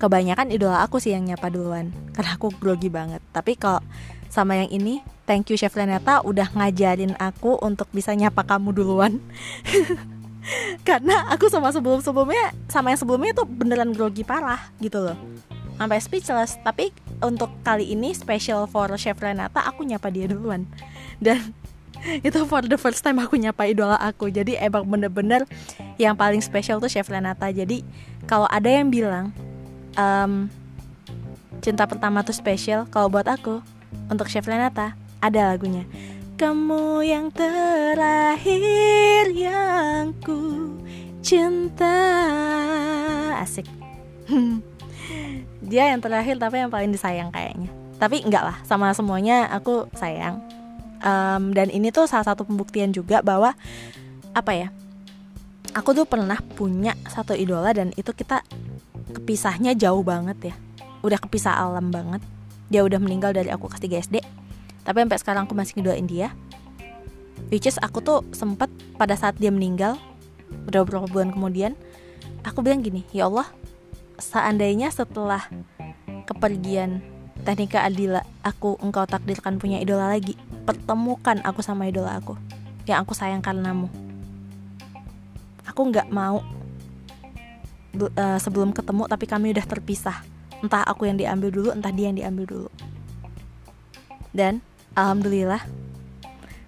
kebanyakan 0.01 0.49
idola 0.49 0.81
aku 0.81 0.97
sih 1.05 1.13
yang 1.13 1.29
nyapa 1.29 1.53
duluan. 1.53 1.93
Karena 2.17 2.41
aku 2.41 2.49
grogi 2.57 2.89
banget. 2.89 3.21
Tapi 3.37 3.61
kalau 3.61 3.85
sama 4.33 4.57
yang 4.57 4.73
ini 4.73 5.05
thank 5.31 5.47
you 5.47 5.55
chef 5.55 5.79
Renata 5.79 6.27
udah 6.27 6.51
ngajarin 6.59 7.15
aku 7.23 7.55
untuk 7.63 7.87
bisa 7.95 8.11
nyapa 8.19 8.43
kamu 8.43 8.75
duluan. 8.75 9.23
Karena 10.89 11.31
aku 11.31 11.47
sama 11.47 11.71
sebelum 11.71 12.03
sebelumnya 12.03 12.51
sama 12.67 12.91
yang 12.91 12.99
sebelumnya 12.99 13.31
tuh 13.39 13.47
beneran 13.47 13.95
grogi 13.95 14.27
parah 14.27 14.59
gitu 14.83 14.99
loh. 14.99 15.15
Sampai 15.79 16.03
speechless. 16.03 16.59
Tapi 16.67 16.91
untuk 17.23 17.55
kali 17.63 17.95
ini 17.95 18.11
special 18.11 18.67
for 18.67 18.91
chef 18.99 19.23
Renata 19.23 19.63
aku 19.63 19.87
nyapa 19.87 20.11
dia 20.11 20.27
duluan. 20.27 20.67
Dan 21.23 21.55
itu 22.27 22.43
for 22.51 22.67
the 22.67 22.75
first 22.75 23.07
time 23.07 23.23
aku 23.23 23.39
nyapa 23.39 23.71
idola 23.71 24.03
aku. 24.03 24.35
Jadi 24.35 24.59
emang 24.59 24.83
bener-bener 24.83 25.47
yang 25.95 26.19
paling 26.19 26.43
spesial 26.43 26.83
tuh 26.83 26.91
Chef 26.91 27.07
Renata. 27.07 27.47
Jadi 27.55 27.87
kalau 28.27 28.51
ada 28.51 28.67
yang 28.67 28.91
bilang 28.91 29.31
um, 29.95 30.51
cinta 31.63 31.87
pertama 31.87 32.27
tuh 32.27 32.35
spesial 32.35 32.89
kalau 32.91 33.07
buat 33.13 33.29
aku 33.31 33.63
untuk 34.11 34.27
Chef 34.27 34.49
Renata 34.49 35.00
ada 35.21 35.53
lagunya. 35.53 35.85
Kamu 36.41 37.05
yang 37.05 37.29
terakhir 37.29 39.29
yang 39.29 40.17
ku 40.25 40.73
cinta. 41.21 42.01
Asik. 43.37 43.69
Dia 45.71 45.93
yang 45.93 46.01
terakhir 46.01 46.41
tapi 46.41 46.65
yang 46.65 46.73
paling 46.73 46.89
disayang 46.89 47.29
kayaknya. 47.29 47.69
Tapi 48.01 48.25
enggak 48.25 48.49
lah 48.49 48.57
sama 48.65 48.97
semuanya 48.97 49.53
aku 49.53 49.85
sayang. 49.93 50.41
Um, 51.05 51.53
dan 51.53 51.69
ini 51.69 51.93
tuh 51.93 52.09
salah 52.09 52.25
satu 52.25 52.49
pembuktian 52.49 52.93
juga 52.93 53.21
bahwa 53.21 53.53
apa 54.37 54.53
ya 54.53 54.69
aku 55.73 55.97
tuh 55.97 56.05
pernah 56.05 56.37
punya 56.57 56.93
satu 57.09 57.33
idola 57.33 57.73
dan 57.73 57.89
itu 57.97 58.13
kita 58.13 58.45
kepisahnya 59.13 59.77
jauh 59.77 60.01
banget 60.01 60.53
ya. 60.53 60.55
Udah 61.05 61.21
kepisah 61.21 61.61
alam 61.61 61.93
banget. 61.93 62.25
Dia 62.73 62.81
udah 62.81 62.97
meninggal 62.97 63.37
dari 63.37 63.53
aku 63.53 63.69
kelas 63.69 63.85
3 63.85 64.09
SD 64.09 64.17
tapi 64.83 65.05
sampai 65.05 65.19
sekarang 65.21 65.43
aku 65.47 65.55
masih 65.57 65.81
ngidolain 65.81 66.07
dia. 66.09 66.29
Which 67.51 67.67
is 67.67 67.81
aku 67.83 68.05
tuh 68.05 68.23
sempet 68.31 68.71
pada 68.95 69.19
saat 69.19 69.37
dia 69.41 69.51
meninggal 69.51 69.99
beberapa 70.71 71.07
bulan 71.07 71.35
kemudian 71.35 71.73
aku 72.43 72.63
bilang 72.63 72.83
gini 72.83 73.07
ya 73.15 73.27
Allah 73.27 73.47
seandainya 74.19 74.91
setelah 74.91 75.47
kepergian 76.27 77.03
Teknika 77.41 77.81
Adila 77.87 78.21
aku 78.45 78.77
engkau 78.85 79.09
takdirkan 79.09 79.57
punya 79.57 79.81
idola 79.81 80.13
lagi 80.13 80.37
pertemukan 80.69 81.41
aku 81.43 81.65
sama 81.65 81.89
idola 81.89 82.21
aku 82.21 82.37
yang 82.85 83.07
aku 83.07 83.15
sayang 83.15 83.41
karenamu. 83.41 83.87
Aku 85.69 85.87
nggak 85.89 86.11
mau 86.11 86.43
uh, 87.97 88.39
sebelum 88.43 88.75
ketemu 88.75 89.07
tapi 89.07 89.25
kami 89.31 89.55
udah 89.55 89.67
terpisah. 89.67 90.21
Entah 90.61 90.85
aku 90.85 91.09
yang 91.09 91.17
diambil 91.17 91.49
dulu 91.55 91.69
entah 91.73 91.95
dia 91.95 92.11
yang 92.11 92.19
diambil 92.19 92.45
dulu. 92.45 92.71
Dan 94.35 94.61
alhamdulillah 94.95 95.63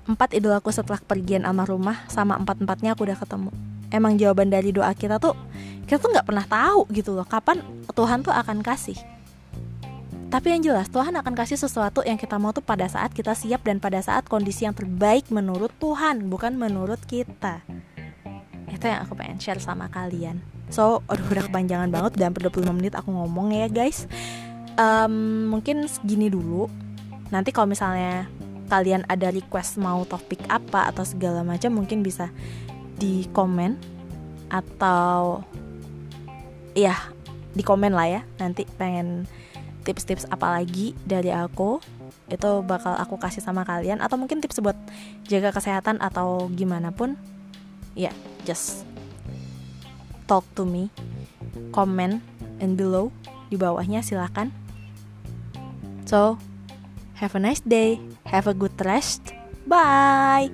empat 0.06 0.34
idolaku 0.34 0.74
setelah 0.74 0.98
pergian 0.98 1.46
almarhumah 1.46 2.06
sama 2.10 2.34
empat 2.38 2.62
empatnya 2.62 2.94
aku 2.94 3.06
udah 3.06 3.18
ketemu 3.18 3.50
emang 3.94 4.18
jawaban 4.18 4.50
dari 4.50 4.74
doa 4.74 4.90
kita 4.92 5.22
tuh 5.22 5.38
kita 5.86 6.02
tuh 6.02 6.10
nggak 6.10 6.26
pernah 6.26 6.46
tahu 6.46 6.90
gitu 6.90 7.14
loh 7.14 7.26
kapan 7.28 7.62
Tuhan 7.92 8.26
tuh 8.26 8.34
akan 8.34 8.64
kasih 8.66 8.98
tapi 10.32 10.48
yang 10.48 10.64
jelas 10.64 10.88
Tuhan 10.88 11.12
akan 11.12 11.36
kasih 11.36 11.60
sesuatu 11.60 12.00
yang 12.08 12.16
kita 12.16 12.40
mau 12.40 12.56
tuh 12.56 12.64
pada 12.64 12.88
saat 12.88 13.12
kita 13.12 13.36
siap 13.36 13.68
dan 13.68 13.84
pada 13.84 14.00
saat 14.00 14.24
kondisi 14.24 14.64
yang 14.64 14.72
terbaik 14.72 15.28
menurut 15.28 15.68
Tuhan, 15.76 16.24
bukan 16.32 16.56
menurut 16.56 16.96
kita. 17.04 17.60
Itu 18.64 18.88
yang 18.88 19.04
aku 19.04 19.12
pengen 19.12 19.36
share 19.36 19.60
sama 19.60 19.92
kalian. 19.92 20.40
So, 20.72 21.04
aduh 21.04 21.28
udah 21.28 21.52
kepanjangan 21.52 21.92
banget 21.92 22.16
dan 22.16 22.32
25 22.32 22.64
menit 22.72 22.96
aku 22.96 23.12
ngomong 23.12 23.52
ya 23.52 23.68
guys. 23.68 24.08
Um, 24.80 25.52
mungkin 25.52 25.84
segini 25.84 26.32
dulu. 26.32 26.72
Nanti 27.32 27.50
kalau 27.50 27.72
misalnya 27.72 28.28
kalian 28.68 29.08
ada 29.08 29.32
request 29.32 29.80
mau 29.80 30.04
topik 30.04 30.44
apa 30.48 30.88
atau 30.92 31.04
segala 31.04 31.40
macam 31.44 31.72
mungkin 31.72 32.04
bisa 32.04 32.28
di 32.96 33.28
komen 33.32 33.76
atau 34.52 35.40
ya 36.76 36.94
di 37.56 37.64
komen 37.64 37.96
lah 37.96 38.08
ya. 38.08 38.22
Nanti 38.36 38.68
pengen 38.76 39.24
tips-tips 39.82 40.28
apa 40.28 40.60
lagi 40.60 40.92
dari 41.08 41.32
aku 41.32 41.80
itu 42.28 42.50
bakal 42.62 42.92
aku 43.00 43.16
kasih 43.16 43.40
sama 43.40 43.64
kalian. 43.64 44.04
Atau 44.04 44.20
mungkin 44.20 44.44
tips 44.44 44.60
buat 44.60 44.76
jaga 45.24 45.56
kesehatan 45.56 45.98
atau 46.04 46.52
gimana 46.52 46.92
pun 46.92 47.16
ya 47.96 48.12
yeah, 48.12 48.14
just 48.44 48.84
talk 50.28 50.44
to 50.52 50.68
me. 50.68 50.92
Comment 51.72 52.20
and 52.60 52.76
below 52.76 53.08
di 53.52 53.60
bawahnya 53.60 54.00
silahkan 54.00 54.48
so 56.08 56.40
have 57.22 57.34
a 57.34 57.40
nice 57.40 57.62
day. 57.62 58.02
Have 58.26 58.50
a 58.50 58.54
good 58.54 58.74
rest. 58.84 59.32
Bye 59.66 60.50